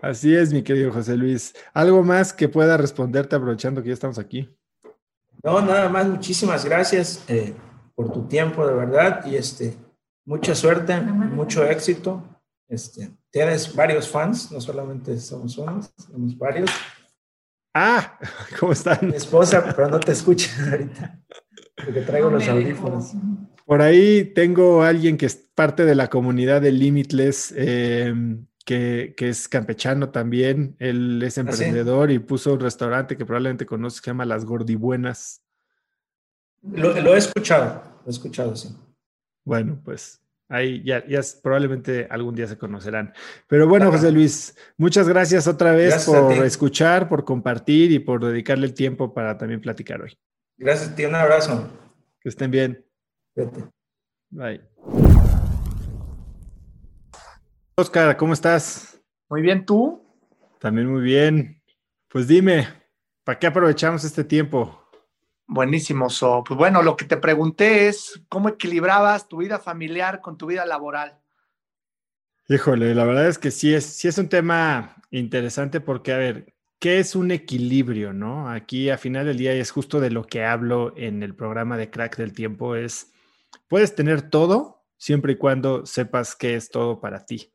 [0.00, 1.54] Así es, mi querido José Luis.
[1.72, 4.54] ¿Algo más que pueda responderte aprovechando que ya estamos aquí?
[5.42, 7.54] No, nada más, muchísimas gracias eh,
[7.94, 9.76] por tu tiempo, de verdad, y este,
[10.24, 12.22] mucha suerte, mucho éxito.
[12.68, 16.70] Este, tienes varios fans, no solamente somos unos, somos varios.
[17.74, 18.18] Ah,
[18.58, 18.98] ¿cómo están?
[19.02, 21.20] Mi esposa, pero no te escucha ahorita,
[21.84, 23.12] porque traigo los audífonos.
[23.66, 28.14] Por ahí tengo a alguien que es parte de la comunidad de Limitless, eh,
[28.64, 30.76] que, es campechano también.
[30.78, 34.44] Él es ¿Ah, emprendedor y puso un restaurante que probablemente conoces que se llama Las
[34.44, 35.42] Gordibuenas.
[36.62, 38.74] Lo, lo he escuchado, lo he escuchado, sí.
[39.44, 43.12] Bueno, pues ahí ya, ya probablemente algún día se conocerán.
[43.46, 48.66] Pero bueno, José Luis, muchas gracias otra vez por escuchar, por compartir y por dedicarle
[48.66, 50.16] el tiempo para también platicar hoy.
[50.56, 51.68] Gracias a ti, un abrazo.
[52.20, 52.84] Que estén bien.
[53.34, 53.64] Vete.
[54.30, 54.62] Bye.
[57.76, 59.00] Oscar, ¿cómo estás?
[59.28, 60.00] Muy bien, ¿tú?
[60.60, 61.60] También muy bien.
[62.08, 62.68] Pues dime,
[63.24, 64.83] ¿para qué aprovechamos este tiempo?
[65.46, 66.42] Buenísimo, So.
[66.46, 70.64] Pues bueno, lo que te pregunté es cómo equilibrabas tu vida familiar con tu vida
[70.64, 71.18] laboral.
[72.48, 76.54] Híjole, la verdad es que sí es, sí es un tema interesante porque, a ver,
[76.78, 78.50] ¿qué es un equilibrio, no?
[78.50, 81.90] Aquí a final del día es justo de lo que hablo en el programa de
[81.90, 83.12] Crack del Tiempo, es,
[83.68, 87.53] puedes tener todo siempre y cuando sepas qué es todo para ti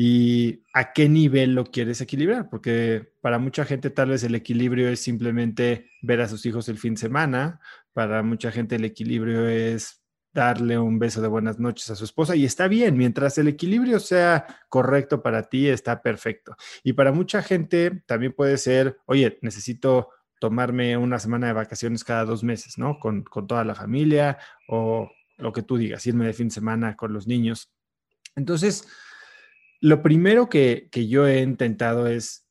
[0.00, 4.88] y a qué nivel lo quieres equilibrar, porque para mucha gente tal vez el equilibrio
[4.88, 7.58] es simplemente ver a sus hijos el fin de semana,
[7.94, 10.00] para mucha gente el equilibrio es
[10.32, 13.98] darle un beso de buenas noches a su esposa y está bien, mientras el equilibrio
[13.98, 16.54] sea correcto para ti, está perfecto.
[16.84, 22.24] Y para mucha gente también puede ser, oye, necesito tomarme una semana de vacaciones cada
[22.24, 23.00] dos meses, ¿no?
[23.00, 24.38] Con, con toda la familia
[24.68, 27.72] o lo que tú digas, irme de fin de semana con los niños.
[28.36, 28.86] Entonces,
[29.80, 32.46] lo primero que, yo he intentado es,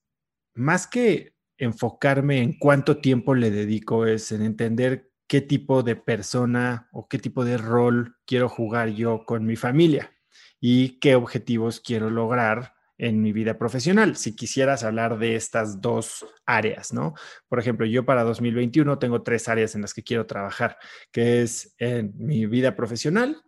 [0.54, 6.88] más que enfocarme en cuánto tiempo le dedico, es en entender qué tipo de persona
[6.92, 10.12] o qué tipo de rol quiero jugar yo con mi familia
[10.60, 16.26] y qué objetivos quiero lograr en mi vida profesional, si quisieras hablar de estas dos
[16.48, 17.14] áreas, ¿no?
[17.48, 20.78] Por ejemplo, yo para 2021 tengo tres áreas en las que quiero trabajar,
[21.12, 23.44] que es en mi vida profesional,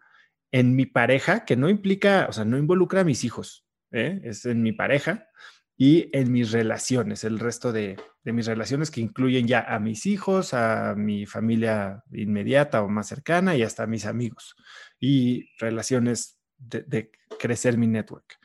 [0.52, 4.22] en mi pareja, que no implica, o sea, no involucra a mis hijos, ¿eh?
[4.24, 5.28] es en mi pareja
[5.76, 10.54] y en mis relaciones, el resto de, mis relaciones que incluyen ya a mis hijos,
[10.54, 14.56] a mi familia inmediata o más cercana y hasta a mis amigos
[15.00, 18.38] y relaciones de, de crecer mi network.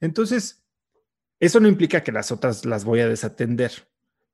[0.00, 0.64] Entonces,
[1.40, 3.70] eso no implica que las otras las voy a desatender,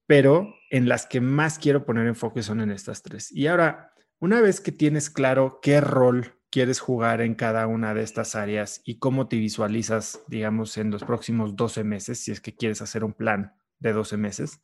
[0.07, 3.31] pero en las que más quiero poner enfoque son en estas tres.
[3.33, 8.05] Y ahora, una vez que tienes claro qué rol quieres jugar en cada una de
[8.05, 12.55] estas áreas y cómo te visualizas, digamos, en los próximos 12 meses, si es que
[12.55, 14.63] quieres hacer un plan de 12 meses,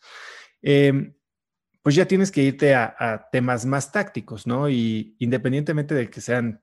[0.62, 1.16] em,
[1.82, 4.68] pues ya tienes que irte a, temas más tácticos, ¿no?
[4.68, 6.62] Y independientemente de que sean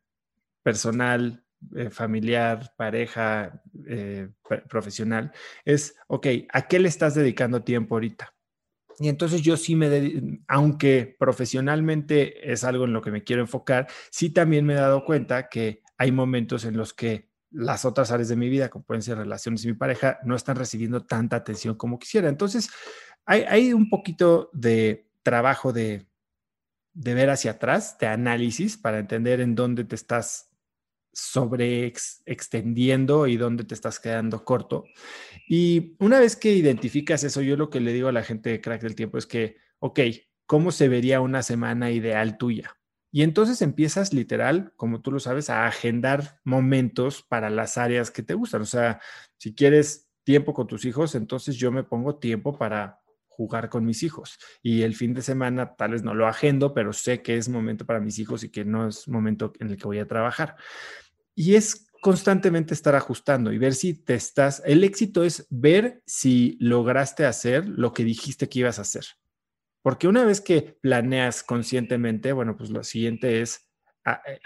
[0.64, 1.44] personal,
[1.76, 4.30] eh, familiar, pareja, eh,
[4.70, 5.34] profesional,
[5.66, 8.34] es, ok, ¿a qué le estás dedicando tiempo ahorita?
[9.00, 13.88] Y entonces yo sí me, aunque profesionalmente es algo en lo que me quiero enfocar,
[14.10, 18.28] sí también me he dado cuenta que hay momentos en los que las otras áreas
[18.28, 21.76] de mi vida, como pueden ser relaciones y mi pareja, no están recibiendo tanta atención
[21.76, 22.28] como quisiera.
[22.28, 22.70] Entonces,
[23.26, 26.08] hay, hay un poquito de trabajo de,
[26.94, 30.50] de ver hacia atrás, de análisis, para entender en dónde te estás
[31.18, 31.92] sobre
[32.26, 34.86] extendiendo y dónde te estás quedando corto.
[35.48, 38.62] Y una vez que identificas eso, yo lo que le digo a la gente de
[38.62, 40.00] Crack del Tiempo es que, ok,
[40.46, 42.78] ¿cómo se vería una semana ideal tuya?
[43.12, 48.22] Y entonces empiezas literal, como tú lo sabes, a agendar momentos para las áreas que
[48.22, 48.62] te gustan.
[48.62, 49.02] O sea,
[49.40, 54.04] si quieres tiempo con tus hijos, entonces yo me pongo tiempo para jugar con mis
[54.04, 54.38] hijos.
[54.62, 57.88] Y el fin de semana tal vez no lo agendo, pero sé que es momento
[57.88, 60.58] para mis hijos y que no es momento en el que voy a trabajar.
[61.38, 66.58] Y es constantemente estar ajustando y ver si te estás, el éxito es ver si
[66.60, 69.06] lograste hacer lo que dijiste que ibas a hacer.
[69.84, 73.70] Porque una vez que planeas conscientemente, bueno, pues lo siguiente es
[74.04, 74.40] eh,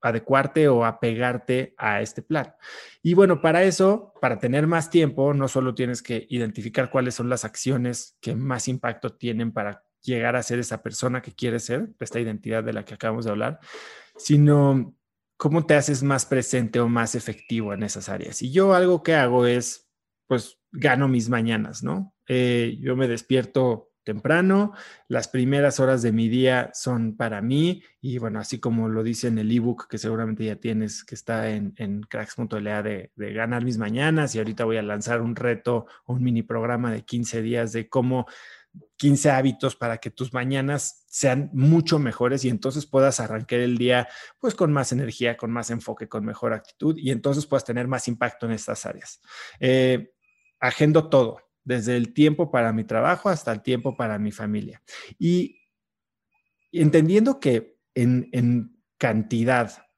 [0.00, 2.54] adecuarte o apegarte a este plan.
[3.02, 7.28] Y bueno, para eso, para tener más tiempo, no solo tienes que identificar cuáles son
[7.28, 11.90] las acciones que más impacto tienen para llegar a ser esa persona que quieres ser,
[12.00, 13.60] esta identidad de la que acabamos de hablar,
[14.16, 14.94] sino
[15.40, 18.42] ¿cómo te haces más presente o más efectivo en esas áreas?
[18.42, 19.88] Y yo algo que hago es,
[20.26, 22.14] pues, gano mis mañanas, ¿no?
[22.32, 24.72] eh, yo me despierto temprano,
[25.08, 29.26] las primeras horas de mi día son para mí y bueno, así como lo dice
[29.26, 33.64] en el ebook que seguramente ya tienes, que está en, en cracks.la de, de ganar
[33.64, 37.72] mis mañanas y ahorita voy a lanzar un reto, un mini programa de 15 días
[37.72, 38.26] de cómo
[38.96, 44.08] 15 hábitos para que tus mañanas sean mucho mejores y entonces puedas arrancar el día
[44.38, 48.08] pues con más energía, con más enfoque, con mejor actitud y entonces puedas tener más
[48.08, 49.20] impacto en estas áreas.
[49.58, 50.12] Eh,
[50.60, 54.82] agendo todo, desde el tiempo para mi trabajo hasta el tiempo para mi familia.
[55.18, 55.62] Y
[56.72, 59.89] entendiendo que en, en cantidad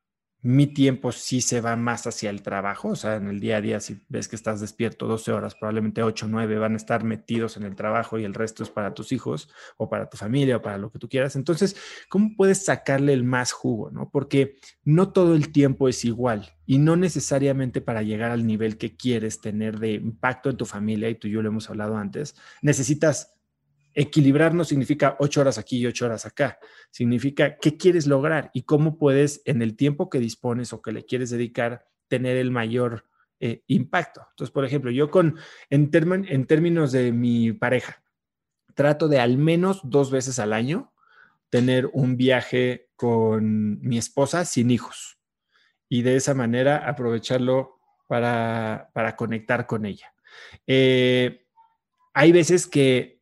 [0.43, 3.60] mi tiempo sí se va más hacia el trabajo, o sea, en el día a
[3.60, 7.05] día, si ves que estás despierto 12 horas, probablemente 8 o 9 van a estar
[7.05, 10.56] metidos en el trabajo y el resto es para tus hijos o para tu familia
[10.56, 11.36] o para lo que tú quieras.
[11.36, 11.77] Entonces,
[12.09, 13.93] ¿cómo puedes sacarle el más jugo?
[13.93, 14.10] ¿no?
[14.10, 18.97] Porque no todo el tiempo es igual y no necesariamente para llegar al nivel que
[18.97, 22.35] quieres tener de impacto en tu familia, y tú y yo lo hemos hablado antes,
[22.62, 23.35] necesitas
[23.94, 26.59] equilibrar no significa ocho horas aquí y ocho horas acá,
[26.90, 31.05] significa qué quieres lograr y cómo puedes en el tiempo que dispones o que le
[31.05, 33.06] quieres dedicar tener el mayor
[33.40, 34.27] eh, impacto.
[34.31, 35.39] Entonces, por ejemplo, yo con,
[35.70, 35.90] en,
[36.28, 38.02] en términos de mi pareja,
[38.74, 40.93] trato de al menos dos veces al año
[41.51, 45.19] tener un viaje con mi esposa sin hijos
[45.89, 50.14] y de esa manera aprovecharlo para, para conectar con ella.
[50.66, 51.47] Eh,
[52.14, 53.22] hay veces que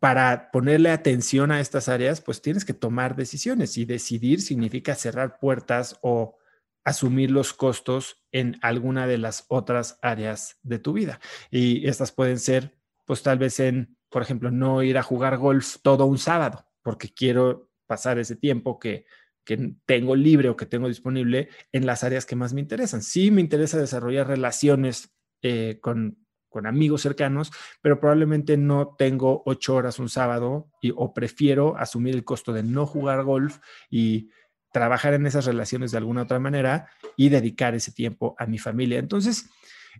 [0.00, 5.38] para ponerle atención a estas áreas, pues tienes que tomar decisiones y decidir significa cerrar
[5.38, 6.38] puertas o
[6.84, 11.20] asumir los costos en alguna de las otras áreas de tu vida.
[11.50, 12.74] Y estas pueden ser,
[13.04, 17.12] pues tal vez en, por ejemplo, no ir a jugar golf todo un sábado, porque
[17.12, 19.04] quiero pasar ese tiempo que,
[19.44, 23.02] que tengo libre o que tengo disponible en las áreas que más me interesan.
[23.02, 27.50] Sí me interesa desarrollar relaciones eh, con, con amigos cercanos,
[27.80, 32.62] pero probablemente no tengo ocho horas un sábado y, o prefiero asumir el costo de
[32.62, 33.58] no jugar golf
[33.88, 34.28] y
[34.72, 38.98] trabajar en esas relaciones de alguna otra manera y dedicar ese tiempo a mi familia.
[38.98, 39.48] Entonces,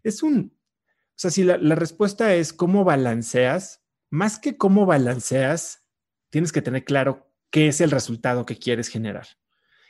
[0.03, 5.85] es un, o sea, si la, respuesta es cómo balanceas, más que cómo balanceas,
[6.31, 9.27] tienes que tener claro qué es el resultado que quieres generar.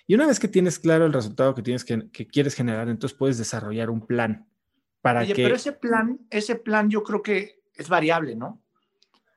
[0.06, 3.38] Y una vez que tienes claro el resultado que, tienes que quieres generar, entonces puedes
[3.38, 4.50] desarrollar un plan
[5.00, 5.34] para que...
[5.34, 8.62] Pero ese plan, ese plan yo creo que es variable, ¿no?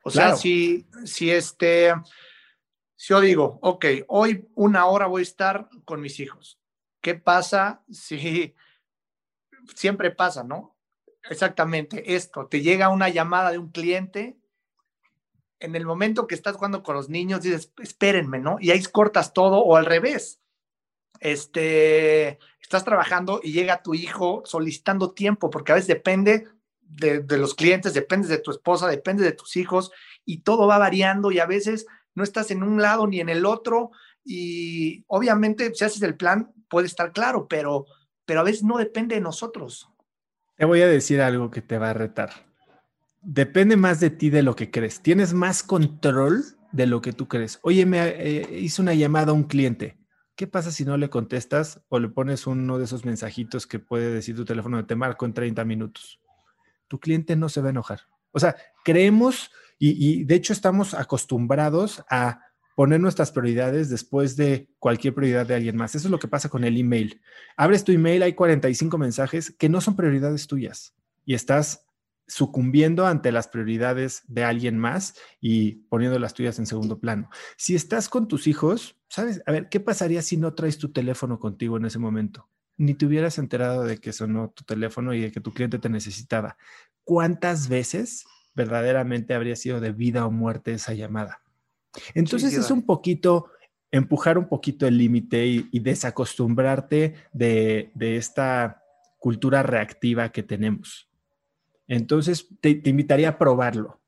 [0.02, 1.94] O sea, si, si este,
[2.94, 6.60] si yo digo, ok, hoy una hora voy a estar con mis hijos.
[7.00, 8.54] ¿Qué pasa si
[9.74, 10.76] siempre pasa, no?
[11.28, 14.36] Exactamente esto, te llega una llamada de un cliente,
[15.58, 18.58] en el momento que estás jugando con los niños, dices, espérenme, ¿no?
[18.60, 20.40] Y ahí cortas todo, o al revés.
[21.20, 26.48] Este, estás trabajando y llega tu hijo solicitando tiempo, porque a veces depende
[26.80, 29.92] de, los clientes, depende de tu esposa, depende de tus hijos
[30.24, 33.44] y todo va variando y a veces no estás en un lado ni en el
[33.44, 33.90] otro
[34.24, 37.84] y obviamente si haces el plan puede estar claro, pero,
[38.24, 39.90] pero a veces no depende de nosotros.
[40.56, 42.30] Te voy a decir algo que te va a retar.
[43.20, 45.02] Depende más de ti de lo que crees.
[45.02, 47.58] Tienes más control de lo que tú crees.
[47.60, 49.98] Oye, me eh, hizo una llamada a un cliente.
[50.36, 54.12] ¿Qué pasa si no le contestas o le pones uno de esos mensajitos que puede
[54.12, 56.20] decir tu teléfono de te marco en 30 minutos?
[56.88, 58.00] Tu cliente no se va a enojar.
[58.32, 62.40] O sea, creemos y, de hecho estamos acostumbrados a
[62.74, 65.94] poner nuestras prioridades después de cualquier prioridad de alguien más.
[65.94, 67.20] Eso es lo que pasa con el email.
[67.56, 70.94] Abres tu email, hay 45 mensajes que no son prioridades tuyas
[71.24, 71.86] y estás
[72.26, 77.30] sucumbiendo ante las prioridades de alguien más y poniendo las tuyas en segundo plano.
[77.56, 79.42] Si estás con tus hijos, ¿sabes?
[79.46, 82.48] A ver, ¿qué pasaría si no traes tu teléfono contigo en ese momento?
[82.76, 85.88] Ni te hubieras enterado de que sonó tu teléfono y de que tu cliente te
[85.88, 86.56] necesitaba.
[87.04, 88.24] ¿Cuántas veces
[88.54, 91.42] verdaderamente habría sido de vida o muerte esa llamada?
[92.14, 93.50] Entonces es un poquito
[93.92, 98.82] empujar un poquito el límite y, desacostumbrarte de, de esta
[99.20, 101.08] cultura reactiva que tenemos.
[101.86, 104.00] Entonces, te, invitaría a probarlo.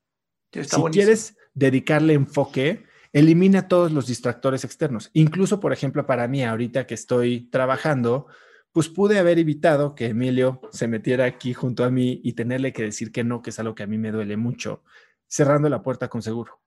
[0.51, 5.09] si quieres dedicarle enfoque, elimina todos los distractores externos.
[5.13, 8.27] Incluso, por ejemplo, para mí, ahorita que estoy trabajando,
[8.71, 12.83] pues pude haber evitado que Emilio se metiera aquí junto a mí y tenerle que
[12.83, 14.83] decir que no, que es algo que a mí me duele mucho,
[15.27, 16.59] cerrando la puerta con seguro.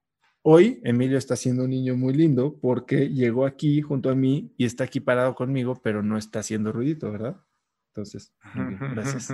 [0.43, 4.65] Hoy Emilio está siendo un niño muy lindo porque llegó aquí junto a mí y
[4.65, 7.37] está aquí parado conmigo, pero no está haciendo ruidito, ¿verdad?
[7.89, 9.28] Entonces, gracias.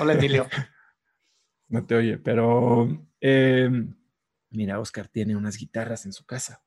[0.00, 0.46] Hola Emilio.
[1.70, 3.94] no te oye, pero em,
[4.50, 6.62] mira, Oscar tiene unas guitarras en su casa.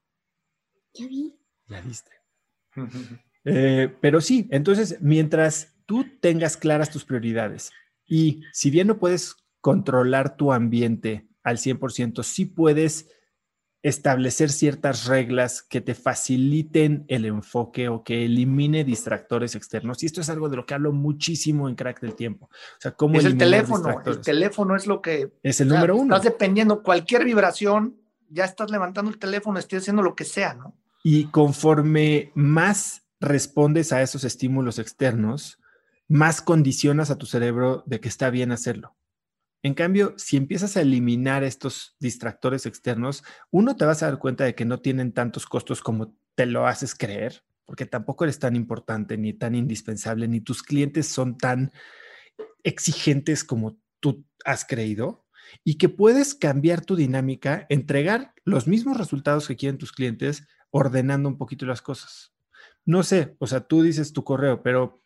[0.94, 1.36] Ya vi.
[1.68, 2.12] Ya viste.
[3.46, 7.72] Eh, pero sí, entonces, mientras tú tengas claras tus prioridades
[8.06, 13.10] y si bien no puedes controlar tu ambiente al 100%, sí puedes
[13.84, 20.02] establecer ciertas reglas que te faciliten el enfoque o que elimine distractores externos.
[20.02, 22.46] Y esto es algo de lo que hablo muchísimo en Crack del Tiempo.
[22.46, 24.02] O sea, cómo es el teléfono.
[24.06, 25.34] El teléfono es lo que...
[25.44, 26.16] Es el número uno.
[26.16, 27.98] Estás dependiendo, cualquier vibración,
[28.30, 30.78] ya estás levantando el teléfono, estás haciendo lo que sea, ¿no?
[31.04, 35.60] Y conforme más respondes a esos estímulos externos,
[36.08, 38.96] más condicionas a tu cerebro de que está bien hacerlo.
[39.64, 44.44] En cambio, si empiezas a eliminar estos distractores externos, uno te vas a dar cuenta
[44.44, 48.58] de que no tienen tantos costos como te lo haces creer, porque tampoco eres tan
[48.58, 51.72] importante ni tan indispensable, ni tus clientes son tan
[52.64, 55.26] exigentes como tú has creído,
[55.64, 61.30] y que puedes cambiar tu dinámica, entregar los mismos resultados que quieren tus clientes, ordenando
[61.30, 62.34] un poquito las cosas.
[62.84, 65.02] No sé, o sea, tú dices tu correo, pero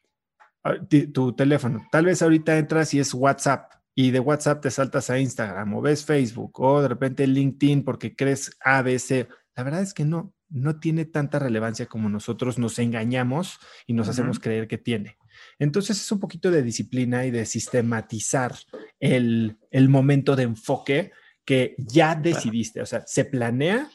[0.63, 0.77] ah,
[1.13, 5.17] tu teléfono, tal vez ahorita entras y es WhatsApp y de WhatsApp te saltas a
[5.17, 9.27] Instagram o ves Facebook o de repente LinkedIn porque crees ABC.
[9.55, 13.57] La verdad es que no, no tiene tanta relevancia como nosotros nos engañamos
[13.87, 15.17] y nos hacemos creer que tiene.
[15.57, 18.53] Entonces es un poquito de disciplina y de sistematizar
[18.99, 19.57] el,
[19.89, 21.11] momento de enfoque
[21.43, 22.81] que ya decidiste.
[22.81, 23.89] O sea, se planea,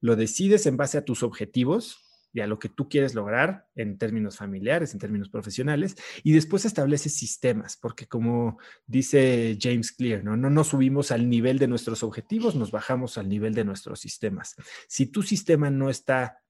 [0.00, 2.03] lo decides en base a tus objetivos
[2.34, 6.64] y a lo que tú quieres lograr en términos familiares, en términos profesionales, y después
[6.64, 10.36] estableces sistemas, porque como dice James Clear, ¿no?
[10.36, 14.56] no nos subimos al nivel de nuestros objetivos, nos bajamos al nivel de nuestros sistemas.
[14.88, 16.42] Si tu sistema no está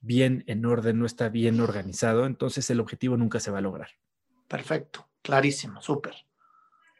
[0.00, 3.90] bien en orden, no está bien organizado, entonces el objetivo nunca se va a lograr.
[4.48, 6.14] Perfecto, clarísimo, súper.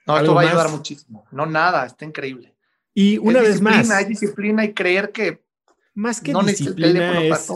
[0.06, 1.26] No, esto va a ayudar muchísimo.
[1.32, 2.54] No, nada, está increíble.
[2.92, 3.90] Y una vez más.
[3.90, 5.42] Hay disciplina y creer que.
[5.94, 7.50] Más que disciplina es.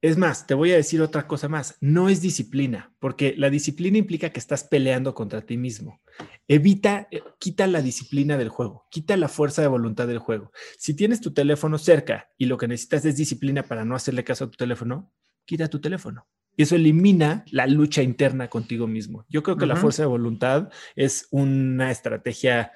[0.00, 1.76] Es más, te voy a decir otra cosa más.
[1.80, 6.00] No es disciplina, porque la disciplina implica que estás peleando contra ti mismo.
[6.46, 10.52] Evita, eh, quita la disciplina del juego, quita la fuerza de voluntad del juego.
[10.78, 14.44] Si tienes tu teléfono cerca y lo que necesitas es disciplina para no hacerle caso
[14.44, 15.12] a tu teléfono,
[15.44, 16.28] quita tu teléfono.
[16.56, 19.24] Eso elimina la lucha interna contigo mismo.
[19.28, 22.72] Yo creo que la fuerza de voluntad es una estrategia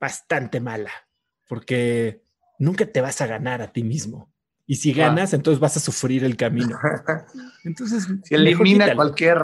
[0.00, 0.90] bastante mala,
[1.48, 2.22] porque
[2.58, 4.33] nunca te vas a ganar a ti mismo.
[4.66, 6.78] Y si ganas, entonces vas a sufrir el camino.
[7.64, 9.42] Entonces, si elimina cualquier,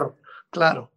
[0.49, 0.91] claro,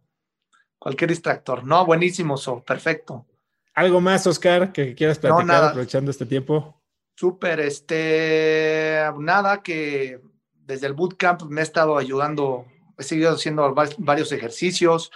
[0.79, 1.63] cualquier distractor.
[1.63, 3.27] No, buenísimo, so, perfecto.
[3.75, 6.81] ¿Algo más, Oscar, que quieras platicar aprovechando este tiempo?
[7.15, 10.21] Súper, este, nada, que
[10.53, 12.65] desde el bootcamp me he estado ayudando,
[12.97, 15.11] he seguido haciendo varios ejercicios,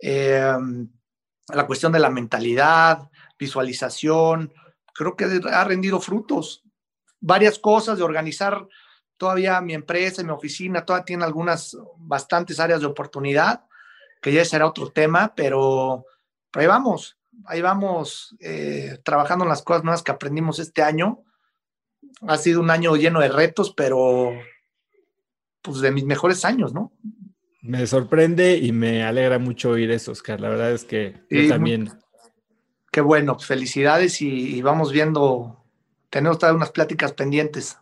[0.00, 0.88] em,
[1.48, 3.08] la cuestión de la mentalidad,
[3.38, 4.52] visualización,
[4.94, 6.64] creo que ha rendido frutos
[7.20, 8.66] varias cosas, de organizar
[9.18, 13.64] todavía mi empresa, mi oficina, todavía tiene algunas, bastantes áreas de oportunidad,
[14.22, 16.06] que ya será otro tema, pero,
[16.52, 21.24] ahí vamos, ahí vamos eh, trabajando en las cosas nuevas que aprendimos este año.
[22.26, 24.32] Ha sido un año lleno de retos, pero
[25.62, 26.92] pues de mis mejores años, ¿no?
[27.60, 30.40] Me sorprende y me alegra mucho oír eso, Oscar.
[30.40, 31.90] La verdad es que yo también.
[32.90, 35.57] Qué bueno, felicidades y vamos viendo
[36.10, 37.78] tenemos todavía unas pláticas pendientes.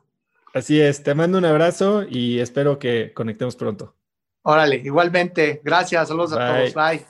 [0.55, 3.95] Así es, te mando un abrazo y espero que conectemos pronto.
[4.43, 5.61] Órale, igualmente.
[5.65, 6.75] Gracias, saludos a todos.
[6.75, 7.05] Bye.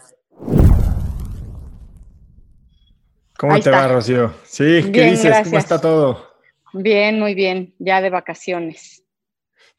[3.39, 4.35] ¿Cómo te va, Rocío?
[4.45, 5.37] Sí, ¿qué dices?
[5.45, 6.27] ¿Cómo está todo?
[6.73, 9.05] Bien, muy bien, ya de vacaciones.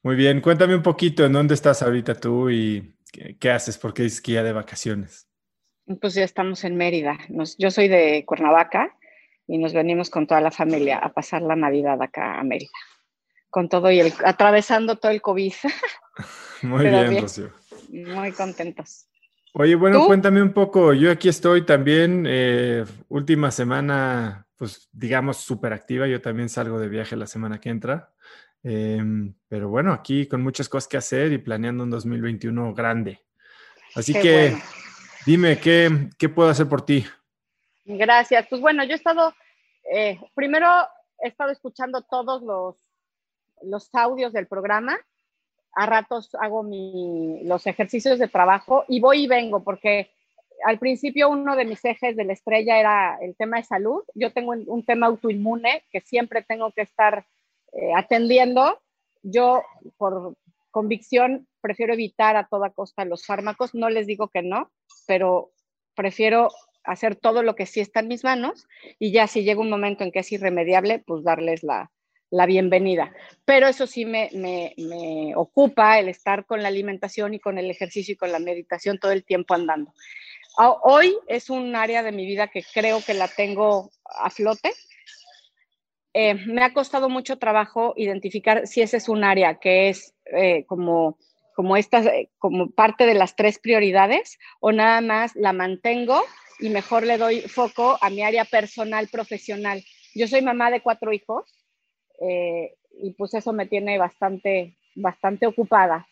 [0.03, 2.95] Muy bien, cuéntame un poquito en dónde estás ahorita tú y
[3.39, 5.27] qué, haces, porque dices que ya de vacaciones.
[5.99, 7.17] Pues ya estamos en Mérida.
[7.57, 8.96] yo soy de Cuernavaca
[9.47, 12.71] y nos venimos con toda la familia a pasar la Navidad acá a Mérida,
[13.49, 15.53] con todo y el, atravesando todo el COVID.
[16.63, 17.51] Muy bien, Rocío.
[17.89, 19.07] Muy contentos.
[19.53, 20.93] Oye, bueno, cuéntame un poco.
[20.93, 26.07] Yo aquí estoy también, eh, última semana, pues digamos, súper activa.
[26.07, 28.11] Yo también salgo de viaje la semana que entra.
[28.61, 33.21] Em, pero bueno, aquí con muchas cosas que hacer y planeando un 2021 grande.
[33.95, 34.57] Así que
[35.25, 37.05] dime, ¿qué, ¿qué puedo hacer por ti?
[37.87, 38.45] Gracias.
[38.49, 39.33] Pues bueno, yo he estado,
[39.89, 40.67] eh, primero
[41.23, 42.75] he estado escuchando todos los,
[43.61, 44.97] los audios del programa.
[45.71, 50.11] A ratos hago mi, los ejercicios de trabajo y voy y vengo porque
[50.65, 54.03] al principio uno de mis ejes de la estrella era el tema de salud.
[54.15, 57.25] Yo tengo un, tema autoinmune que siempre tengo que estar
[57.71, 58.81] eh, atendiendo.
[59.23, 59.63] Yo
[59.95, 60.35] por
[60.71, 63.73] convicción prefiero evitar a toda costa los fármacos.
[63.73, 64.71] No les digo que no,
[65.05, 65.51] pero
[65.95, 66.49] prefiero
[66.87, 70.03] hacer todo lo que sí está en mis manos y ya si llega un momento
[70.03, 71.91] en que es irremediable, pues darles la,
[72.47, 73.13] bienvenida.
[73.45, 78.13] Pero eso sí me, me, ocupa el estar con la alimentación y con el ejercicio
[78.13, 79.93] y con la meditación todo el tiempo andando.
[80.83, 84.73] Hoy es un área de mi vida que creo que la tengo a flote
[86.19, 90.65] eh, me ha costado mucho trabajo identificar si ese es un área que es eh,
[90.65, 91.19] como,
[91.55, 96.23] como, estas, eh, como parte de las tres prioridades o nada más la mantengo
[96.59, 99.83] y mejor le doy foco a mi área personal, profesional.
[100.15, 101.45] Yo soy mamá de cuatro hijos
[102.99, 106.07] y pues eso me tiene bastante, bastante ocupada.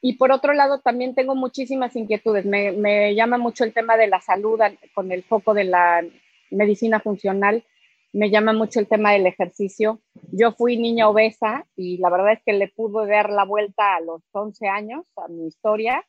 [0.00, 2.44] Y por otro lado, también tengo muchísimas inquietudes.
[2.44, 4.60] Me, me, llama mucho el tema de la salud
[4.94, 6.04] con el foco de la
[6.50, 7.64] medicina funcional.
[8.12, 10.00] Me llama mucho el tema del ejercicio.
[10.30, 14.00] Yo fui niña obesa y la verdad es que le pude dar la vuelta a
[14.00, 16.04] los 11 años a mi historia.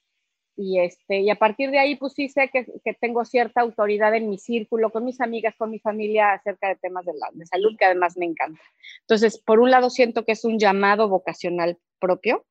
[0.61, 4.29] Y, este, y a partir de ahí, pues sí que, que tengo cierta autoridad en
[4.29, 7.77] mi círculo, con mis amigas, con mi familia, acerca de temas de, la, de salud,
[7.79, 8.61] que además me encanta.
[9.01, 12.45] Entonces, por un lado, siento que es un llamado vocacional propio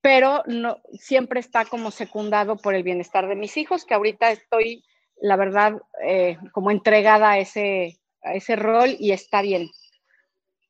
[0.00, 4.84] pero no, siempre está como secundado por el bienestar de mis hijos, que ahorita estoy,
[5.20, 9.68] la verdad, eh, como entregada a ese, a ese rol y está bien.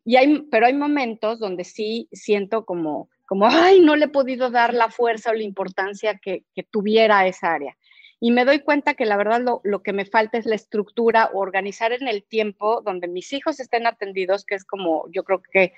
[0.05, 4.50] Y hay, pero hay momentos donde sí siento como, como, ay, no le he podido
[4.50, 7.76] dar la fuerza o la importancia que, tuviera esa área.
[8.20, 11.30] Y me doy cuenta que la verdad lo, lo, que me falta es la estructura
[11.34, 15.42] o organizar en el tiempo donde mis hijos estén atendidos, que es como yo creo
[15.42, 15.74] que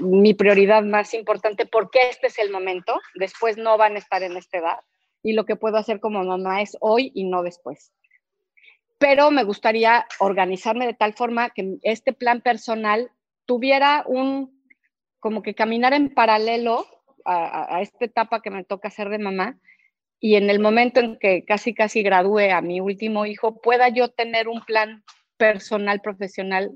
[0.00, 4.36] mi prioridad más importante porque este es el momento, después no van a estar en
[4.36, 4.78] esta edad
[5.22, 7.90] y lo que puedo hacer como mamá es hoy y no después.
[8.98, 13.10] Pero me gustaría organizarme de tal forma que este plan personal
[13.46, 14.59] tuviera un,
[15.20, 16.86] como que caminar en paralelo
[17.24, 19.58] a, a esta etapa que me toca ser de mamá
[20.20, 24.08] y en el momento en que casi casi gradúe a mi último hijo, pueda yo
[24.08, 25.02] tener un plan
[25.38, 26.70] personal, profesional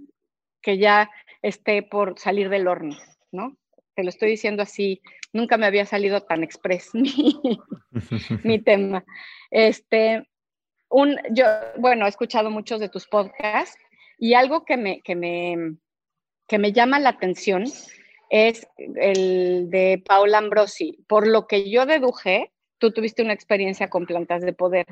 [0.63, 1.11] que ya
[1.43, 2.97] esté por salir del horno,
[3.31, 3.55] ¿no?
[3.95, 5.03] Te lo estoy diciendo así,
[5.35, 6.91] nunca me había salido tan express
[8.45, 9.05] mi, tema.
[9.51, 10.27] Este,
[10.89, 11.45] un, yo,
[11.77, 13.77] bueno, he escuchado muchos de tus podcasts
[14.19, 15.77] y algo que me, que me,
[16.49, 17.65] que me llama la atención
[18.35, 18.67] es
[18.97, 20.99] el de Paula Ambrosi.
[21.07, 24.87] Por lo que yo deduje, tú tuviste una experiencia con plantas de poder.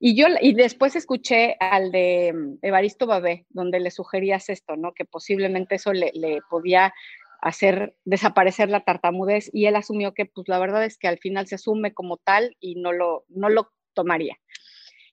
[0.00, 4.94] Y yo, y después escuché al de mm, Evaristo Babé, donde le sugerías esto, ¿no?
[4.94, 6.10] Que posiblemente eso le,
[6.48, 6.94] podía
[7.42, 11.46] hacer desaparecer la tartamudez y él asumió que pues la verdad es que al final
[11.46, 14.38] se asume como tal y no lo, no lo tomaría.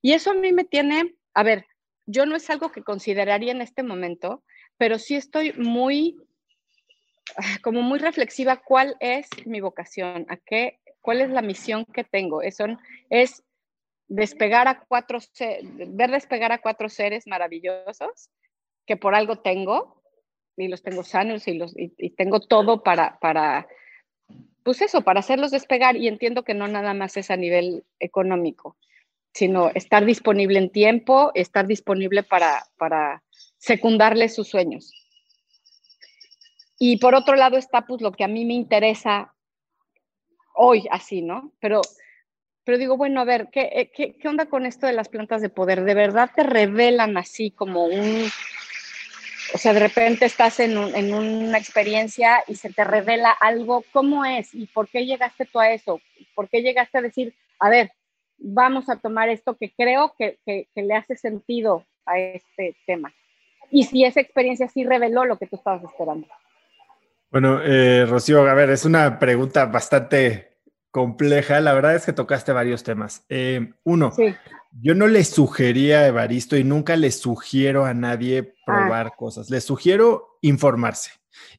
[0.02, 1.66] Y eso a mí me tiene, a ver,
[2.06, 4.42] yo no es algo que consideraría en este momento,
[4.78, 6.18] pero sí estoy muy,
[7.64, 12.42] como muy reflexiva cuál es mi vocación, a qué ¿Cuál es la misión que tengo?
[12.42, 12.66] Eso
[13.10, 13.44] es
[14.08, 15.20] despegar a cuatro,
[15.70, 18.30] ver despegar a cuatro seres maravillosos
[18.88, 20.02] que por algo tengo
[20.56, 23.68] y los tengo sanos y, los, y, tengo todo para, para,
[24.64, 28.78] pues eso, para hacerlos despegar y entiendo que no nada más es a nivel económico,
[29.34, 33.24] sino estar disponible en tiempo, estar disponible para, para
[33.58, 35.03] secundarles sus sueños.
[36.80, 39.34] Y por otro lado está pues lo que a mí me interesa
[40.56, 41.52] hoy así, ¿no?
[41.60, 41.82] Pero,
[42.64, 45.50] pero digo, bueno, a ver, eh, ¿qué, ¿qué, onda con esto de las plantas de
[45.50, 45.84] poder?
[45.84, 48.28] ¿De verdad te revelan así como un...
[49.54, 54.26] O sea, de repente estás en, en una experiencia y se te revela algo, ¿cómo
[54.26, 54.54] es?
[54.56, 56.02] ¿Y por qué llegaste tú a eso?
[56.34, 57.92] ¿Por qué llegaste a decir, a ver,
[58.38, 63.14] vamos a tomar esto que creo que, que, que le hace sentido a este tema?
[63.70, 66.28] Y si esa experiencia sí reveló lo que tú estabas esperando.
[67.34, 70.60] Bueno, eh, Rocío, a ver, es una pregunta bastante
[70.92, 71.60] compleja.
[71.62, 73.26] La verdad es que tocaste varios temas.
[73.28, 74.14] Eh, uno,
[74.80, 79.16] yo no le sugería a Evaristo y nunca le sugiero a nadie probar ah.
[79.18, 79.50] cosas.
[79.50, 81.10] Le sugiero informarse.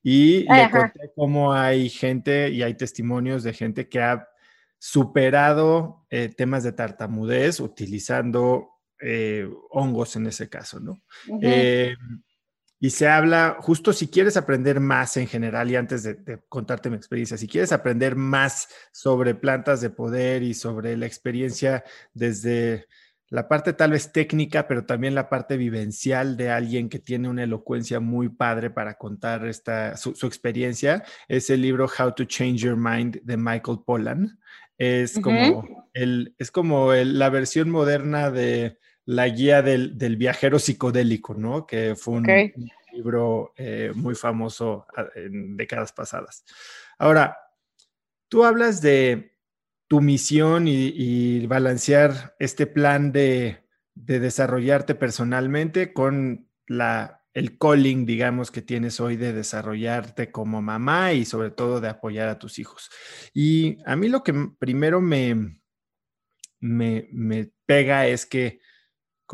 [0.01, 4.29] Y le conté cómo hay gente y hay testimonios de gente que ha
[4.79, 8.69] superado eh, temas de tartamudez utilizando
[9.01, 11.03] eh, hongos en ese caso, ¿no?
[12.81, 16.97] Y se habla, justo si quieres aprender más en general, y antes de, contarte mi
[16.97, 22.87] experiencia, si quieres aprender más sobre plantas de poder y sobre la experiencia desde
[23.31, 27.45] la parte tal vez técnica, pero también la parte vivencial de alguien que tiene una
[27.45, 32.77] elocuencia muy padre para contar esta, su, experiencia, es el libro How to Change Your
[32.77, 34.39] Mind de Michael Pollan.
[34.77, 41.67] Es como, el, es como la versión moderna de la guía del, viajero psicodélico, ¿no?
[41.67, 42.27] Que fue un,
[42.93, 46.45] libro eh, muy famoso ah, en décadas pasadas.
[46.99, 47.37] Ahora,
[48.29, 49.37] tú hablas de
[49.89, 53.65] tu misión y, balancear este plan de,
[53.95, 61.25] desarrollarte personalmente con la, el calling, digamos, que tienes hoy de desarrollarte como mamá y
[61.25, 62.91] sobre todo de apoyar a tus hijos.
[63.33, 65.61] Y a mí lo que primero me,
[66.61, 68.61] me, me pega es que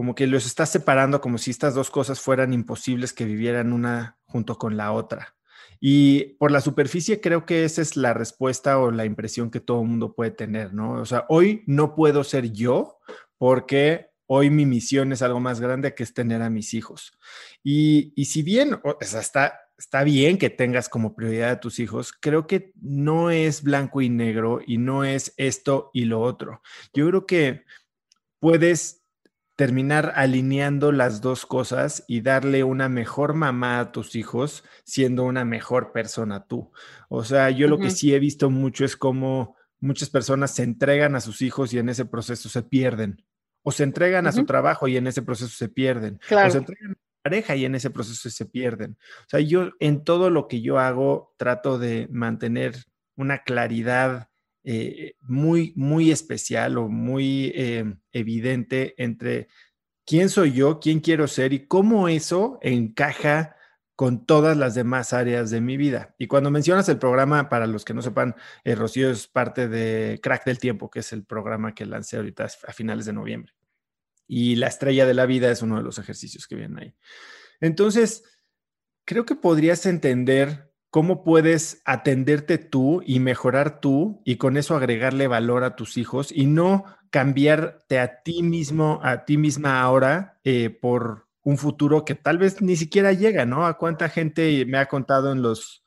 [0.00, 4.16] como que los estás separando como si estas dos cosas fueran imposibles que vivieran una
[4.24, 5.36] junto con la otra.
[5.78, 9.82] Y por la superficie creo que esa es la respuesta o la impresión que todo
[9.82, 10.92] el mundo puede tener, ¿no?
[10.92, 12.96] O sea, hoy no puedo ser yo
[13.36, 17.12] porque hoy mi misión es algo más grande que es tener a mis hijos.
[17.62, 22.14] Y, si bien, o sea, está, está bien que tengas como prioridad a tus hijos,
[22.18, 26.62] creo que no es blanco y negro y no es esto y lo otro.
[26.94, 27.64] Yo creo que
[28.38, 28.99] puedes
[29.60, 35.44] terminar alineando las dos cosas y darle una mejor mamá a tus hijos siendo una
[35.44, 36.72] mejor persona tú.
[37.10, 41.14] O sea, yo lo que sí he visto mucho es como muchas personas se entregan
[41.14, 43.22] a sus hijos y en ese proceso se pierden.
[43.62, 46.20] O se entregan a su trabajo y en ese proceso se pierden.
[46.30, 48.96] O se entregan a su pareja y en ese proceso se pierden.
[49.26, 52.76] O sea, yo en todo lo que yo hago trato de mantener
[53.14, 54.29] una claridad
[54.62, 59.48] eh, muy, muy especial o muy eh, evidente entre
[60.04, 63.56] quién soy yo, quién quiero ser y cómo eso encaja
[63.96, 66.14] con todas las demás áreas de mi vida.
[66.18, 68.34] Y cuando mencionas el programa, para los que no sepan,
[68.64, 72.48] eh, Rocío es parte de Crack del Tiempo, que es el programa que lancé ahorita
[72.66, 73.52] a finales de noviembre.
[74.26, 76.94] Y la estrella de la vida es uno de los ejercicios que vienen ahí.
[77.60, 78.24] Entonces,
[79.04, 85.28] creo que podrías entender cómo puedes atenderte tú y mejorar tú y con eso agregarle
[85.28, 90.70] valor a tus hijos y no cambiarte a ti mismo, a ti misma ahora eh,
[90.70, 93.66] por un futuro que tal vez ni siquiera llega, ¿no?
[93.66, 95.84] A cuánta gente me ha contado en los,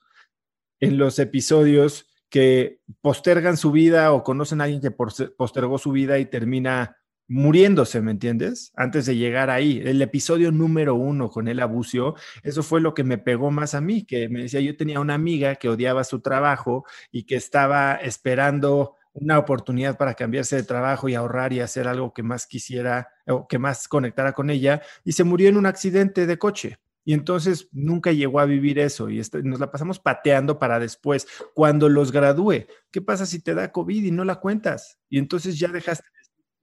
[0.80, 6.18] en los episodios que postergan su vida o conocen a alguien que postergó su vida
[6.18, 6.98] y termina
[7.34, 8.72] muriéndose, ¿me entiendes?
[8.76, 9.82] Antes de llegar ahí.
[9.84, 13.82] El episodio número uno con el abuso, eso fue lo que me pegó más a
[13.82, 17.96] mí, que me decía, yo tenía una amiga que odiaba su trabajo y que estaba
[17.96, 23.10] esperando una oportunidad para cambiarse de trabajo y ahorrar y hacer algo que más quisiera
[23.28, 26.78] o que más conectara con ella y se murió en un accidente de coche.
[27.04, 31.28] Y entonces nunca llegó a vivir eso y este, nos la pasamos pateando para después,
[31.56, 32.68] cuando los gradúe.
[32.92, 35.00] ¿Qué pasa si te da COVID y no la cuentas?
[35.10, 36.06] Y entonces ya dejaste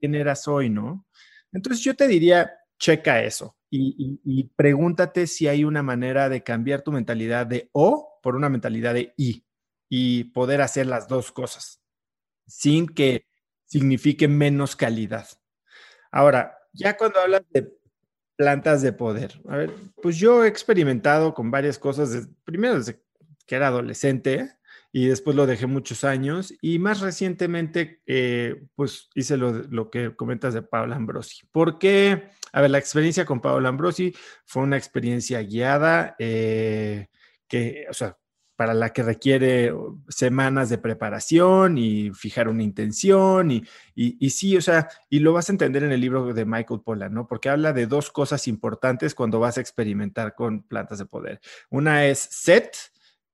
[0.00, 1.06] quién eras hoy, ¿no?
[1.52, 6.90] Entonces yo te diría, checa eso y, pregúntate si hay una manera de cambiar tu
[6.90, 9.44] mentalidad de O por una mentalidad de I
[9.88, 11.80] y poder hacer las dos cosas
[12.46, 13.26] sin que
[13.66, 15.28] signifique menos calidad.
[16.10, 17.72] Ahora, ya cuando hablas de
[18.36, 19.72] plantas de poder, a ver,
[20.02, 23.00] pues yo he experimentado con varias cosas, primero desde
[23.46, 24.52] que era adolescente,
[24.92, 30.54] y después lo dejé muchos años y más recientemente eh, pues hice lo, que comentas
[30.54, 31.46] de Paolo Ambrosi.
[31.52, 32.30] ¿Por qué?
[32.52, 34.12] A ver, la experiencia con Paolo Ambrosi
[34.44, 37.06] fue una experiencia guiada eh,
[37.46, 38.16] que, o sea,
[38.56, 39.72] para la que requiere
[40.08, 43.64] semanas de preparación y fijar una intención y,
[43.94, 46.82] y, y, sí, o sea, y lo vas a entender en el libro de Michael
[46.84, 47.26] Pollan, ¿no?
[47.26, 51.40] Porque habla de dos cosas importantes cuando vas a experimentar con plantas de poder.
[51.70, 52.76] Una es set,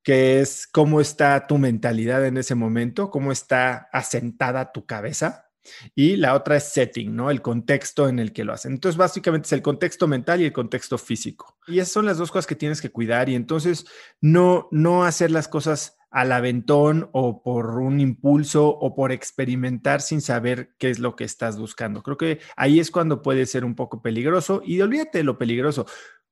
[0.07, 5.51] que es cómo está tu mentalidad en ese momento, cómo está asentada tu cabeza.
[5.97, 7.29] Y la otra es setting, ¿no?
[7.29, 8.75] El contexto en el que lo hacen.
[8.75, 11.59] Entonces, básicamente es el contexto mental y el contexto físico.
[11.67, 13.29] Y esas son las dos cosas que tienes que cuidar.
[13.29, 13.85] Y entonces,
[14.21, 20.21] no, no hacer las cosas al aventón o por un impulso o por experimentar sin
[20.21, 22.05] saber qué es lo que estás buscando.
[22.05, 24.63] Creo que ahí es cuando puede ser un poco peligroso.
[24.65, 25.85] Y olvídate de lo peligroso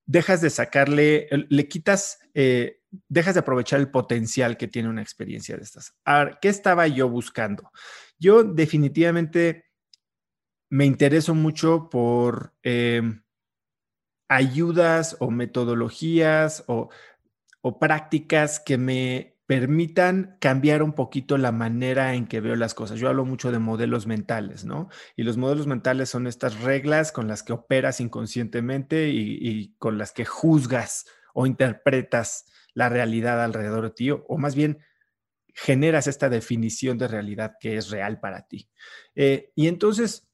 [0.07, 5.57] dejas de sacarle, le quitas, eh, dejas de aprovechar el potencial que tiene una experiencia
[5.57, 5.95] de estas.
[6.05, 7.71] Ahora, ¿qué estaba yo buscando?
[8.19, 9.67] Yo definitivamente
[10.71, 13.23] me intereso mucho por em,
[14.29, 16.91] ayudas o metodologías o
[17.79, 22.99] prácticas que me permitan cambiar un poquito la manera en que veo las cosas.
[22.99, 24.89] Yo hablo mucho de modelos mentales, ¿no?
[25.17, 30.13] Y los modelos mentales son estas reglas con las que operas inconscientemente y, con las
[30.13, 31.05] que juzgas
[31.35, 34.79] o interpretas la realidad alrededor de ti, o, más bien
[35.55, 38.69] generas esta definición de realidad que es real para ti.
[39.15, 40.27] Eh, y entonces,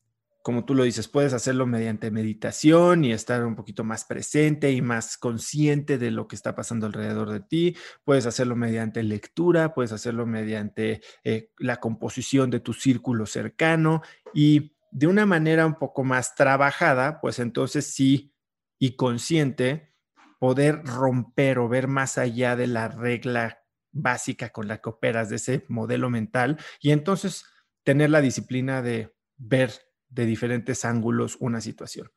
[0.43, 4.81] como tú lo dices, puedes hacerlo mediante meditación y estar un poquito más presente y
[4.81, 7.77] más consciente de lo que está pasando alrededor de ti.
[8.05, 14.03] Puedes hacerlo mediante lectura, puedes hacerlo mediante eh, la composición de tu círculo cercano
[14.33, 18.35] y de una manera un poco más trabajada, pues entonces sí
[18.79, 19.95] y consciente,
[20.39, 23.63] poder romper o ver más allá de la regla
[23.93, 27.45] básica con la que operas de ese modelo mental y entonces
[27.83, 32.11] tener la disciplina de ver de diferentes ángulos una situación.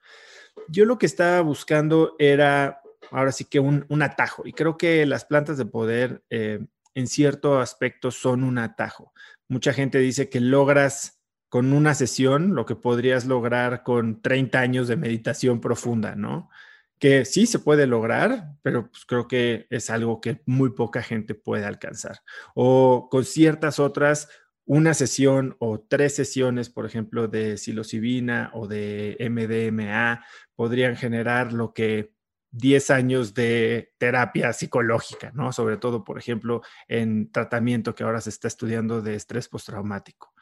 [0.68, 5.26] Yo lo que estaba buscando era, ahora sí que un, atajo, y creo que las
[5.26, 6.60] plantas de poder eh,
[6.96, 9.14] en cierto aspecto son un atajo.
[9.48, 14.88] Mucha gente dice que logras con una sesión lo que podrías lograr con 30 años
[14.88, 16.50] de meditación profunda, ¿no?
[16.98, 21.36] Que sí se puede lograr, pero pues creo que es algo que muy poca gente
[21.36, 22.22] puede alcanzar.
[22.56, 24.30] O con ciertas otras,
[24.66, 30.26] una sesión o tres sesiones, por ejemplo, de psilocibina o de MDMA,
[30.56, 32.14] podrían generar lo que
[32.52, 35.52] 10 años de terapia psicológica, ¿no?
[35.52, 40.34] Sobre todo, por ejemplo, en tratamiento que ahora se está estudiando de estrés postraumático.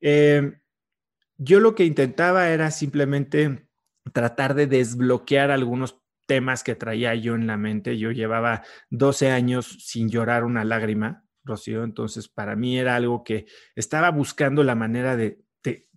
[0.00, 0.60] Eh,
[1.36, 3.68] yo lo que intentaba era simplemente
[4.12, 7.98] tratar de desbloquear algunos temas que traía yo en la mente.
[7.98, 13.46] Yo llevaba 12 años sin llorar una lágrima, Rocío, entonces para mí era algo que
[13.74, 15.46] estaba buscando la manera de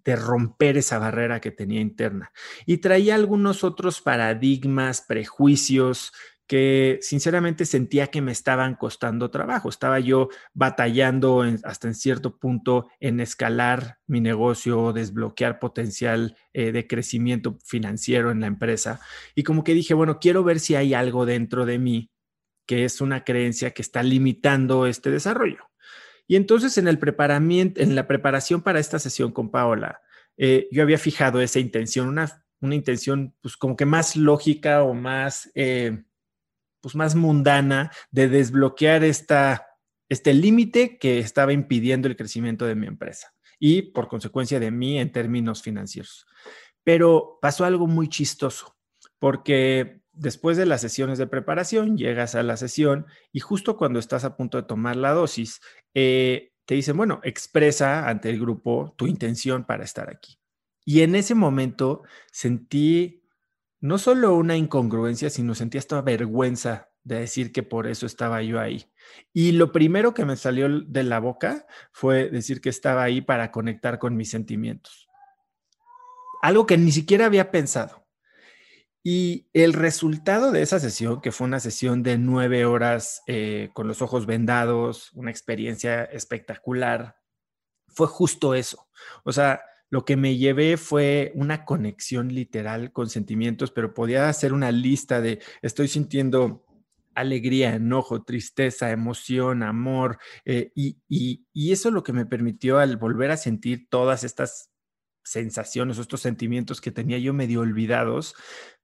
[0.03, 2.31] de romper esa barrera que tenía interna.
[2.65, 6.13] Y traía algunos otros paradigmas, prejuicios
[6.47, 9.69] que sinceramente sentía que me estaban costando trabajo.
[9.69, 16.87] Estaba yo batallando hasta en cierto punto en escalar mi negocio, desbloquear potencial eh, de
[16.87, 18.99] crecimiento financiero en la empresa.
[19.35, 22.09] Y como que dije, bueno, quiero ver si hay algo dentro de mí
[22.69, 25.71] que es una creencia que está limitando este desarrollo.
[26.27, 30.01] Y entonces en, el preparamiento, en la preparación para esta sesión con Paola,
[30.37, 34.93] eh, yo había fijado esa intención, una, una intención pues como que más lógica o
[34.93, 36.03] más, eh,
[36.79, 39.65] pues más mundana de desbloquear esta,
[40.07, 44.99] este límite que estaba impidiendo el crecimiento de mi empresa y por consecuencia de mí
[44.99, 46.27] en términos financieros.
[46.83, 48.77] Pero pasó algo muy chistoso,
[49.17, 54.25] porque después de las sesiones de preparación, llegas a la sesión y justo cuando estás
[54.25, 55.61] a punto de tomar la dosis,
[55.93, 60.37] eh, te dicen, bueno, expresa ante el grupo tu intención para estar aquí.
[60.85, 63.23] Y en ese momento sentí
[63.79, 68.59] no solo una incongruencia, sino sentí esta vergüenza de decir que por eso estaba yo
[68.59, 68.85] ahí.
[69.33, 73.51] Y lo primero que me salió de la boca fue decir que estaba ahí para
[73.51, 75.07] conectar con mis sentimientos.
[76.41, 78.08] Algo que ni siquiera había pensado.
[79.03, 83.87] Y el resultado de esa sesión, que fue una sesión de nueve horas eh, con
[83.87, 87.15] los ojos vendados, una experiencia espectacular,
[87.87, 88.87] fue justo eso.
[89.23, 94.53] O sea, lo que me llevé fue una conexión literal con sentimientos, pero podía hacer
[94.53, 96.65] una lista de estoy sintiendo
[97.15, 103.31] alegría, enojo, tristeza, emoción, amor, eh, y, y eso lo que me permitió al volver
[103.31, 104.71] a sentir todas estas
[105.29, 108.35] sensaciones o estos sentimientos que tenía yo medio olvidados,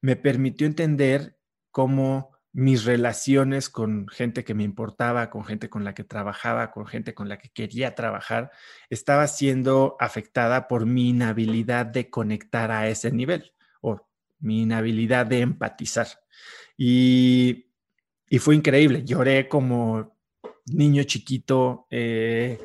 [0.02, 1.38] me permitió entender
[1.72, 6.86] cómo mis relaciones con gente que me importaba, con gente con la que trabajaba, con
[6.86, 8.50] gente con la que quería trabajar,
[8.90, 13.52] estaba siendo afectada por mi inhabilidad de conectar a ese nivel
[13.82, 14.08] o
[14.40, 16.08] mi inhabilidad de empatizar.
[16.78, 17.66] Y,
[18.40, 20.18] fue increíble, lloré como
[20.68, 21.88] niño chiquito.
[21.90, 22.58] Eh,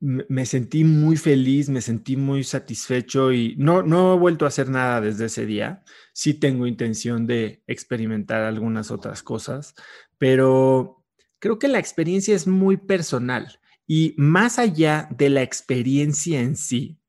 [0.00, 4.68] me sentí muy feliz, me sentí muy satisfecho y no, no he vuelto a hacer
[4.68, 5.82] nada desde ese día.
[6.12, 9.74] Sí tengo intención de experimentar algunas otras cosas,
[10.16, 11.04] pero
[11.40, 17.00] creo que la experiencia es muy personal y más allá de la experiencia en sí,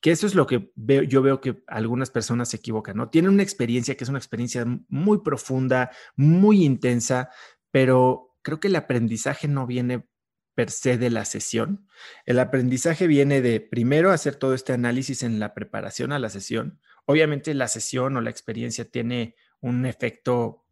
[0.00, 3.10] que eso es lo que veo, yo veo que algunas personas se equivocan, ¿no?
[3.10, 7.30] Tienen una experiencia que es una experiencia muy profunda, muy intensa,
[7.70, 10.06] pero creo que el aprendizaje no viene
[10.60, 11.86] per se de la sesión.
[12.26, 16.78] El aprendizaje viene de primero hacer todo este análisis en la preparación a la sesión.
[17.06, 20.66] Obviamente la sesión o la experiencia tiene un efecto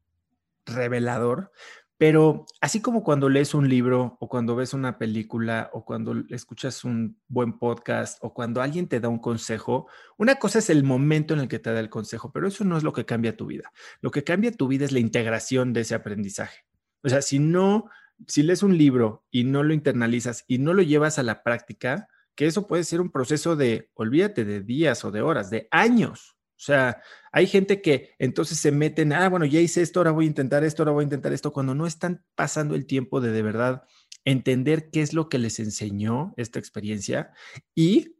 [0.66, 1.52] revelador,
[1.96, 6.84] pero así como cuando lees un libro o cuando ves una película o cuando escuchas
[6.84, 9.86] un buen podcast o cuando alguien te da un consejo,
[10.18, 12.76] una cosa es el momento en el que te da el consejo, pero eso no
[12.76, 13.72] es lo que cambia tu vida.
[14.02, 16.66] Lo que cambia tu vida es la integración de ese aprendizaje.
[17.02, 17.88] O sea, si no
[18.26, 22.08] si lees un libro y no lo internalizas y no lo llevas a la práctica,
[22.34, 26.36] que eso puede ser un proceso de, olvídate, de días o de horas, de años.
[26.58, 27.00] O sea,
[27.30, 30.64] hay gente que entonces se meten, ah, bueno, ya hice esto, ahora voy a intentar
[30.64, 33.82] esto, ahora voy a intentar esto, cuando no están pasando el tiempo de de verdad
[34.24, 37.32] entender qué es lo que les enseñó esta experiencia
[37.74, 38.16] y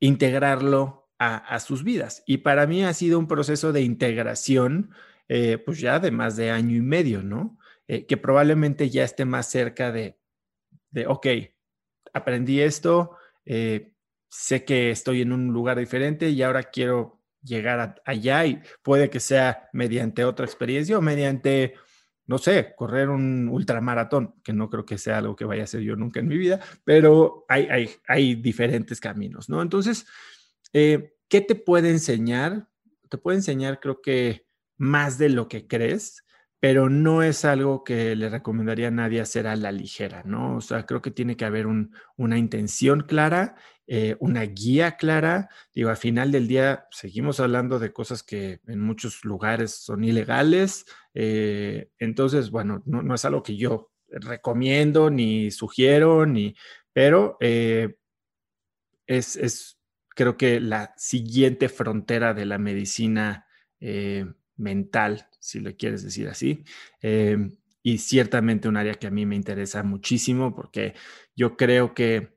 [0.00, 2.22] integrarlo a, sus vidas.
[2.26, 4.90] Y para mí ha sido un proceso de integración,
[5.28, 7.56] eh, pues ya de más de año y medio, ¿no?
[7.88, 10.18] Eh, que probablemente ya esté más cerca de,
[10.90, 11.26] de ok,
[12.12, 13.92] aprendí esto, eh,
[14.28, 19.20] sé que estoy en un lugar diferente y ahora quiero llegar allá y puede que
[19.20, 21.74] sea mediante otra experiencia o mediante,
[22.26, 25.82] no sé, correr un ultramaratón, que no creo que sea algo que vaya a hacer
[25.82, 29.62] yo nunca en mi vida, pero hay, hay, hay diferentes caminos, ¿no?
[29.62, 30.06] Entonces,
[30.72, 32.68] eh, ¿qué te puede enseñar?
[33.08, 34.44] Te puede enseñar, creo que
[34.76, 36.25] más de lo que crees,
[36.58, 40.56] pero no es algo que le recomendaría a nadie hacer a la ligera, ¿no?
[40.56, 43.56] O sea, creo que tiene que haber una intención clara,
[43.86, 45.48] eh, una guía clara.
[45.74, 50.86] Digo, al final del día seguimos hablando de cosas que en muchos lugares son ilegales.
[51.14, 56.54] Eh, entonces, bueno, no, es algo que yo recomiendo ni sugiero, ni,
[56.92, 57.96] pero eh,
[59.06, 59.78] es, es,
[60.08, 63.46] creo que la siguiente frontera de la medicina
[64.56, 66.64] mental, si lo quieres decir así.
[67.00, 70.94] Em, y ciertamente un área que a mí me interesa muchísimo porque
[71.36, 72.36] yo creo que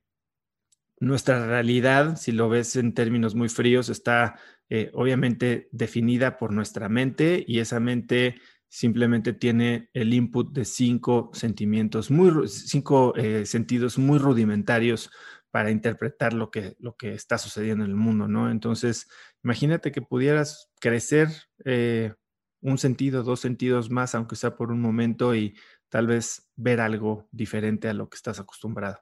[0.99, 4.36] nuestra realidad, si lo ves en términos muy fríos, está
[4.69, 11.31] eh, obviamente definida por nuestra mente y esa mente simplemente tiene el input de cinco
[11.34, 15.10] sentimientos, muy, cinco eh, sentidos muy rudimentarios
[15.49, 18.52] para interpretar lo que, lo que está sucediendo en el mundo, ¿no?
[18.52, 19.07] Entonces,
[19.44, 21.30] imagínate que pudieras crecer
[21.65, 22.14] eh,
[22.61, 25.56] un sentido, dos sentidos más, aunque sea por un momento, y
[25.90, 29.02] tal vez ver algo diferente a lo que estás acostumbrado.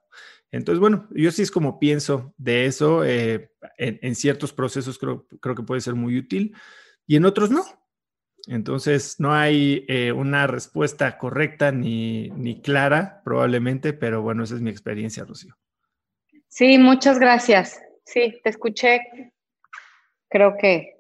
[0.51, 3.03] Entonces, bueno, yo sí es como pienso de eso.
[3.03, 6.55] Eh, en, ciertos procesos creo, creo que puede ser muy útil
[7.05, 7.63] y en otros no.
[8.47, 14.61] Entonces, no hay eh, una respuesta correcta ni, ni clara, probablemente, pero bueno, esa es
[14.61, 15.57] mi experiencia, Rocío.
[16.47, 17.81] Sí, muchas gracias.
[18.05, 19.01] Sí, te escuché,
[20.29, 20.96] creo que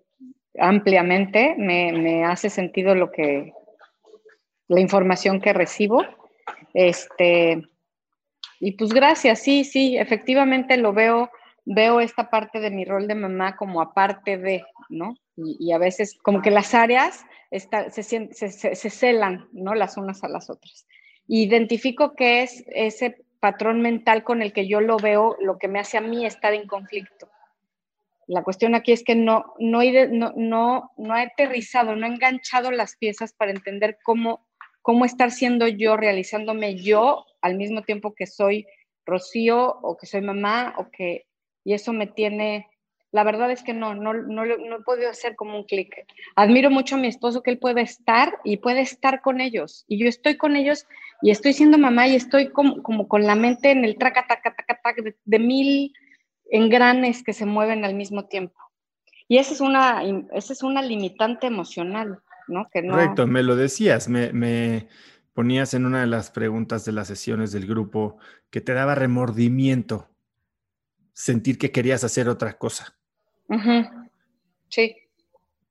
[0.59, 3.53] ampliamente, me, hace sentido lo que,
[4.67, 6.03] la información que recibo.
[6.73, 7.61] Este,
[8.59, 11.29] y pues gracias, sí, sí, efectivamente lo veo,
[11.65, 15.15] veo esta parte de mi rol de mamá como aparte de, ¿no?
[15.35, 19.75] Y, a veces como que las áreas se, se, se, celan, ¿no?
[19.75, 20.87] Las unas a las otras.
[21.27, 25.79] Identifico que es ese patrón mental con el que yo lo veo, lo que me
[25.79, 27.29] hace a mí estar en conflicto.
[28.27, 29.81] La cuestión aquí es que no, no,
[30.11, 34.45] no, no, no he aterrizado, no he enganchado las piezas para entender cómo,
[34.81, 38.67] cómo estar siendo yo, realizándome yo al mismo tiempo que soy
[39.05, 41.25] Rocío o que soy mamá o que,
[41.63, 42.67] y eso me tiene,
[43.13, 46.05] la verdad es que no, no, no, no he podido hacer como un clic.
[46.35, 49.85] Admiro mucho a mi esposo que él puede estar y puede estar con ellos.
[49.87, 50.85] Y yo estoy con ellos
[51.21, 54.53] y estoy siendo mamá y estoy como, como con la mente en el traca, taca,
[54.53, 55.93] taca, taca de, de mil
[56.51, 58.59] engranes que se mueven al mismo tiempo.
[59.27, 60.01] Y esa es una,
[60.31, 62.67] esa es una limitante emocional, ¿no?
[62.71, 64.87] Que Correcto, me lo decías, me,
[65.33, 68.17] ponías en una de las preguntas de las sesiones del grupo
[68.49, 70.09] que te daba remordimiento
[71.13, 72.97] sentir que querías hacer otra cosa.
[74.69, 74.95] Sí.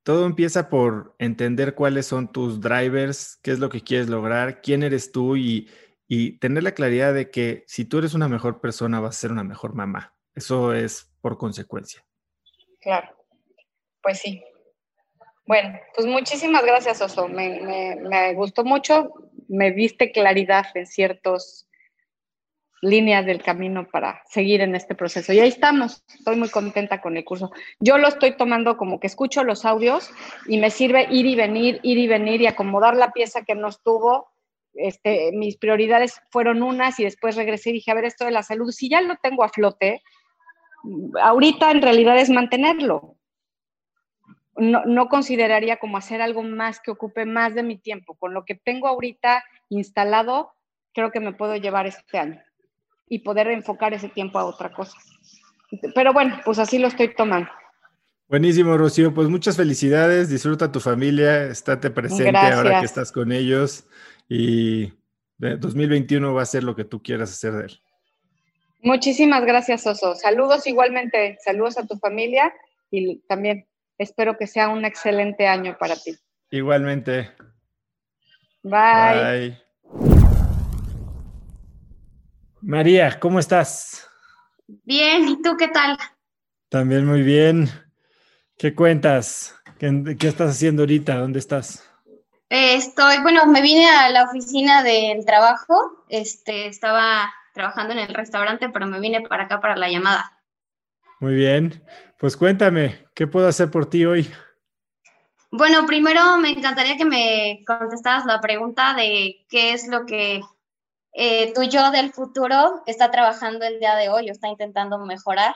[0.03, 4.83] Todo empieza por entender cuáles son tus drivers, qué es lo que quieres lograr, quién
[4.83, 5.69] eres tú y,
[6.07, 9.31] y tener la claridad de que si tú eres una mejor persona, vas a ser
[9.31, 10.16] una mejor mamá.
[10.37, 12.05] Eso es por consecuencia.
[12.79, 13.09] Claro,
[14.03, 14.43] pues sí.
[15.47, 17.27] Bueno, pues muchísimas gracias, Oso.
[17.27, 19.13] Me, gustó mucho.
[19.47, 21.67] Me viste claridad en ciertas
[22.83, 25.33] líneas del camino para seguir en este proceso.
[25.33, 26.03] Y ahí estamos.
[26.07, 27.51] Estoy muy contenta con el curso.
[27.79, 30.11] Yo lo estoy tomando como que escucho los audios
[30.45, 33.69] y me sirve ir y venir, ir y venir y acomodar la pieza que no
[33.69, 34.29] estuvo.
[34.75, 38.43] Este, mis prioridades fueron unas y después regresé y dije, a ver, esto de la
[38.43, 40.03] salud, si ya lo tengo a flote,
[41.21, 43.15] ahorita en realidad es mantenerlo.
[44.55, 48.15] No, consideraría como hacer algo más que ocupe más de mi tiempo.
[48.15, 50.53] Con lo que tengo ahorita instalado,
[50.93, 52.41] creo que me puedo llevar este año
[53.07, 54.97] y poder enfocar ese tiempo a otra cosa.
[55.93, 57.49] Pero bueno, pues así lo estoy tomando.
[58.27, 59.13] Buenísimo, Rocío.
[59.13, 60.29] Pues muchas felicidades.
[60.29, 61.45] Disfruta tu familia.
[61.45, 63.87] Estate presente ahora que estás con ellos.
[64.27, 64.91] Y
[65.37, 67.81] 2021 va a ser lo que tú quieras hacer de él.
[68.79, 70.15] Muchísimas gracias, Oso.
[70.15, 72.53] Saludos igualmente, saludos a tu familia
[72.91, 73.67] y también
[73.97, 76.15] espero que sea un excelente año para ti.
[76.51, 77.31] Igualmente.
[78.63, 79.51] Bye.
[79.51, 79.67] Bye.
[82.61, 84.07] María, ¿cómo estás?
[84.67, 85.97] Bien, ¿y tú qué tal?
[86.69, 87.69] También muy bien.
[88.57, 89.55] ¿Qué cuentas?
[89.79, 91.15] ¿Qué, qué estás haciendo ahorita?
[91.15, 91.83] ¿Dónde estás?
[92.49, 96.05] Eh, estoy, bueno, me vine a la oficina del trabajo.
[96.09, 100.31] Este, estaba trabajando en el restaurante, pero me vine para acá para la llamada.
[101.19, 101.83] Muy bien.
[102.19, 104.31] Pues cuéntame, ¿qué puedo hacer por ti hoy?
[105.51, 110.41] Bueno, primero me encantaría que me contestaras la pregunta de qué es lo que
[111.13, 115.55] eh, tu yo del futuro está trabajando el día de hoy o está intentando mejorar.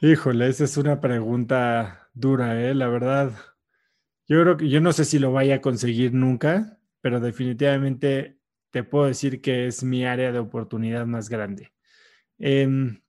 [0.00, 2.74] Híjole, esa es una pregunta dura, ¿eh?
[2.74, 3.32] La verdad.
[4.26, 8.39] Yo creo que yo no sé si lo vaya a conseguir nunca, pero definitivamente
[8.70, 11.72] te puedo decir que es mi área de oportunidad más grande.
[12.38, 13.00] Em,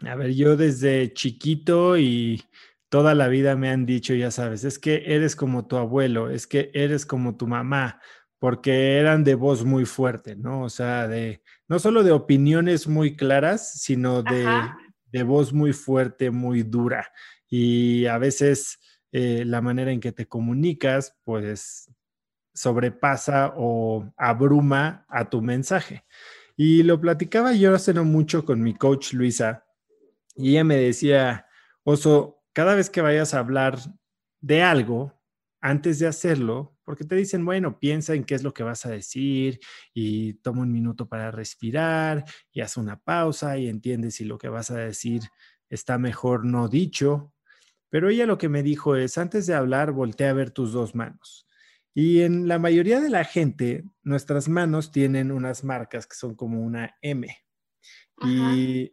[0.00, 2.42] a ver, yo desde chiquito y
[2.88, 6.46] toda la vida me han dicho, ya sabes, es que eres como tu abuelo, es
[6.46, 8.00] que eres como tu mamá,
[8.38, 10.62] porque eran de voz muy fuerte, ¿no?
[10.62, 14.46] O sea, de no solo de opiniones muy claras, sino de,
[15.10, 17.10] de voz muy fuerte, muy dura.
[17.48, 18.78] Y a veces
[19.12, 21.90] eh, la manera en que te comunicas, pues
[22.54, 26.04] sobrepasa o abruma a tu mensaje.
[26.56, 29.64] Y lo platicaba yo hace no mucho con mi coach Luisa,
[30.36, 31.46] y ella me decía,
[31.84, 33.78] Oso, cada vez que vayas a hablar
[34.40, 35.20] de algo,
[35.60, 38.90] antes de hacerlo, porque te dicen, bueno, piensa en qué es lo que vas a
[38.90, 39.60] decir
[39.94, 44.50] y toma un minuto para respirar y haz una pausa y entiendes si lo que
[44.50, 45.22] vas a decir
[45.70, 47.32] está mejor no dicho.
[47.88, 50.94] Pero ella lo que me dijo es, antes de hablar, voltea a ver tus dos
[50.94, 51.46] manos.
[51.94, 56.60] Y en la mayoría de la gente, nuestras manos tienen unas marcas que son como
[56.60, 57.28] una M.
[58.22, 58.92] Y,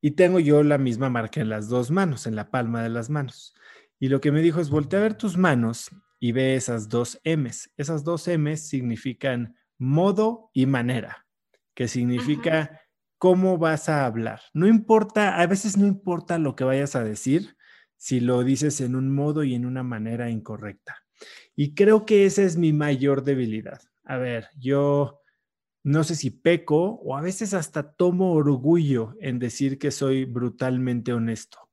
[0.00, 3.10] y tengo yo la misma marca en las dos manos, en la palma de las
[3.10, 3.54] manos.
[3.98, 7.20] Y lo que me dijo es, voltea a ver tus manos y ve esas dos
[7.24, 7.72] M's.
[7.76, 11.26] Esas dos M's significan modo y manera,
[11.74, 12.80] que significa
[13.18, 14.40] cómo vas a hablar.
[14.52, 17.56] No importa, a veces no importa lo que vayas a decir
[17.96, 21.03] si lo dices en un modo y en una manera incorrecta.
[21.56, 23.80] Y creo que esa es mi mayor debilidad.
[24.04, 25.20] A ver, yo
[25.84, 31.12] no sé si peco o a veces hasta tomo orgullo en decir que soy brutalmente
[31.12, 31.64] honesto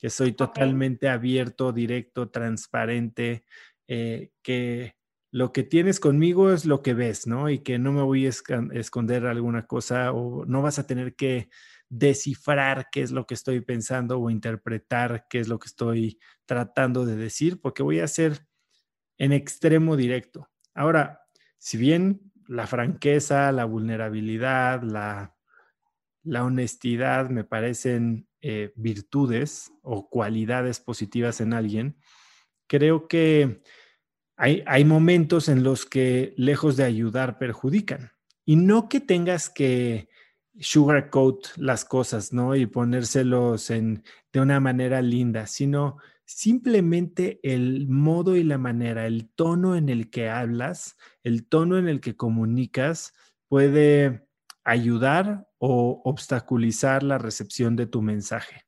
[0.00, 3.44] que soy totalmente abierto, directo, transparente,
[3.86, 4.96] eh, que
[5.30, 7.50] lo que tienes conmigo es lo que ves, ¿no?
[7.50, 8.30] Y que no me voy a
[8.72, 11.50] esconder alguna cosa o no vas a tener que
[11.90, 17.04] descifrar qué es lo que estoy pensando o interpretar qué es lo que estoy tratando
[17.04, 18.46] de decir, porque voy a ser
[19.20, 20.48] en extremo directo.
[20.74, 21.26] Ahora,
[21.58, 25.36] si bien la franqueza, la vulnerabilidad, la,
[26.22, 31.98] la honestidad me parecen eh, virtudes o cualidades positivas en alguien,
[32.66, 33.60] creo que
[34.38, 38.12] hay, hay momentos en los que lejos de ayudar perjudican.
[38.46, 40.08] Y no que tengas que
[40.58, 42.56] sugarcoat las cosas, ¿no?
[42.56, 44.02] Y ponérselos en,
[44.32, 45.98] de una manera linda, sino
[46.36, 51.88] simplemente el modo y la manera, el tono en el que hablas, el tono en
[51.88, 53.14] el que comunicas
[53.48, 54.28] puede
[54.64, 58.64] ayudar o obstaculizar la recepción de tu mensaje.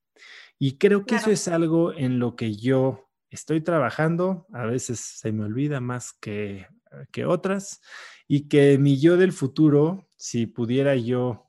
[0.59, 5.33] Y creo que eso es algo en lo que yo estoy trabajando, a veces se
[5.33, 6.67] me olvida más que,
[7.13, 7.81] que otras,
[8.27, 11.49] y que mi yo del futuro, si pudiera yo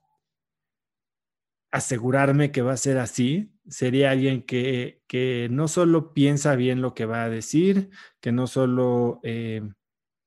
[1.72, 6.94] asegurarme que va a ser así, sería alguien que, que no solo piensa bien lo
[6.94, 9.62] que va a decir, que no solo eh,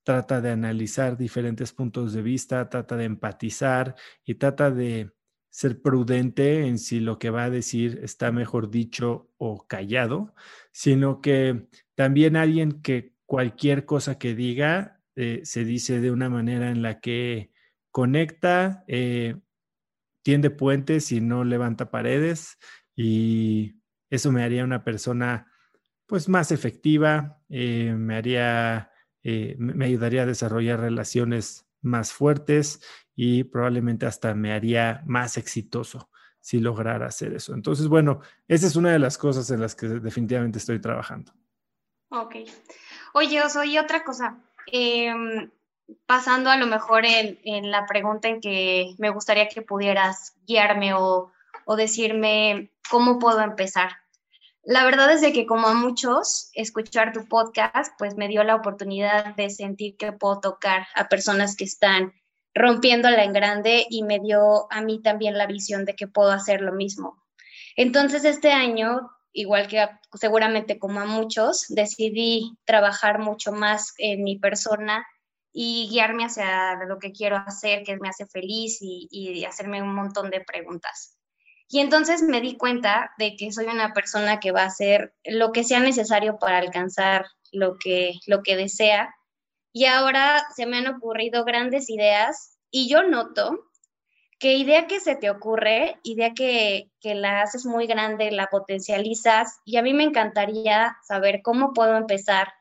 [0.04, 3.96] trata de analizar diferentes puntos de vista, trata de empatizar
[4.26, 5.12] y trata de
[5.50, 10.34] ser prudente en si lo que va a decir está mejor dicho o callado,
[10.72, 16.70] sino que también alguien que cualquier cosa que diga eh, se dice de una manera
[16.70, 17.52] en la que
[17.92, 19.36] conecta, eh,
[20.24, 22.58] tiende puentes y no levanta paredes
[22.98, 23.80] y
[24.10, 25.50] eso me haría una persona
[26.06, 28.92] pues más efectiva, eh, me haría
[29.24, 32.82] eh, me ayudaría a desarrollar relaciones más fuertes
[33.14, 36.10] y probablemente hasta me haría más exitoso
[36.40, 37.54] si lograra hacer eso.
[37.54, 41.34] Entonces, bueno, esa es una de las cosas en las que definitivamente estoy trabajando.
[42.10, 42.36] Ok.
[43.14, 44.38] Oye, soy otra cosa.
[44.68, 45.52] Em,
[46.06, 51.34] pasando a lo mejor en, la pregunta en que me gustaría que pudieras guiarme o,
[51.68, 53.92] o decirme cómo puedo empezar.
[54.64, 58.56] La verdad es de que como a muchos, escuchar tu podcast pues me dio la
[58.56, 62.14] oportunidad de sentir que puedo tocar a personas que están
[62.56, 66.62] rompiéndola en grande y me dio a mí también la visión de que puedo hacer
[66.62, 67.22] lo mismo.
[67.76, 74.40] Entonces este año, igual que seguramente como a muchos, decidí trabajar mucho más en mi
[74.40, 75.06] persona
[75.52, 79.94] y guiarme hacia lo que quiero hacer, que me hace feliz y, y hacerme un
[79.94, 81.17] montón de preguntas.
[81.70, 85.52] Y entonces me di cuenta de que soy una persona que va a hacer lo
[85.52, 89.14] que sea necesario para alcanzar lo que, lo que desea.
[89.74, 93.60] Y ahora se me han ocurrido grandes ideas y yo noto
[94.40, 99.60] que idea que se te ocurre, idea que, que la haces muy grande, la potencializas
[99.66, 102.54] y a mí me encantaría saber cómo puedo empezar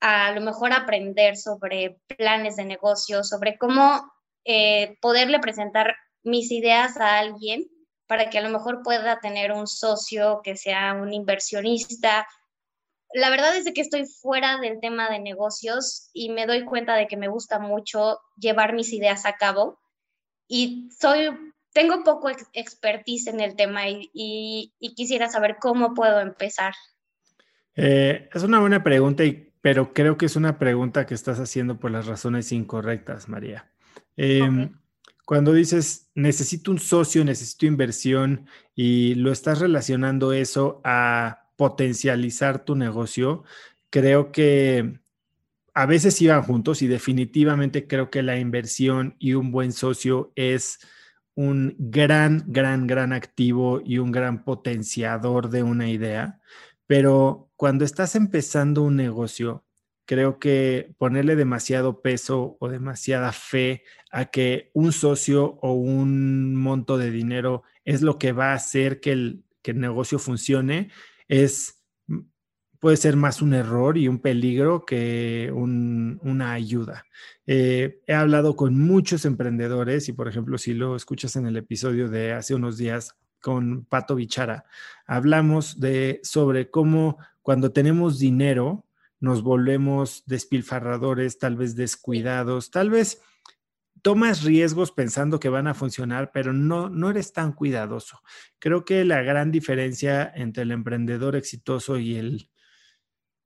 [0.00, 4.12] a, lo mejor aprender sobre planes de negocio, sobre cómo
[4.44, 7.64] eh, poderle presentar mis ideas a alguien
[8.08, 12.26] para que a lo mejor pueda tener un socio que sea un inversionista.
[13.12, 17.06] La verdad es que estoy fuera del tema de negocios y me doy cuenta de
[17.06, 19.78] que me gusta mucho llevar mis ideas a cabo
[20.48, 21.28] y soy
[21.72, 26.74] tengo poco expertise en el tema y, quisiera saber cómo puedo empezar.
[27.76, 31.78] Eh, es una buena pregunta y pero creo que es una pregunta que estás haciendo
[31.78, 33.70] por las razones incorrectas, María.
[34.16, 34.72] Em,
[35.28, 42.74] cuando dices, necesito un socio, necesito inversión y lo estás relacionando eso a potencializar tu
[42.74, 43.44] negocio,
[43.90, 45.00] creo que
[45.74, 50.78] a veces iban juntos y definitivamente creo que la inversión y un buen socio es
[51.34, 56.40] un gran, gran, gran activo y un gran potenciador de una idea.
[56.86, 59.66] Pero cuando estás empezando un negocio,
[60.08, 66.96] creo que ponerle demasiado peso o demasiada fe a que un socio o un monto
[66.96, 69.44] de dinero es lo que va a hacer que el,
[69.74, 70.90] negocio funcione,
[71.28, 71.84] es,
[72.78, 77.04] puede ser más un error y un peligro que una ayuda.
[77.46, 82.08] Eh, he hablado con muchos emprendedores y, por ejemplo, si lo escuchas en el episodio
[82.08, 84.64] de hace unos días con Pato Bichara,
[85.06, 88.86] hablamos de sobre cómo cuando tenemos dinero,
[89.20, 93.20] nos volvemos despilfarradores, tal vez descuidados, tal vez
[94.02, 98.22] tomas riesgos pensando que van a funcionar, pero no, no eres tan cuidadoso.
[98.58, 102.50] Creo que la gran diferencia entre el emprendedor exitoso y el,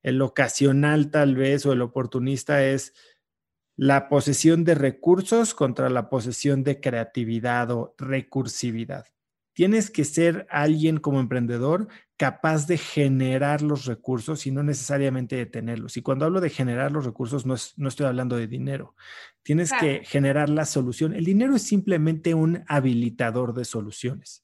[0.02, 2.92] el ocasional tal vez o el oportunista es
[3.76, 9.06] la posesión de recursos contra la posesión de creatividad o recursividad.
[9.54, 15.46] Tienes que ser alguien como emprendedor capaz de generar los recursos y no necesariamente de
[15.46, 15.96] tenerlos.
[15.96, 18.94] Y cuando hablo de generar los recursos, no, no estoy hablando de dinero.
[19.42, 21.14] Tienes que generar la solución.
[21.14, 24.42] El dinero es simplemente un habilitador de soluciones.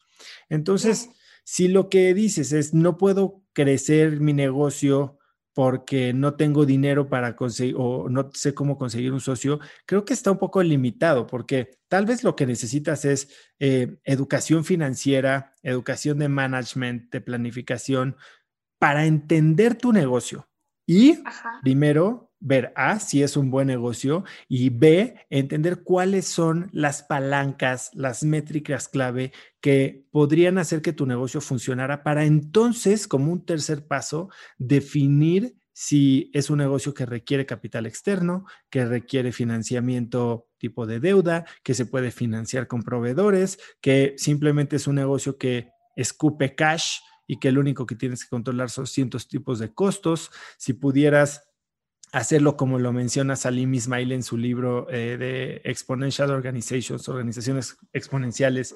[0.48, 1.10] Entonces,
[1.44, 5.18] si lo que dices es, no puedo crecer mi negocio
[5.59, 10.14] porque no tengo dinero para conseguir o no sé cómo conseguir un socio, creo que
[10.14, 13.28] está un poco limitado porque tal vez lo que necesitas es
[13.59, 18.16] eh, educación financiera, educación de management, de planificación,
[18.78, 20.48] para entender tu negocio.
[20.86, 21.18] Y
[21.62, 27.90] primero, ver A, si es un buen negocio, y B, entender cuáles son las palancas,
[27.94, 33.86] las métricas clave que podrían hacer que tu negocio funcionara para entonces, como un tercer
[33.86, 34.28] paso,
[34.59, 41.44] definir si es un negocio que requiere capital externo, que requiere financiamiento tipo de deuda,
[41.62, 46.98] que se puede financiar con proveedores, que simplemente es un negocio que escupe cash
[47.28, 50.32] y que lo único que tienes que controlar son cientos tipos de costos.
[50.56, 51.48] Si pudieras
[52.12, 58.74] hacerlo como lo menciona Salim Ismail en su libro eh, de Exponential Organizations, organizaciones exponenciales,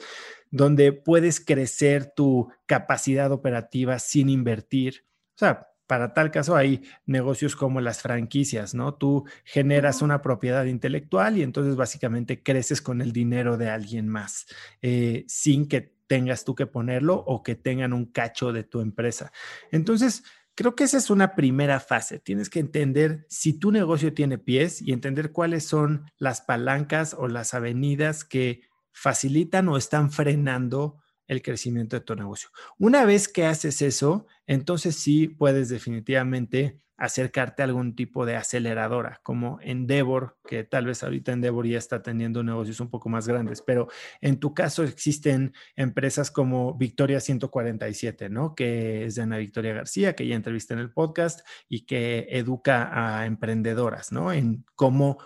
[0.51, 5.07] donde puedes crecer tu capacidad operativa sin invertir.
[5.35, 8.95] O sea, para tal caso hay negocios como las franquicias, ¿no?
[8.95, 14.47] Tú generas una propiedad intelectual y entonces básicamente creces con el dinero de alguien más,
[14.81, 19.33] eh, sin que tengas tú que ponerlo o que tengan un cacho de tu empresa.
[19.71, 22.19] Entonces, Creo que esa es una primera fase.
[22.19, 27.27] Tienes que entender si tu negocio tiene pies y entender cuáles son las palancas o
[27.27, 28.63] las avenidas que
[28.93, 32.51] facilitan o están frenando el crecimiento de tu negocio.
[32.79, 39.19] Una vez que haces eso, entonces sí puedes definitivamente acercarte a algún tipo de aceleradora,
[39.25, 43.61] como Endeavor, que tal vez ahorita Endeavor ya está teniendo negocios un poco más grandes,
[43.61, 43.89] pero
[44.21, 48.55] en tu caso existen empresas como Victoria 147, ¿no?
[48.55, 52.91] Que es de Ana Victoria García, que ya entrevisté en el podcast y que educa
[52.93, 54.33] a emprendedoras, ¿no?
[54.33, 55.19] En cómo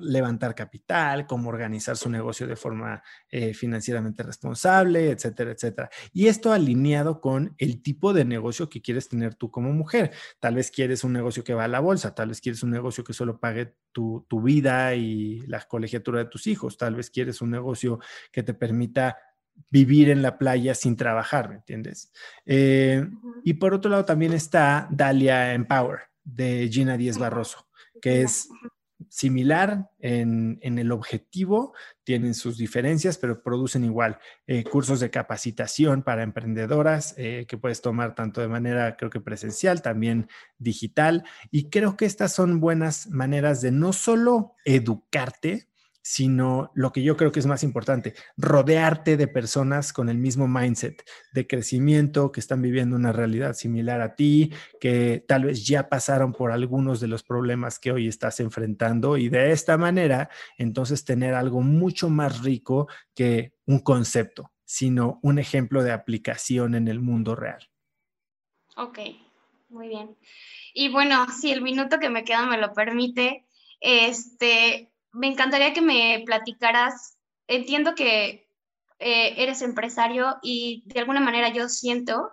[0.00, 5.90] levantar capital, cómo organizar su negocio de forma eh, financieramente responsable, etcétera, etcétera.
[6.12, 10.12] Y esto alineado con el tipo de negocio que quieres tener tú como mujer.
[10.40, 13.04] Tal vez quieres un negocio que va a la bolsa, tal vez quieres un negocio
[13.04, 17.50] que solo pague tu, vida y la colegiatura de tus hijos, tal vez quieres un
[17.50, 18.00] negocio
[18.32, 19.16] que te permita
[19.70, 22.10] vivir en la playa sin trabajar, ¿me entiendes?
[22.46, 23.06] Eh,
[23.44, 27.68] y por otro lado también está Dalia Empower de Gina Díez Barroso,
[28.00, 28.48] que es
[29.10, 31.74] similar en, el objetivo,
[32.04, 37.80] tienen sus diferencias, pero producen igual eh, cursos de capacitación para emprendedoras eh, que puedes
[37.80, 41.24] tomar tanto de manera, creo que presencial, también digital.
[41.50, 45.68] Y creo que estas son buenas maneras de no solo educarte,
[46.02, 50.48] sino lo que yo creo que es más importante, rodearte de personas con el mismo
[50.48, 51.02] mindset
[51.32, 56.32] de crecimiento, que están viviendo una realidad similar a ti, que tal vez ya pasaron
[56.32, 61.34] por algunos de los problemas que hoy estás enfrentando y de esta manera, entonces tener
[61.34, 67.36] algo mucho más rico que un concepto, sino un ejemplo de aplicación en el mundo
[67.36, 67.68] real.
[68.76, 68.98] Ok,
[69.68, 70.16] muy bien.
[70.74, 73.44] Y bueno, si el minuto que me queda me lo permite,
[73.80, 77.16] este, me encantaría que me platicaras,
[77.46, 78.48] entiendo que
[78.98, 82.30] eh, eres empresario y de alguna manera yo siento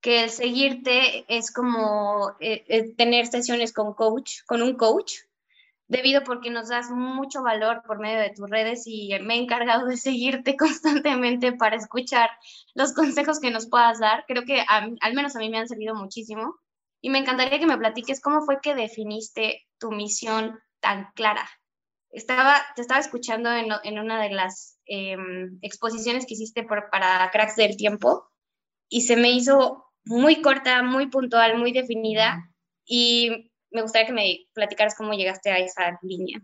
[0.00, 5.14] que el seguirte es como eh, eh, tener sesiones con coach, con un coach,
[5.86, 9.86] debido porque nos das mucho valor por medio de tus redes y me he encargado
[9.86, 12.30] de seguirte constantemente para escuchar
[12.74, 14.24] los consejos que nos puedas dar.
[14.26, 16.56] Creo que al menos a mí me han servido muchísimo
[17.00, 21.48] y me encantaría que me platiques cómo fue que definiste tu misión tan clara.
[22.12, 27.76] Estaba, te estaba escuchando en, una de las em, exposiciones que hiciste para Cracks del
[27.76, 28.28] Tiempo
[28.88, 32.50] y se me hizo muy corta, muy puntual, muy definida
[32.84, 36.40] y me gustaría que me platicaras cómo llegaste a esa línea.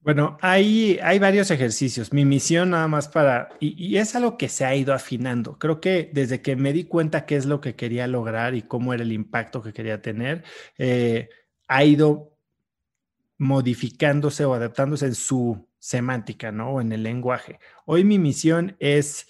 [0.00, 2.12] Bueno, hay, hay varios ejercicios.
[2.12, 5.58] Mi misión nada más para, y, es algo que se ha ido afinando.
[5.58, 8.94] Creo que desde que me di cuenta qué es lo que quería lograr y cómo
[8.94, 10.44] era el impacto que quería tener,
[10.78, 11.28] eh,
[11.66, 12.37] ha ido
[13.38, 16.72] modificándose o adaptándose en su semántica, ¿no?
[16.74, 17.60] O en el lenguaje.
[17.86, 19.28] Hoy mi misión es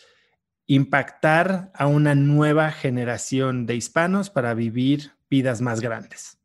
[0.67, 6.39] impactar a una nueva generación de hispanos para vivir vidas más grandes.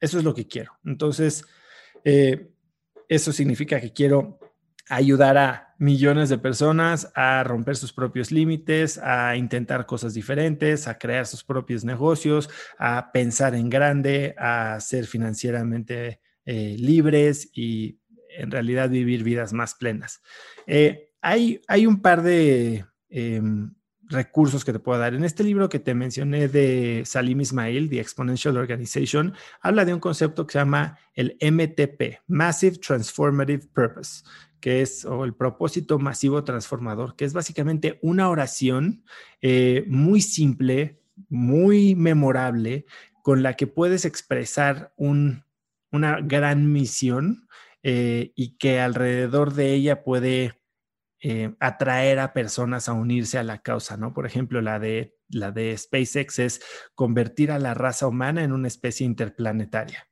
[0.00, 0.72] Eso es lo que quiero.
[0.84, 1.44] Entonces,
[2.04, 2.50] eh,
[3.08, 4.38] eso significa que quiero
[4.88, 10.98] ayudar a millones de personas a romper sus propios límites, a intentar cosas diferentes, a
[10.98, 12.48] crear sus propios negocios,
[12.78, 17.98] a pensar en grande, a ser financieramente eh, libres y
[18.38, 20.22] en realidad vivir vidas más plenas.
[20.66, 23.72] Eh, hay, hay un par de Em,
[24.08, 25.14] recursos que te puedo dar.
[25.14, 30.00] En este libro que te mencioné de Salim Ismail, The Exponential Organization, habla de un
[30.00, 34.22] concepto que se llama el MTP, Massive Transformative Purpose,
[34.60, 39.02] que es o el propósito masivo transformador, que es básicamente una oración
[39.40, 42.86] eh, muy simple, muy memorable,
[43.22, 44.92] con la que puedes expresar
[45.96, 47.48] una gran misión
[47.82, 50.60] eh, y que alrededor de ella puede
[51.22, 54.12] eh, atraer a personas a unirse a la causa, ¿no?
[54.12, 56.60] Por ejemplo, la de, la de SpaceX es
[56.94, 60.06] convertir a la raza humana en una especie interplanetaria.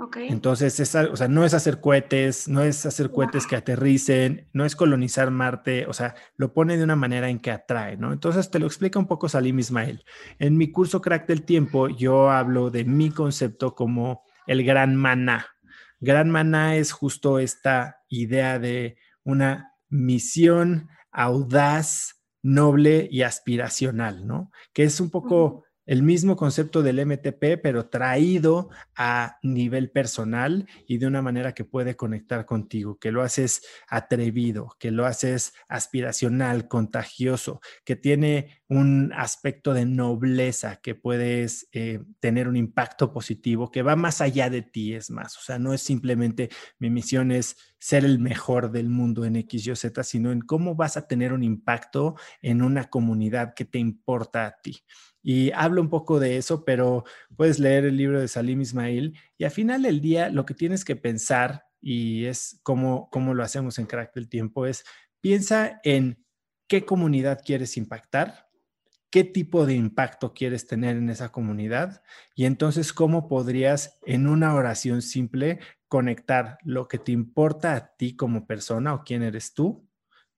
[0.00, 0.28] Okay.
[0.28, 4.76] Entonces, o sea, no es hacer cohetes, no es hacer cohetes que aterricen, no es
[4.76, 8.12] colonizar Marte, o sea, lo pone de una manera en que atrae, ¿no?
[8.12, 10.04] Entonces, te lo explica un poco Salim Ismael.
[10.38, 15.46] En mi curso Crack del Tiempo, yo hablo de mi concepto como el gran maná.
[16.00, 24.50] Gran maná es justo esta idea de una misión audaz, noble y aspiracional, ¿no?
[24.72, 30.98] Que es un poco el mismo concepto del MTP, pero traído a nivel personal y
[30.98, 36.68] de una manera que puede conectar contigo, que lo haces atrevido, que lo haces aspiracional,
[36.68, 43.80] contagioso, que tiene un aspecto de nobleza, que puedes eh, tener un impacto positivo, que
[43.80, 45.38] va más allá de ti, es más.
[45.38, 49.66] O sea, no es simplemente mi misión es ser el mejor del mundo en X,
[49.66, 53.78] Y, Z, sino en cómo vas a tener un impacto en una comunidad que te
[53.78, 54.82] importa a ti.
[55.22, 57.04] Y hablo un poco de eso, pero
[57.36, 60.84] puedes leer el libro de Salim Ismail y al final del día lo que tienes
[60.84, 64.84] que pensar, y es como, como lo hacemos en Crack del Tiempo, es
[65.20, 66.24] piensa en
[66.66, 68.48] qué comunidad quieres impactar,
[69.10, 72.02] qué tipo de impacto quieres tener en esa comunidad
[72.34, 78.14] y entonces cómo podrías en una oración simple conectar lo que te importa a ti
[78.14, 79.88] como persona o quién eres tú,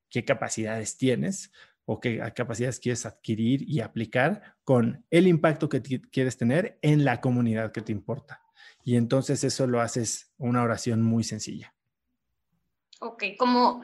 [0.09, 1.53] qué capacidades tienes,
[1.93, 7.21] o qué capacidades quieres adquirir y aplicar con el impacto que quieres tener en la
[7.21, 8.45] comunidad que te importa.
[8.85, 11.75] Y entonces eso lo haces una oración muy sencilla.
[13.01, 13.83] Ok, como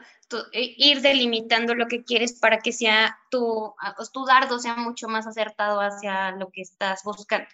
[0.53, 3.73] e, ir delimitando lo que quieres para que sea tu,
[4.13, 7.49] tu dardo sea mucho más acertado hacia lo que estás buscando.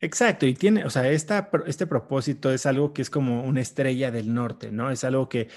[0.00, 4.12] Exacto, y tiene, o sea, esta, este propósito es algo que es como una estrella
[4.12, 4.90] del norte, ¿no?
[4.90, 5.48] Es algo que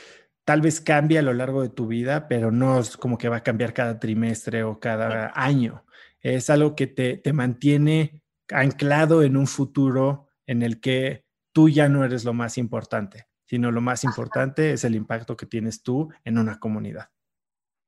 [0.45, 3.37] tal vez cambie a lo largo de tu vida, pero no es como que va
[3.37, 5.85] a cambiar cada trimestre o cada año.
[6.21, 11.23] Es algo que te, te mantiene anclado en un futuro en el que
[11.53, 15.45] tú ya no eres lo más importante, sino lo más importante es el impacto que
[15.45, 17.09] tienes tú en una comunidad.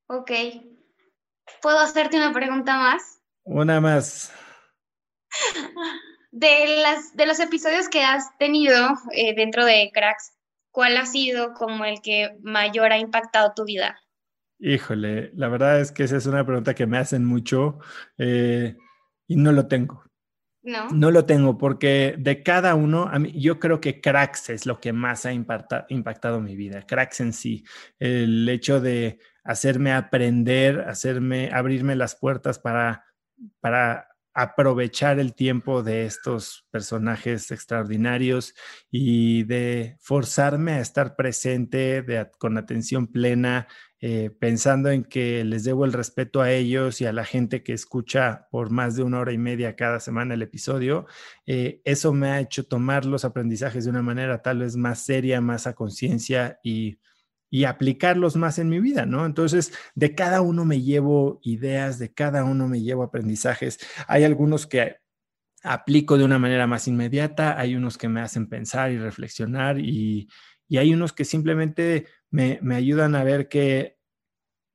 [0.07, 0.31] Ok.
[1.61, 3.21] ¿Puedo hacerte una pregunta más?
[3.43, 4.31] Una más.
[6.35, 8.75] De, las, de los episodios que has tenido
[9.11, 10.33] eh, dentro de Cracks,
[10.71, 13.99] ¿cuál ha sido como el que mayor ha impactado tu vida?
[14.57, 17.77] Híjole, la verdad es que esa es una pregunta que me hacen mucho
[18.17, 18.75] eh,
[19.27, 20.03] y no lo tengo.
[20.63, 20.89] No.
[20.89, 24.79] No lo tengo porque de cada uno, a mí, yo creo que Cracks es lo
[24.79, 27.63] que más ha impactado mi vida, Cracks en sí.
[27.99, 33.05] El hecho de hacerme aprender, hacerme, abrirme las puertas para,
[33.59, 38.53] para aprovechar el tiempo de estos personajes extraordinarios
[38.89, 42.05] y de forzarme a estar presente
[42.39, 43.67] con atención plena
[44.05, 47.71] eh, pensando en que les debo el respeto a ellos y a la gente que
[47.71, 51.05] escucha por más de una hora y media cada semana el episodio,
[51.45, 55.39] eh, eso me ha hecho tomar los aprendizajes de una manera tal vez más seria,
[55.39, 56.99] más a conciencia y,
[57.53, 59.27] y aplicarlos más en mi vida, ¿no?
[59.27, 63.77] Entonces, de cada uno me llevo ideas, de cada uno me llevo aprendizajes.
[64.07, 64.95] Hay algunos que
[65.61, 70.29] aplico de una manera más inmediata, hay unos que me hacen pensar y reflexionar y,
[70.67, 73.99] y hay unos que simplemente me, me, ayudan a ver que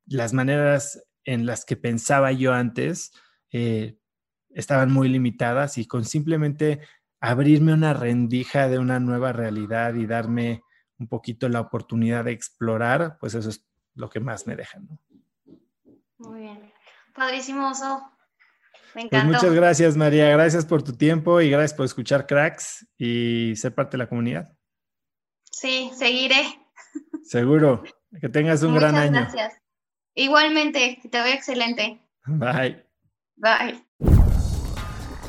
[0.06, 3.10] las maneras en las que pensaba yo antes
[3.50, 3.98] eh,
[4.50, 6.78] estaban muy limitadas y con simplemente
[7.18, 10.62] abrirme una rendija de una nueva realidad y darme
[10.98, 13.64] un poquito la oportunidad de explorar, pues eso es
[13.94, 14.78] lo que más me deja.
[14.78, 14.98] ¿no?
[16.18, 16.72] Muy bien.
[17.14, 18.10] Padrísimo, Oso.
[18.94, 20.28] Me pues muchas gracias, María.
[20.30, 24.52] Gracias por tu tiempo y gracias por escuchar Cracks y ser parte de la comunidad.
[25.50, 26.42] Sí, seguiré.
[27.24, 27.82] Seguro.
[28.20, 29.20] Que tengas un gran año.
[29.20, 29.60] Gracias.
[30.14, 32.00] Igualmente, que te vaya excelente.
[32.26, 32.84] Bye.
[33.36, 33.84] Bye.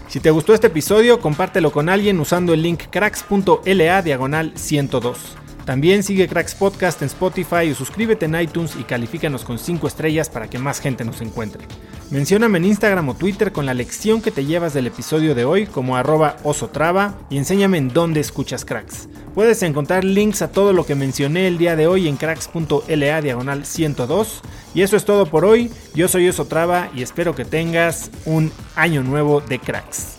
[0.08, 5.38] Si te gustó este episodio, compártelo con alguien usando el link cracks.la diagonal 102.
[5.66, 10.30] También sigue Cracks Podcast en Spotify o suscríbete en iTunes y califícanos con 5 estrellas
[10.30, 11.66] para que más gente nos encuentre.
[12.12, 15.68] Mencióname en Instagram o Twitter con la lección que te llevas del episodio de hoy
[15.68, 19.08] como arroba osotrava y enséñame en dónde escuchas Cracks.
[19.36, 23.66] Puedes encontrar links a todo lo que mencioné el día de hoy en cracks.la diagonal
[23.66, 24.42] 102.
[24.74, 25.72] Y eso es todo por hoy.
[25.94, 30.19] Yo soy Osotrava y espero que tengas un año nuevo de Cracks.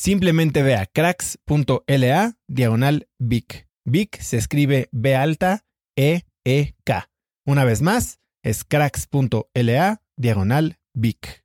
[0.00, 3.66] Simplemente ve a cracks.la diagonal Vic.
[3.84, 5.66] Vic se escribe B alta
[5.96, 7.10] E E K.
[7.44, 11.44] Una vez más, es cracks.la diagonal Vic.